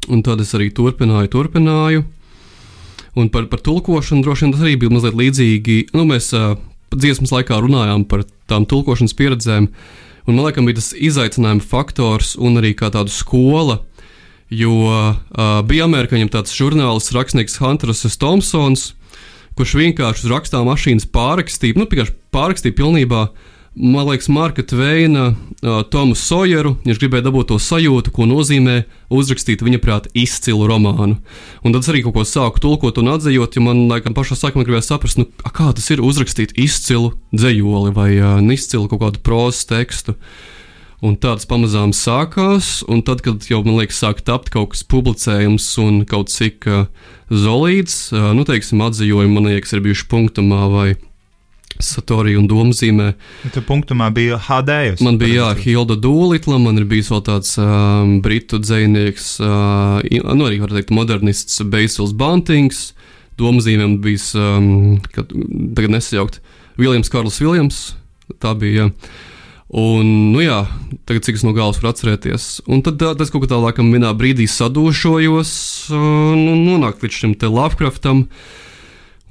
un 0.06 0.20
tad 0.22 0.42
es 0.44 0.52
arī 0.54 0.68
turpināju, 0.74 1.32
turpināju. 1.32 2.04
Un 3.18 3.28
par, 3.28 3.48
par 3.50 3.60
tulkošanu 3.60 4.22
droši 4.24 4.46
vien 4.46 4.54
tas 4.54 4.62
arī 4.62 4.76
bija 4.80 4.94
mazliet 4.94 5.18
līdzīgi. 5.18 5.78
Nu, 5.98 6.06
mēs 6.08 6.30
uh, 6.36 6.54
dziesmas 6.94 7.34
laikā 7.34 7.58
runājām 7.60 8.06
par 8.08 8.22
tām 8.48 8.68
tulkošanas 8.70 9.16
pieredzēm. 9.18 9.68
Un 10.22 10.38
man 10.38 10.46
liekas, 10.46 10.64
bija 10.64 10.78
tas 10.78 10.92
izaicinājuma 10.94 11.66
faktors 11.66 12.36
un 12.38 12.60
arī 12.60 12.76
kā 12.78 12.92
tāda 12.94 13.10
skola. 13.10 13.80
Jo 14.52 14.72
uh, 14.86 15.60
bija 15.66 15.88
amerikāņiem 15.88 16.30
tāds 16.30 16.54
žurnālists, 16.54 17.14
rakstnieks 17.16 17.58
Hunters 17.58 18.04
Thompsons, 18.20 18.92
kurš 19.58 19.74
vienkārši 19.80 20.28
uz 20.28 20.32
rakstām 20.32 20.68
mašīnas 20.70 21.08
pārrakstīja, 21.12 21.80
nu, 21.80 21.88
vienkārši 21.88 22.14
pārrakstīja 22.32 22.76
pilnībā, 22.78 23.26
man 23.74 24.06
liekas, 24.08 24.28
Marka 24.28 24.62
Tveina, 24.62 25.32
uh, 25.32 25.82
Tomu 25.88 26.14
Sojeru. 26.18 26.74
Viņš 26.84 27.00
gribēja 27.00 27.26
dabūt 27.26 27.52
to 27.52 27.58
sajūtu, 27.62 28.12
ko 28.12 28.26
nozīmē 28.28 28.82
uzrakstīt 29.12 29.64
viņa 29.64 29.80
prātā 29.82 30.12
izcilu 30.18 30.68
romānu. 30.68 31.18
Un 31.64 31.74
tad 31.74 31.80
es 31.80 31.90
arī 31.92 32.02
kaut 32.04 32.16
ko 32.18 32.24
sāku 32.28 32.62
tulkot 32.62 33.00
un 33.00 33.12
atzīt, 33.14 33.36
jo 33.36 33.64
man, 33.64 33.86
laikam, 33.90 34.16
pašā 34.16 34.36
sākumā 34.38 34.66
gribēja 34.68 34.90
saprast, 34.92 35.20
nu, 35.20 35.28
kā 35.44 35.70
tas 35.72 35.88
ir 35.94 36.04
uzrakstīt 36.04 36.56
izcilu 36.60 37.14
dzējoli 37.32 37.94
vai 37.96 38.10
uh, 38.18 38.40
izcilu 38.52 38.90
kaut 38.92 39.04
kādu 39.06 39.22
prozas 39.24 39.64
tekstu. 39.68 40.16
Un 41.02 41.16
tāds 41.18 41.48
pamazām 41.50 41.90
sākās, 41.90 42.84
un 42.86 43.00
tad, 43.02 43.24
kad 43.26 43.42
jau, 43.48 43.58
man 43.66 43.80
liekas, 43.80 43.98
sāk 44.04 44.20
tapt 44.22 44.52
kaut 44.54 44.76
kas 44.76 44.84
publicējams 44.86 45.64
un 45.82 46.04
kaut 46.06 46.30
cik 46.30 46.68
uh, 46.70 46.84
zolīts, 47.26 48.12
uh, 48.14 48.30
nu, 48.36 48.44
teiksim, 48.46 48.84
atzījumi, 48.86 49.32
man 49.32 49.48
liekas, 49.50 49.74
ir 49.74 49.82
bijuši 49.82 50.06
punktumā 50.12 50.68
vai 50.70 50.92
satorī 51.84 52.36
un 52.38 52.46
domzīmē. 52.50 53.12
Tur 53.54 53.64
punktumā 53.68 54.10
bija 54.14 54.38
HD. 54.40 54.96
Man 55.04 55.18
bija, 55.20 55.42
jā, 55.42 55.48
Hilda 55.64 55.96
Dūlitla, 56.00 56.60
man 56.62 56.80
ir 56.80 56.86
bijis 56.90 57.10
vēl 57.12 57.24
tāds 57.26 57.56
um, 57.60 58.18
britu 58.24 58.60
dzinieks, 58.62 59.34
uh, 59.42 59.98
nu, 60.02 60.46
arī, 60.48 60.60
var 60.62 60.74
teikt, 60.74 60.94
modernists 60.94 61.60
Beisils 61.72 62.14
Bantings, 62.16 62.92
domzīmēm 63.40 63.98
bijis, 64.04 64.30
um, 64.38 65.02
kad, 65.12 65.34
tagad 65.76 65.98
nesajaukt, 65.98 66.40
Viljams 66.80 67.12
Karls 67.12 67.42
Viljams, 67.42 67.84
tā 68.42 68.56
bija, 68.58 68.88
jā. 68.88 69.20
Un, 69.72 70.08
nu 70.34 70.42
jā, 70.42 70.66
tagad 71.08 71.24
cik 71.24 71.38
es 71.38 71.42
no 71.46 71.54
galvas 71.56 71.78
varu 71.80 71.94
atcerēties. 71.94 72.48
Un 72.68 72.82
tad 72.84 72.98
tā, 73.00 73.14
tas 73.16 73.30
kaut 73.32 73.46
kā 73.46 73.54
tā 73.54 73.60
laikam 73.60 73.88
vienā 73.94 74.10
brīdī 74.12 74.44
sadūšojos 74.52 75.52
un 75.96 76.42
nu, 76.44 76.56
nonākt 76.60 77.00
līdz 77.00 77.20
šim 77.22 77.32
te 77.40 77.48
Lovecraftam. 77.48 78.26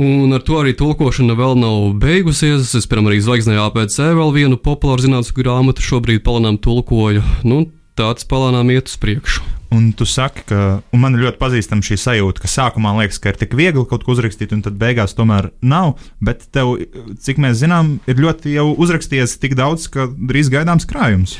Un 0.01 0.33
ar 0.33 0.41
to 0.41 0.57
arī 0.57 0.71
tulkošana 0.73 1.35
vēl 1.37 1.59
nav 1.61 1.91
beigusies. 2.01 2.71
Es, 2.73 2.87
piemēram, 2.89 3.11
arī 3.11 3.19
Zvaigznē 3.21 3.59
APC 3.61 3.99
vēl 4.17 4.31
vienu 4.33 4.57
populāru 4.57 5.03
zinātnīs 5.03 5.35
grāmatu 5.37 5.83
šobrīd 5.85 6.23
palēnām 6.25 6.57
tulkoju. 6.63 7.21
Nu, 7.45 7.67
tāds 7.99 8.25
palēnām 8.25 8.71
iet 8.73 8.89
uz 8.89 8.95
priekšu. 9.01 9.43
Un 9.71 9.91
tu 9.95 10.07
saki, 10.09 10.43
ka 10.49 10.61
man 10.97 11.15
ir 11.15 11.27
ļoti 11.27 11.39
pazīstama 11.39 11.85
šī 11.85 11.99
sajūta, 12.01 12.41
ka 12.43 12.49
sākumā 12.49 12.95
liekas, 12.97 13.21
ka 13.21 13.31
ir 13.31 13.37
tik 13.39 13.53
viegli 13.55 13.85
kaut 13.87 14.01
ko 14.07 14.15
uzrakstīt, 14.15 14.55
un 14.55 14.63
tad 14.65 14.79
beigās 14.81 15.13
tomēr 15.15 15.51
nav. 15.61 15.93
Bet 16.19 16.47
tev, 16.55 16.73
cik 17.21 17.39
mēs 17.43 17.61
zinām, 17.61 17.99
ir 18.09 18.19
ļoti 18.25 18.55
jau 18.57 18.71
uzrakstījies 18.73 19.37
tik 19.43 19.53
daudz, 19.59 19.85
ka 19.93 20.09
drīz 20.09 20.49
gaidāms 20.51 20.89
krājums. 20.89 21.37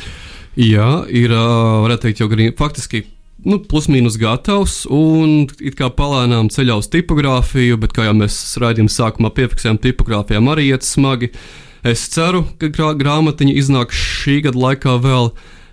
Jā, 0.59 1.01
ir, 1.09 1.34
varētu 1.34 2.07
teikt, 2.07 2.22
jau 2.22 2.53
faktiski. 2.62 3.07
Nu, 3.43 3.57
plus-mínus 3.57 4.19
gatavs, 4.21 4.83
un 4.93 5.47
it 5.65 5.73
kā 5.79 5.87
palēnām 5.97 6.51
ceļā 6.53 6.75
uz 6.77 6.89
tipogrāfiju, 6.93 7.79
bet 7.81 7.95
kā 7.95 8.05
jau 8.05 8.13
mēs 8.19 8.35
raidījuma 8.61 8.93
sākumā 8.93 9.31
piefiksējām, 9.33 9.79
tipogrāfijām 9.81 10.51
arī 10.53 10.67
iet 10.69 10.85
smagi. 10.85 11.31
Es 11.81 12.03
ceru, 12.13 12.43
ka 12.61 12.69
grā, 12.69 12.91
grāmatiņa 12.99 13.55
iznāks 13.57 13.97
šī 13.97 14.43
gada 14.45 14.61
laikā 14.61 14.93
vēl. 15.01 15.31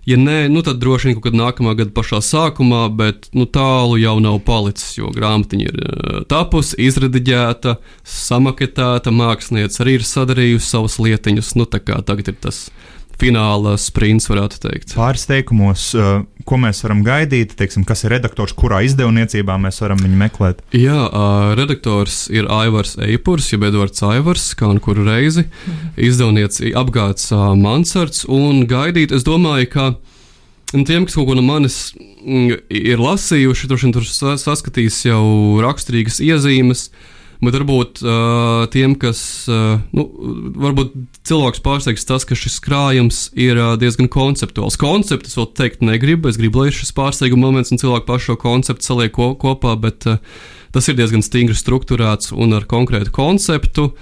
Ja 0.08 0.16
nē, 0.16 0.38
nu 0.48 0.62
tad 0.64 0.80
droši 0.80 1.10
vien 1.10 1.18
kaut 1.18 1.26
kad 1.26 1.36
nākamā 1.36 1.74
gada 1.76 1.92
pašā 1.92 2.22
sākumā, 2.24 2.86
bet 2.96 3.28
nu, 3.36 3.44
tālu 3.44 3.98
jau 4.00 4.16
nav 4.24 4.38
palicis, 4.46 4.94
jo 4.96 5.12
grāmatiņa 5.12 5.66
ir 5.68 5.82
uh, 5.84 6.20
tapusi, 6.30 6.78
izrediģēta, 6.88 7.76
samaketēta, 8.08 9.12
mākslinieca 9.12 9.84
arī 9.84 9.98
ir 9.98 10.08
sadarījusi 10.08 10.64
savas 10.64 10.96
lietiņas. 11.04 11.52
Nu, 11.60 11.68
tā 11.68 11.84
kā 11.84 12.00
tagad 12.00 12.32
ir 12.32 12.40
tas 12.48 12.70
fināla 13.18 13.74
sprints, 13.80 14.28
varētu 14.30 14.60
teikt. 14.62 14.94
Pāris 14.98 15.26
teikumos, 15.28 15.88
uh, 15.98 16.22
ko 16.48 16.58
mēs 16.62 16.82
varam 16.84 17.00
gaidīt, 17.06 17.56
teiksim, 17.58 17.84
kas 17.88 18.04
ir 18.06 18.14
redaktors, 18.14 18.54
kurā 18.56 18.80
izdevniecībā 18.86 19.56
mēs 19.60 19.80
varam 19.82 20.00
viņu 20.02 20.20
meklēt. 20.20 20.62
Jā, 20.76 20.98
uh, 21.08 21.52
redaktors 21.58 22.26
ir 22.32 22.46
Aivars 22.52 22.96
Eipurs, 23.02 23.50
jeb 23.52 23.66
Edvards 23.68 24.04
Aivars, 24.06 24.52
kā 24.58 24.70
un 24.70 24.78
kuru 24.84 25.06
reizi. 25.08 25.48
Izdevnieci 25.98 26.72
apgāds 26.78 27.30
uh, 27.34 27.50
Mansards 27.58 28.24
un 28.30 28.64
gaidīt, 28.70 29.12
es 29.14 29.26
domāju, 29.26 29.70
ka 29.74 29.88
un 30.76 30.84
tiem, 30.88 31.06
kas 31.08 31.16
kaut 31.18 31.30
ko 31.30 31.36
no 31.38 31.44
manis 31.44 31.92
mm, 31.96 32.58
ir 32.70 33.00
lasījuši, 33.02 33.68
droši 33.70 33.88
vien 33.88 33.94
tur 33.96 34.06
sa- 34.08 34.38
saskatīs 34.40 35.02
jau 35.08 35.22
raksturīgas 35.64 36.20
iezīmes. 36.24 36.88
Bet 37.38 37.54
varbūt 37.54 38.00
uh, 38.02 38.64
tiem, 38.72 38.96
kas. 38.98 39.20
Uh, 39.46 39.78
nu, 39.94 40.08
varbūt 40.58 40.96
cilvēks 41.28 41.62
pārsteigs 41.62 42.06
tas, 42.08 42.26
ka 42.26 42.34
šis 42.38 42.58
krājums 42.64 43.28
ir 43.38 43.60
uh, 43.60 43.76
diezgan 43.78 44.10
konceptuāls. 44.10 44.78
Koncepts 44.80 45.38
vēl 45.38 45.46
teikt 45.54 45.84
negribu. 45.86 46.32
Es 46.32 46.38
gribu, 46.40 46.64
lai 46.64 46.74
šis 46.74 46.90
pārsteiguma 46.96 47.46
moments 47.46 47.70
un 47.70 47.78
cilvēki 47.78 48.08
pašu 48.10 48.38
konceptu 48.42 48.90
saliek 48.90 49.14
ko, 49.14 49.36
kopā, 49.38 49.76
bet 49.78 50.08
uh, 50.10 50.18
tas 50.74 50.90
ir 50.90 50.98
diezgan 50.98 51.22
stingri 51.22 51.54
strukturēts 51.54 52.34
un 52.34 52.58
ar 52.58 52.66
konkrētu 52.66 53.14
konceptu. 53.14 53.92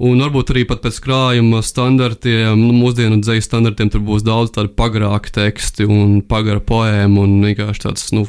Un 0.00 0.22
varbūt 0.24 0.54
arī 0.54 0.64
pēc 0.64 0.96
krājuma 1.04 1.60
standartiem, 1.60 2.56
nu, 2.56 2.72
mūsdienu 2.72 3.18
dzīslu 3.20 3.44
standartiem, 3.44 3.90
tur 3.92 4.00
būs 4.06 4.24
daudz 4.24 4.54
tādu 4.54 4.72
pagarāku 4.72 5.34
tekstu 5.36 5.84
un 5.92 6.22
pagara 6.24 6.64
poēmu 6.64 7.26
un 7.26 7.34
vienkārši 7.44 7.84
tāds, 7.84 8.08
nu, 8.16 8.24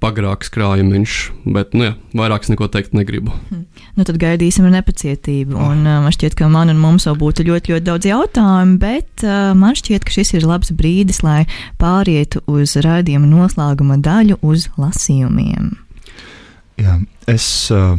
pagarāks 0.00 0.50
krājumiņš. 0.54 1.16
Bet, 1.54 1.74
nu, 1.76 1.86
jā, 1.88 1.94
vairāk 2.16 2.46
es 2.46 2.52
neko 2.52 2.68
teikt 2.72 2.94
negribu. 2.96 3.34
Nu, 3.50 4.06
tad 4.06 4.16
gaidīsim 4.22 4.66
ar 4.68 4.74
nepacietību. 4.78 5.56
Un, 5.56 5.82
uh, 5.84 6.00
man 6.04 6.14
šķiet, 6.14 6.36
ka 6.38 6.48
man 6.52 6.72
un 6.72 6.80
mums 6.80 7.08
vēl 7.08 7.18
būtu 7.20 7.46
ļoti, 7.48 7.74
ļoti 7.74 7.86
daudz 7.88 8.08
jautājumu, 8.08 8.78
bet 8.80 9.24
uh, 9.26 9.50
man 9.58 9.76
šķiet, 9.78 10.06
ka 10.06 10.14
šis 10.14 10.34
ir 10.38 10.46
labs 10.48 10.72
brīdis, 10.76 11.22
lai 11.26 11.42
pārietu 11.80 12.44
uz 12.50 12.76
raidījuma 12.80 13.28
noslēguma 13.28 14.00
daļu, 14.04 14.40
uz 14.46 14.70
lasījumiem. 14.80 15.74
Jā, 16.80 16.96
es, 17.28 17.44
uh, 17.74 17.98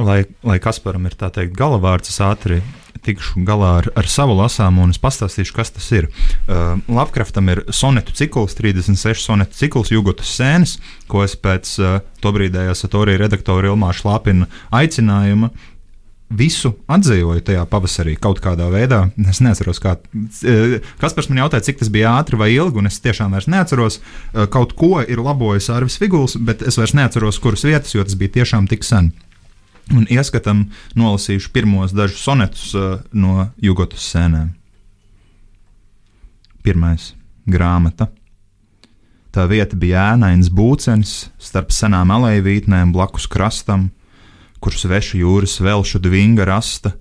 lai, 0.00 0.22
lai 0.46 0.60
Kasparam 0.62 1.10
ir 1.10 1.18
tā 1.20 1.28
teikt 1.34 1.58
galavārds, 1.58 2.14
es 2.14 2.22
ātri 2.24 2.62
tikšu 3.06 3.42
galā 3.48 3.72
ar, 3.80 3.90
ar 3.98 4.08
savu 4.10 4.36
lasāmu, 4.38 4.84
un 4.86 4.94
es 4.94 5.00
pastāstīšu, 5.02 5.54
kas 5.56 5.74
tas 5.74 5.88
ir. 5.94 6.08
Uh, 6.46 6.78
Lovecraftam 6.88 7.50
ir 7.52 7.64
sonetu 7.74 8.14
cikls, 8.16 8.54
36 8.58 9.26
sonetu 9.26 9.58
cikls, 9.58 9.90
Jugotas 9.94 10.30
sēnes, 10.38 10.76
ko 11.10 11.24
es 11.26 11.34
pēc 11.36 11.74
uh, 11.82 11.98
to 12.22 12.32
brīdējā 12.34 12.74
Satorija 12.78 13.24
redaktora 13.24 13.72
Ilmā 13.72 13.90
Šlāpina 13.96 14.48
aicinājuma 14.70 15.50
visu 16.32 16.72
atzīvoju 16.88 17.42
tajā 17.44 17.64
pavasarī 17.68 18.14
kaut 18.20 18.40
kādā 18.40 18.68
veidā. 18.72 19.02
Es 19.28 19.42
neatceros, 19.44 19.80
kā. 19.82 19.96
eh, 20.48 20.78
Kaspars 21.00 21.28
man 21.28 21.42
jautāja, 21.42 21.66
cik 21.68 21.82
tas 21.82 21.90
bija 21.92 22.14
ātri 22.16 22.38
vai 22.40 22.50
ilgi, 22.54 22.80
un 22.80 22.88
es 22.88 23.00
tiešām 23.04 23.34
vairs 23.36 23.50
neatceros. 23.52 24.00
Eh, 24.32 24.46
Kaut 24.52 24.72
ko 24.78 25.02
ir 25.02 25.20
labojis 25.20 25.68
Arvis 25.68 25.98
Figuls, 26.00 26.36
bet 26.40 26.62
es 26.62 26.78
vairs 26.80 26.94
neatceros, 26.96 27.38
kuras 27.38 27.64
vietas, 27.64 27.94
jo 27.94 28.04
tas 28.04 28.16
bija 28.16 28.40
tiešām 28.40 28.68
tik 28.70 28.84
sen. 28.84 29.12
Un 29.90 30.06
ieskatam 30.06 30.68
nolasīšu 30.94 31.50
pirmos 31.52 31.92
dažus 31.96 32.22
sonetus 32.22 32.70
uh, 32.78 33.00
no 33.12 33.50
Jugotas 33.58 34.04
sēnēm. 34.14 34.52
Pirmais- 36.62 37.12
grāmata. 37.54 38.06
Tā 39.32 39.48
vieta 39.48 39.76
bija 39.76 40.12
ēnains 40.12 40.50
būcenis 40.52 41.30
starp 41.40 41.72
senām 41.72 42.12
alejvītnēm 42.12 42.92
blakus 42.92 43.26
krastam, 43.26 43.90
kur 44.60 44.76
sveša 44.76 45.18
jūras 45.18 45.56
velšu 45.58 45.98
dvinga 46.04 46.44
rasta 46.46 46.92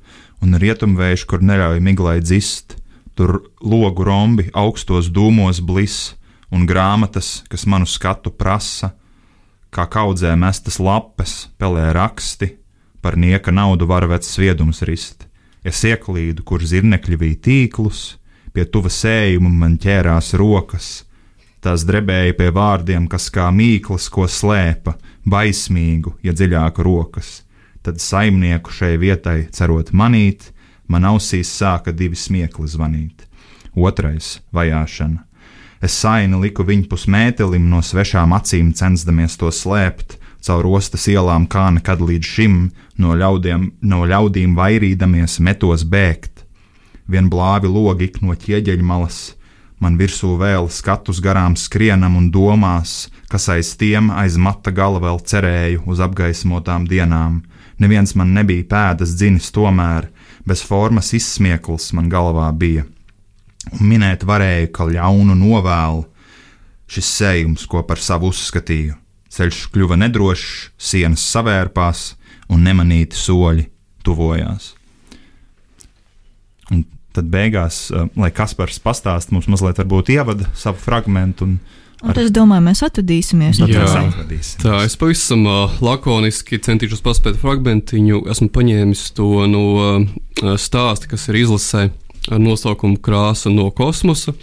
un 0.42 0.56
rietumvējš, 0.56 1.26
kur 1.28 1.44
neļauj 1.44 1.82
miglai 1.84 2.22
dzist, 2.24 2.78
tur 3.16 3.52
logu 3.62 4.06
rombi 4.08 4.48
augstos 4.58 5.12
dūmos 5.12 5.60
blis 5.62 6.16
un 6.52 6.66
grāmatas, 6.66 7.44
kas 7.52 7.68
manu 7.68 7.86
skatu 7.86 8.32
prasa, 8.32 8.94
kā 9.72 9.86
kaudzē 9.86 10.34
mestas 10.40 10.80
lapes, 10.80 11.52
pelē 11.60 11.92
raksti, 11.94 12.56
par 13.02 13.18
nieka 13.18 13.52
naudu 13.52 13.88
var 13.90 14.08
vec 14.08 14.26
sviedums 14.26 14.82
rist. 14.88 15.28
Es 15.64 15.84
ieklīdu, 15.86 16.44
kur 16.44 16.64
zirnekļi 16.66 17.18
bija 17.22 17.40
tīklus, 17.48 18.02
pie 18.54 18.66
tuva 18.66 18.90
sējuma 18.90 19.50
man 19.50 19.78
ķērās 19.82 20.34
rokas. 20.40 21.04
Tās 21.62 21.86
drebēja 21.86 22.34
pie 22.38 22.50
vārdiem, 22.50 23.06
kas 23.10 23.30
kā 23.30 23.52
mīklas, 23.54 24.08
ko 24.10 24.26
slēpa, 24.26 24.96
baismīgu, 25.30 26.16
ja 26.26 26.34
dziļāk 26.34 26.82
rokas. 26.82 27.44
Tad 27.86 28.02
saimnieku 28.02 28.74
šai 28.74 28.96
vietai 29.02 29.48
cerot 29.54 29.92
manīt, 29.94 30.50
man 30.90 31.06
ausīs 31.06 31.50
sāka 31.54 31.94
divi 31.94 32.18
smiekli 32.18 32.66
zvanīt. 32.70 33.28
Otrais- 33.76 34.40
vajāšana. 34.56 35.22
Es 35.82 35.94
saini 35.98 36.38
liku 36.38 36.64
viņu 36.64 36.86
pusmētelim 36.90 37.70
no 37.70 37.82
svešām 37.82 38.36
acīm, 38.38 38.74
censdamies 38.74 39.38
to 39.38 39.50
slēpt, 39.50 40.18
caur 40.46 40.68
ostas 40.78 41.08
ielām 41.12 41.48
kā 41.50 41.70
nekad 41.76 42.02
līdz 42.02 42.32
šim, 42.36 42.56
no, 42.98 43.14
ļaudiem, 43.18 43.68
no 43.82 44.06
ļaudīm 44.10 44.56
vairīdamies 44.58 45.40
metos 45.40 45.86
bēgt. 45.86 46.46
Vien 47.12 47.30
blāvi 47.30 47.70
logi 47.70 48.10
ik 48.10 48.22
no 48.24 48.36
ķieģeļa 48.38 48.86
malas, 48.86 49.34
man 49.82 49.98
virsū 50.00 50.36
vēl 50.40 50.70
skatus 50.72 51.20
garām 51.24 51.58
skrienam 51.60 52.16
un 52.18 52.30
domās, 52.32 53.10
kas 53.30 53.50
aiz 53.50 53.74
tiem 53.78 54.12
aiz 54.14 54.38
mata 54.38 54.72
gala 54.72 55.02
vēl 55.02 55.20
cerēju 55.26 55.84
uz 55.90 56.02
apgaismotām 56.04 56.88
dienām. 56.88 57.42
Neviens 57.82 58.14
man 58.16 58.34
nebija 58.36 58.68
pēdas 58.70 59.16
dzinis 59.18 59.50
tomēr, 59.54 60.12
bez 60.46 60.62
formas 60.62 61.14
izsmiekls 61.18 61.92
man 61.98 62.10
galvā 62.14 62.52
bija. 62.54 62.86
Un 63.72 63.86
minēt 63.90 64.26
varēju, 64.26 64.72
ka 64.74 64.88
ļaunu 64.90 65.36
novēlu 65.38 66.06
šis 66.92 67.14
sējums, 67.18 67.68
ko 67.70 67.84
par 67.88 68.02
savu 68.02 68.32
uzskatīju. 68.34 69.01
Ceļš 69.32 69.66
kļuva 69.72 69.96
nedrošs, 70.02 70.72
sienas 70.82 71.24
savērpās 71.32 72.12
un 72.52 72.66
nemanīti 72.68 73.16
soļi 73.16 73.68
tuvojās. 74.04 74.74
Un 76.72 76.84
tad 77.16 77.30
beigās, 77.32 77.86
uh, 77.92 78.10
lai 78.20 78.32
Kaspars 78.36 78.82
pastāst 78.84 79.32
mums 79.32 79.48
mazliet 79.52 79.80
ievada 80.12 80.50
savu 80.56 80.80
fragment. 80.82 81.42
Un, 81.46 81.60
Un 82.02 82.18
es 82.18 82.32
domāju, 82.34 82.64
mēs 82.66 82.82
atradīsimies. 82.82 83.60
Jā. 83.62 83.86
atradīsimies. 83.86 84.56
Tā, 84.64 84.80
es 84.88 84.96
pavisam 84.98 85.46
uh, 85.46 85.76
lakoniski 85.86 86.58
centīšos 86.58 87.04
paspēt 87.06 87.38
fragmentiņu. 87.38 88.24
Esmu 88.34 88.50
paņēmis 88.56 89.04
to 89.18 89.46
no 89.52 89.66
uh, 89.78 90.56
stāsta, 90.58 91.12
kas 91.12 91.28
ir 91.30 91.44
izlasē 91.44 91.92
ar 92.32 92.42
nosaukumu 92.42 92.98
Krāsa 93.06 93.54
no 93.54 93.70
kosmosa. 93.76 94.34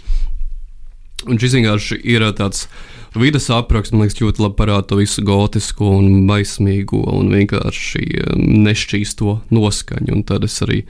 Un 1.27 1.35
šis 1.35 1.57
vienkārši 1.59 1.99
ir 2.07 2.23
uh, 2.23 2.31
tāds 2.37 2.69
vidas 3.15 3.49
apraksts, 3.53 3.93
man 3.93 4.05
liekas, 4.05 4.19
ļoti 4.21 4.43
labi 4.43 4.57
parāda 4.59 4.89
to 4.91 4.99
visu 4.99 5.23
gotisko 5.25 5.95
un 5.97 6.27
baismīgo 6.29 7.01
un 7.15 7.31
vienkārši 7.33 8.03
um, 8.21 8.43
nešķīsto 8.67 9.39
noskaņu. 9.55 10.13
Un 10.13 10.23
tad 10.27 10.45
es 10.45 10.59
arī 10.65 10.83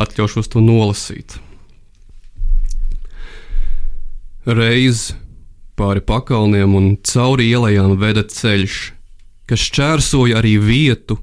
atļaušos 0.00 0.52
to 0.52 0.62
nolasīt. 0.62 1.38
Reiz 4.44 5.14
pāri 5.74 6.04
pakalniem 6.04 6.74
un 6.76 6.90
cauri 7.02 7.48
ielām 7.50 7.96
veda 7.98 8.22
ceļš, 8.28 8.78
kas 9.50 9.66
šķērsoja 9.70 10.38
arī 10.40 10.58
vietu, 10.62 11.18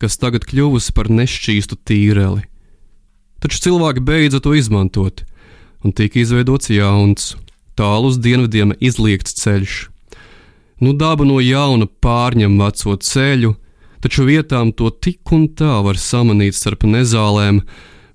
kas 0.00 0.18
tagad 0.20 0.44
kļuvusi 0.48 0.92
par 0.96 1.08
nešķīstu 1.12 1.78
tīreli. 1.86 2.44
Taču 3.40 3.62
cilvēki 3.64 4.02
beidza 4.04 4.40
to 4.44 4.52
izmantot, 4.56 5.22
un 5.84 5.94
tika 5.96 6.20
izveidots 6.20 6.68
jauns, 6.72 7.32
tālu 7.80 8.12
uz 8.12 8.20
dienvidiem 8.20 8.74
izliekts 8.80 9.38
ceļš. 9.40 9.80
Nu, 10.80 10.92
daba 10.96 11.24
no 11.28 11.40
jauna 11.44 11.88
pārņem 12.04 12.58
veco 12.60 12.96
ceļu, 13.04 13.54
taču 14.04 14.24
vietām 14.28 14.72
to 14.76 14.90
tik 14.92 15.32
un 15.36 15.46
tā 15.56 15.80
var 15.84 16.00
samanīt 16.00 16.56
starp 16.56 16.86
nezālēm, 16.88 17.62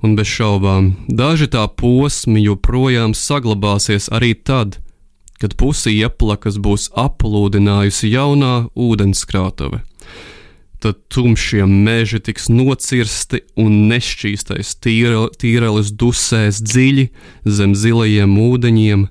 un 0.05 0.15
bez 0.17 0.29
šaubām 0.29 0.91
daži 1.09 1.49
tā 1.53 1.65
posmi 1.81 2.43
joprojām 2.45 3.13
saglabāsies 3.17 4.09
arī 4.13 4.33
tad, 4.37 4.79
kad 5.41 5.57
pusi 5.57 5.93
ieplakas 5.97 6.57
būs 6.61 6.91
aplūdinājusi 6.97 8.13
jaunā 8.13 8.53
ūdenskrātuve. 8.73 9.81
Tad 10.81 10.99
tumšie 11.09 11.65
meži 11.65 12.19
tiks 12.21 12.49
nocirsti 12.53 13.41
un 13.61 13.87
nešķīstais 13.89 14.75
tīre- 14.83 15.31
tīrelis 15.41 15.89
dusēs 15.97 16.61
dziļi 16.61 17.07
zem 17.45 17.73
zilajiem 17.73 18.35
ūdeņiem, 18.41 19.07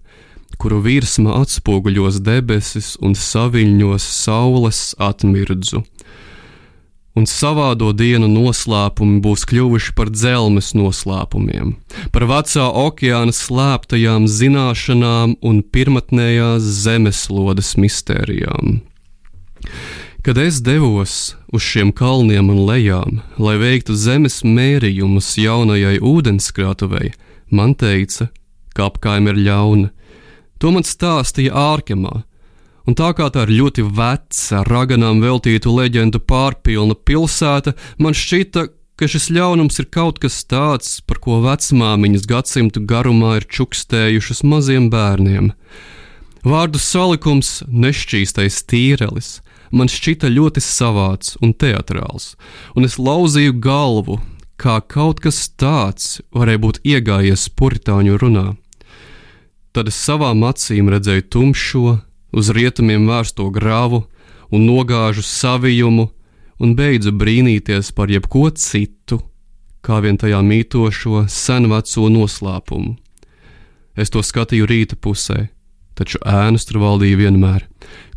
kuru 0.64 0.78
virsma 0.80 1.34
atspoguļos 1.42 2.22
debesis 2.24 2.94
un 3.04 3.12
saviņos 3.12 4.04
saules 4.24 4.78
atmirdzu. 4.96 5.82
Un 7.20 7.26
savādo 7.28 7.90
dienu 7.92 8.30
noslēpumi 8.32 9.18
būs 9.22 9.44
kļuvuši 9.50 9.92
par 9.98 10.08
dzelmes 10.14 10.72
noslēpumiem, 10.72 11.74
par 12.16 12.24
vecā 12.30 12.64
okeāna 12.80 13.36
slēptajām 13.36 14.24
zināšanām 14.24 15.34
un 15.44 15.60
pirmotnējās 15.76 16.64
zemeslodes 16.80 17.74
mistērijām. 17.84 18.80
Kad 20.24 20.40
es 20.40 20.62
devos 20.64 21.34
uz 21.52 21.66
šiem 21.66 21.92
kalniem 21.92 22.48
un 22.48 22.62
lejām, 22.64 23.20
lai 23.36 23.58
veiktu 23.60 23.92
zemes 24.00 24.40
mērījumus 24.48 25.34
jaunajai 25.44 26.00
ūdenskrātuvei, 26.00 27.12
man 27.52 27.76
teica, 27.76 28.30
ka 28.72 28.88
apkaime 28.88 29.36
ir 29.36 29.44
ļauna. 29.44 29.93
To 30.64 30.70
man 30.72 30.86
stāstīja 30.88 31.52
ārkemā, 31.60 32.22
un 32.88 32.94
tā 32.96 33.10
kā 33.12 33.26
tā 33.28 33.42
ir 33.44 33.50
ļoti 33.58 33.82
veca, 33.84 34.62
raganām 34.64 35.18
veltītu 35.20 35.68
leģendu 35.76 36.22
pārpilna 36.24 36.96
pilsēta, 36.96 37.74
man 38.00 38.16
šķita, 38.16 38.62
ka 38.96 39.08
šis 39.12 39.28
ļaunums 39.36 39.82
ir 39.82 39.90
kaut 39.92 40.22
kas 40.22 40.38
tāds, 40.48 41.02
par 41.04 41.20
ko 41.20 41.42
vecmāmiņas 41.44 42.24
gadsimtu 42.32 42.80
garumā 42.88 43.34
ir 43.42 43.48
čukstējušas 43.58 44.40
maziem 44.48 44.88
bērniem. 44.88 45.52
Vārdu 46.48 46.80
salikums 46.80 47.58
nešķīstais 47.68 48.64
tīrelis 48.64 49.34
man 49.68 49.92
šķita 49.92 50.32
ļoti 50.32 50.64
savāds 50.64 51.36
un 51.44 51.52
teatrāls, 51.52 52.38
un 52.72 52.88
es 52.88 52.96
lauzīju 52.96 53.60
galvu, 53.60 54.22
kā 54.56 54.80
kaut 54.80 55.20
kas 55.20 55.44
tāds 55.60 56.22
varēja 56.32 56.64
būt 56.64 56.84
iegājies 56.88 57.50
puritāņu 57.52 58.20
runā. 58.24 58.54
Tad 59.74 59.88
es 59.90 59.96
savām 59.98 60.44
acīm 60.46 60.86
redzēju 60.92 61.24
tumšo, 61.34 61.96
uz 62.30 62.50
rietumiem 62.54 63.08
vērsto 63.10 63.48
grāvu 63.50 64.04
un 64.54 64.68
nogāžu 64.68 65.24
savijumu, 65.26 66.12
un 66.62 66.76
beidzu 66.78 67.10
brīnīties 67.18 67.90
par 67.96 68.12
jebko 68.12 68.52
citu, 68.54 69.18
kā 69.82 69.98
vien 70.04 70.14
tajā 70.20 70.38
mītošo 70.46 71.24
senveco 71.26 72.06
noslēpumu. 72.06 72.94
Es 73.98 74.14
to 74.14 74.22
skatīju 74.22 74.70
rīta 74.70 74.94
pusē, 74.94 75.48
taču 75.98 76.22
ēnas 76.22 76.70
tur 76.70 76.78
valdīja 76.82 77.24
vienmēr. 77.24 77.66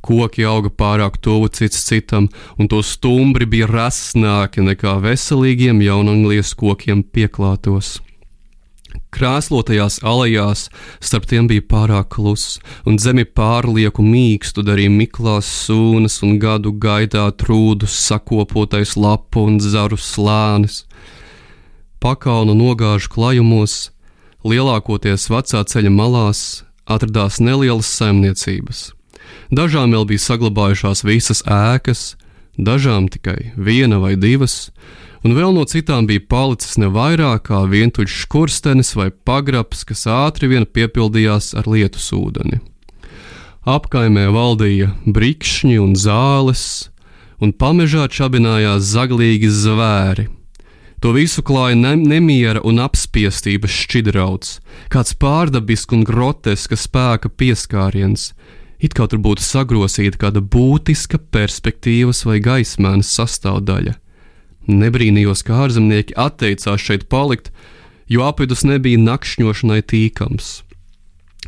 Koki 0.06 0.46
auga 0.46 0.70
pārāk 0.70 1.18
tuvu 1.26 1.50
cits 1.50 1.82
citam, 1.90 2.30
un 2.62 2.70
to 2.70 2.84
stumbri 2.86 3.50
bija 3.50 3.66
rasnāki 3.70 4.62
nekā 4.62 5.00
veselīgiem 5.02 5.82
jaunanglies 5.82 6.54
kokiem 6.58 7.02
pieklātos. 7.02 7.98
Krāslotajās 9.16 10.02
alejās 10.04 10.66
starp 11.00 11.28
tiem 11.32 11.48
bija 11.48 11.64
pārāk 11.64 12.10
kluss, 12.18 12.58
un 12.86 13.00
zemi 13.00 13.24
pārlieku 13.24 14.04
mīkstu 14.04 14.66
darīja 14.68 14.92
miklās 14.92 15.48
sūnas 15.66 16.20
un 16.28 16.36
gadu 16.42 16.74
gaitā 16.76 17.24
trūdus 17.40 17.96
sakopotais 18.10 18.98
lapu 19.00 19.46
un 19.48 19.62
zaru 19.64 19.98
slānis. 19.98 20.84
Pakaunu 22.04 22.54
nogāžu 22.58 23.10
klājumos, 23.16 23.90
lielākoties 24.44 25.30
vecā 25.32 25.64
ceļa 25.64 25.94
malās, 25.94 26.44
atradās 26.86 27.40
nelielas 27.40 27.90
saimniecības. 27.98 28.92
Dažām 29.52 29.96
vēl 29.96 30.06
bija 30.12 30.24
saglabājušās 30.28 31.04
visas 31.08 31.44
ēkas, 31.48 32.18
dažām 32.60 33.08
tikai 33.12 33.54
viena 33.56 34.02
vai 34.04 34.16
divas, 34.20 34.68
un 35.26 35.36
vēl 35.38 35.54
no 35.56 35.66
citām 35.70 36.08
bija 36.10 36.26
palicis 36.30 36.78
ne 36.82 36.90
vairāk 36.94 37.48
kā 37.50 37.64
vientuļš 37.70 38.22
skurstenis 38.26 38.94
vai 38.98 39.10
pagrabs, 39.12 39.86
kas 39.88 40.06
ātri 40.12 40.52
vien 40.52 40.66
piepildījās 40.66 41.54
ar 41.58 41.70
lietus 41.70 42.12
ūdeni. 42.16 42.62
Apkaimē 43.68 44.30
valdīja 44.32 44.94
brikšņi 45.04 45.76
un 45.84 45.96
zāles, 46.00 46.90
un 47.44 47.52
pamežā 47.52 48.08
čabinājās 48.08 48.94
zaglīgi 48.94 49.50
zvēri. 49.52 50.30
To 51.04 51.12
visu 51.14 51.44
klāja 51.46 51.76
ne 51.78 51.92
nemiera 52.00 52.64
un 52.66 52.80
apspiestības 52.82 53.74
šķidrauts, 53.84 54.56
kāds 54.90 55.14
pārdabisks 55.22 55.94
un 55.94 56.08
groteska 56.08 56.80
spēka 56.80 57.30
pieskāriens, 57.30 58.32
it 58.82 58.96
kā 58.98 59.06
tur 59.06 59.22
būtu 59.22 59.46
sagrosīta 59.46 60.18
kāda 60.24 60.42
būtiska 60.42 61.20
perspektīvas 61.30 62.24
vai 62.26 62.40
gaismēnas 62.42 63.14
sastāvdaļa. 63.20 63.94
Nebrīnījos, 64.68 65.46
kā 65.48 65.64
ārzemnieki 65.66 66.16
atteicās 66.20 66.84
šeit 66.84 67.08
palikt, 67.12 67.52
jo 68.12 68.26
apvidus 68.28 68.66
nebija 68.68 69.00
nakšņošanai 69.00 69.82
tīkams. 69.88 70.62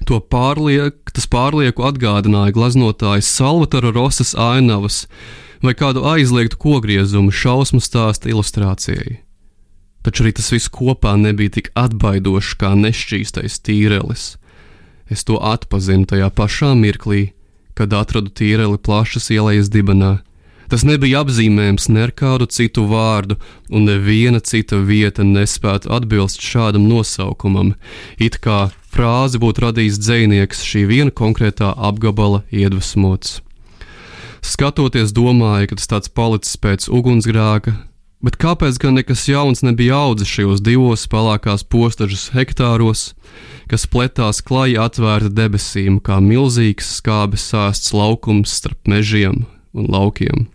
To 0.08 0.20
pārliek, 0.24 0.96
tas 1.12 1.28
pārlieku 1.28 1.84
atgādināja 1.84 2.56
gleznotājas 2.56 3.28
Salvatore 3.28 3.92
Rosas 3.92 4.32
ainavas 4.40 5.06
vai 5.64 5.74
kādu 5.76 6.06
aizliegtu 6.08 6.60
kogriezumu 6.60 7.34
šausmu 7.36 7.82
stāsta 7.84 8.32
ilustrācijai. 8.32 9.20
taču 10.04 10.24
arī 10.24 10.32
tas 10.32 10.48
viss 10.54 10.72
kopā 10.72 11.18
nebija 11.20 11.52
tik 11.58 11.72
atbaidošs 11.76 12.56
kā 12.62 12.72
nešķīstais 12.80 13.60
tīrelis. 13.60 14.38
Es 15.12 15.26
to 15.28 15.36
atpazinu 15.44 16.08
tajā 16.08 16.30
pašā 16.32 16.72
mirklī, 16.80 17.34
kad 17.76 17.94
atradu 17.94 18.32
tīreli 18.32 18.80
plašas 18.80 19.30
ielas 19.36 19.70
dibenā. 19.70 20.20
Tas 20.70 20.86
nebija 20.86 21.24
apzīmējams 21.24 21.88
ne 21.90 22.04
ar 22.06 22.12
kādu 22.14 22.46
citu 22.54 22.84
vārdu, 22.90 23.40
un 23.74 23.88
neviena 23.90 24.38
cita 24.40 24.78
vieta 24.86 25.26
nespētu 25.26 25.90
atbilst 25.96 26.46
šādam 26.46 26.86
nosaukumam, 26.86 27.74
it 28.22 28.38
kā 28.44 28.68
frāzi 28.94 29.42
būtu 29.42 29.66
radījis 29.66 29.98
dzinieks 29.98 30.62
šī 30.66 30.86
viena 30.90 31.14
konkrētā 31.14 31.72
apgabala 31.74 32.44
iedvesmots. 32.54 33.40
Skatoties, 34.46 35.12
domāju, 35.12 35.72
ka 35.72 35.80
tas 35.80 35.90
tāds 35.90 36.12
palicis 36.14 36.56
pēc 36.62 36.86
ugunsgrēka, 36.94 37.74
bet 38.22 38.38
kāpēc 38.40 38.78
gan 38.80 39.00
nekas 39.00 39.26
jauns 39.28 39.66
nebija 39.66 39.98
audzis 40.06 40.30
šajos 40.30 40.62
divos 40.64 41.08
pelēkās 41.12 41.66
postažas 41.66 42.30
hektāros, 42.36 43.10
kas 43.72 43.88
pletās 43.90 44.44
klāji 44.46 44.78
atvērta 44.80 45.34
debesīm, 45.34 45.98
kā 45.98 46.22
milzīgs 46.24 46.94
skābes 47.02 47.50
sāsts 47.52 47.90
laukums 47.96 48.54
starp 48.62 48.86
mežiem 48.88 49.44
un 49.74 49.92
laukiem. 49.92 50.48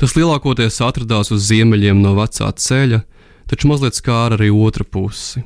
Tas 0.00 0.16
lielākoties 0.18 0.80
atradās 0.84 1.32
uz 1.34 1.46
ziemeļiem 1.48 2.02
no 2.02 2.14
vecā 2.18 2.50
ceļa, 2.52 3.02
taču 3.50 3.70
mazliet 3.70 3.98
skāra 3.98 4.38
arī 4.38 4.50
otru 4.52 4.84
pusi. 4.84 5.44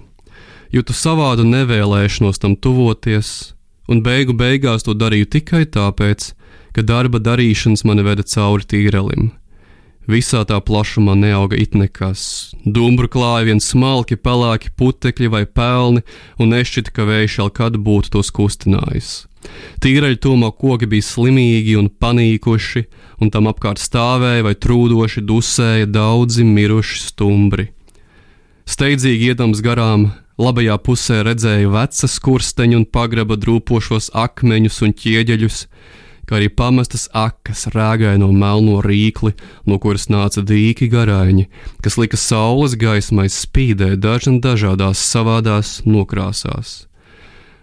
Jūtu 0.75 0.95
savādu 0.97 1.47
nevēlēšanos 1.47 2.43
tam 2.43 2.57
tuvoties, 2.57 3.55
un 3.89 4.03
beigu 4.03 4.35
beigās 4.35 4.87
to 4.87 4.97
darīju 4.99 5.31
tikai 5.39 5.65
tāpēc, 5.71 6.33
ka 6.75 6.85
darba 6.85 7.23
darīšanas 7.23 7.87
mani 7.89 8.05
veda 8.07 8.27
cauri 8.27 8.67
tīrelim. 8.69 9.31
Visā 10.07 10.45
tā 10.47 10.61
plašumā 10.63 11.17
neauga 11.19 11.59
it 11.59 11.75
nekas. 11.75 12.55
Dumbru 12.63 13.09
klāja 13.11 13.49
vien 13.49 13.63
smalki, 13.63 14.15
pelēki 14.15 14.71
putekļi 14.79 15.31
vai 15.33 15.45
pelni, 15.47 16.05
un 16.39 16.55
nešķita, 16.55 16.93
ka 16.95 17.07
vējš 17.09 17.41
jau 17.41 17.49
kad 17.51 17.79
būtu 17.83 18.15
tos 18.15 18.31
kustinājis. 18.31 19.26
Tīreļu 19.83 20.21
tomā 20.23 20.51
koki 20.57 20.89
bija 20.91 21.05
slimīgi 21.05 21.77
un 21.81 21.89
panīkuši, 21.91 22.85
un 23.21 23.33
tam 23.33 23.49
apkārt 23.51 23.81
stāvēja 23.83 24.45
vai 24.47 24.55
trūdoši 24.55 25.25
dusēja 25.27 25.89
daudzi 25.91 26.47
miruši 26.49 27.03
stumbri. 27.07 27.71
Steidzīgi 28.67 29.31
iedams 29.31 29.61
garām, 29.63 30.09
labajā 30.43 30.75
pusē 30.83 31.21
redzēju 31.27 31.71
vecas 31.75 32.17
kursteņu 32.23 32.81
un 32.81 32.89
pagraba 32.91 33.37
drūpošos 33.39 34.11
akmeņus 34.17 34.81
un 34.83 34.95
ķieģeļus, 34.99 35.61
kā 36.27 36.41
arī 36.41 36.49
pamestas 36.51 37.07
akas 37.15 37.69
rēgāja 37.71 38.19
no 38.19 38.33
melno 38.35 38.81
rīkli, 38.85 39.37
no 39.71 39.79
kuras 39.83 40.09
nāca 40.11 40.43
dīki 40.43 40.91
garaiņi, 40.91 41.47
kas 41.85 41.99
lika 42.03 42.19
saules 42.19 42.75
gaismai 42.81 43.29
spīdēt 43.31 44.03
dažādās 44.03 45.05
savādās 45.13 45.79
nokrāsās. 45.87 46.87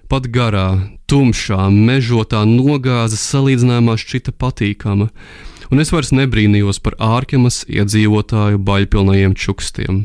Pat 0.07 0.27
garā, 0.31 0.67
tumšā, 1.13 1.67
mežotā 1.69 2.41
nogāze 2.49 3.19
salīdzinājumā 3.21 3.93
šķita 4.01 4.31
patīkama, 4.41 5.11
un 5.69 5.81
es 5.83 5.91
vairs 5.93 6.09
nebrīnījos 6.09 6.79
par 6.81 6.95
ārkemas 6.97 7.59
iedzīvotāju 7.69 8.57
baļpilnajiem 8.65 9.35
čukstiem. 9.37 9.99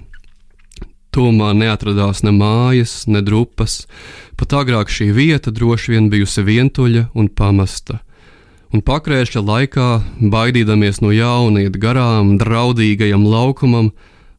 Tomā 1.17 1.55
neatradās 1.57 2.21
ne 2.27 2.35
mājas, 2.37 3.07
ne 3.09 3.23
drupas, 3.25 3.87
pat 4.37 4.53
agrāk 4.59 4.93
šī 4.93 5.09
vieta 5.17 5.49
droši 5.55 5.95
vien 5.95 6.11
bijusi 6.13 6.45
vientuļa 6.45 7.07
un 7.17 7.31
pamesta. 7.33 8.03
Un 8.69 8.85
pakrēšļa 8.85 9.43
laikā, 9.49 9.87
baidīdamies 10.21 11.01
no 11.01 11.15
jauna 11.15 11.63
iet 11.65 11.79
garām 11.81 12.35
draudīgajam 12.43 13.25
laukumam, 13.25 13.95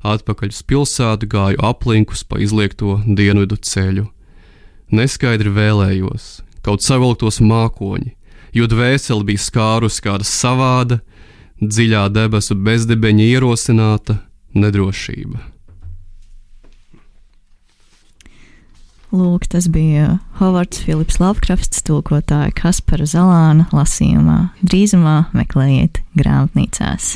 atpakaļ 0.05 0.53
uz 0.53 0.61
pilsētu 0.69 1.31
gāju 1.33 1.63
aplinkus 1.65 2.21
pa 2.29 2.37
izliekto 2.37 2.99
dienvidu 3.07 3.57
ceļu. 3.57 4.05
Neskaidri 4.93 5.49
vēlējos, 5.57 6.29
kaut 6.65 6.85
savilktos 6.85 7.39
mākoņi, 7.43 8.15
jo 8.55 8.67
dvēseli 8.69 9.31
bija 9.31 9.45
skārus 9.45 9.99
kāda 10.03 10.27
savāda, 10.27 10.99
dziļā 11.59 12.07
debesu 12.15 12.55
bezdibeņa 12.55 13.29
ierosināta 13.35 14.19
nedrošība. 14.55 15.41
Lūk, 19.09 19.47
tas 19.49 19.65
bija 19.73 20.19
Hovards 20.37 20.83
Filips 20.85 21.17
Lavkrafts, 21.17 21.81
tulkotāja 21.87 22.51
Kaspara 22.53 23.07
Zalāna 23.09 23.65
lasījumā. 23.73 24.51
Drīzumā 24.61 25.31
meklējiet 25.33 26.03
grāmatnīcās. 26.19 27.15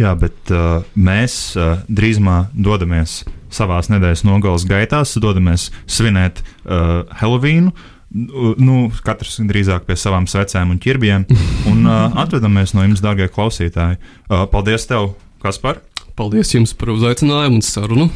Jā, 0.00 0.12
bet 0.20 0.52
uh, 0.52 0.84
mēs 0.96 1.54
uh, 1.56 1.80
drīzumā 1.88 2.50
dodamies 2.52 3.22
savās 3.52 3.88
nedēļas 3.88 4.22
nogalas 4.28 4.66
gaitās, 4.68 5.16
dodamies 5.20 5.70
svinēt 5.88 6.42
uh, 6.44 7.08
Helovīnu. 7.20 7.72
Nu, 8.10 8.88
katrs 9.06 9.38
drīzāk 9.46 9.84
pie 9.86 9.94
savām 9.98 10.26
svecēm 10.30 10.72
un 10.74 10.80
ķirbjiem. 10.82 11.28
Un 11.70 11.84
uh, 11.90 12.08
atvedamies 12.24 12.74
no 12.74 12.86
jums, 12.86 13.02
dārgie 13.04 13.30
klausītāji. 13.30 14.00
Uh, 14.26 14.46
paldies 14.50 14.88
tev, 14.90 15.12
Kaspar! 15.44 15.78
Paldies 16.18 16.50
jums 16.52 16.74
par 16.76 16.90
uzaicinājumu 16.96 17.60
un 17.60 17.64
sarunu! 17.64 18.10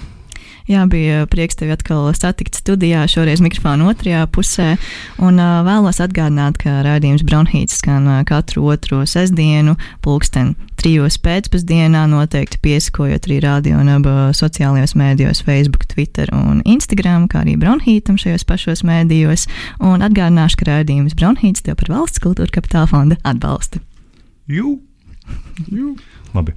Jā, 0.65 0.87
bija 0.89 1.27
prieks 1.29 1.59
tevi 1.61 1.75
atkal 1.75 2.07
satikt 2.17 2.57
studijā, 2.57 3.03
šoreiz 3.11 3.43
mikrofona 3.45 3.85
otrajā 3.91 4.23
pusē. 4.33 4.71
Un 5.21 5.37
vēlos 5.37 6.01
atgādināt, 6.01 6.57
ka 6.63 6.79
rādījums 6.87 7.25
Bronhīts 7.27 7.83
skan 7.83 8.09
katru 8.25 8.65
otro 8.73 9.03
sestdienu, 9.05 9.77
pulksten 10.01 10.55
trijos 10.81 11.19
pēcpusdienā, 11.21 12.07
noteikti 12.09 12.63
piesakojot 12.65 13.29
arī 13.29 13.39
radio 13.45 13.83
un 13.83 13.93
abu 13.93 14.15
sociālajos 14.33 14.97
mēdījos, 14.97 15.45
Facebook, 15.45 15.85
Twitter 15.93 16.33
un 16.33 16.65
Instagram, 16.65 17.29
kā 17.29 17.45
arī 17.45 17.59
Bronhītam 17.61 18.17
šajos 18.21 18.49
pašos 18.49 18.87
mēdījos. 18.89 19.45
Un 19.85 20.01
atgādināšu, 20.07 20.63
ka 20.63 20.71
rādījums 20.73 21.17
Bronhīts 21.19 21.67
tev 21.67 21.77
par 21.83 21.93
valsts 21.93 22.25
kultūra 22.25 22.57
kapitāla 22.57 22.89
fonda 22.89 23.21
atbalstu. 23.21 23.85
Jū! 24.49 24.79
Jū. 25.69 25.99
Labi! 26.33 26.57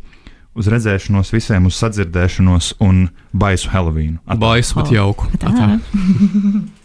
Uz 0.57 0.69
redzēšanos, 0.73 1.31
visiem 1.35 1.69
uz 1.69 1.77
sadzirdēšanos 1.81 2.73
un 2.83 3.07
baisu 3.37 3.71
Helovīnu. 3.73 4.19
Baisu, 4.41 4.79
bet 4.81 4.93
jauku. 4.97 5.29
Tā. 5.41 5.53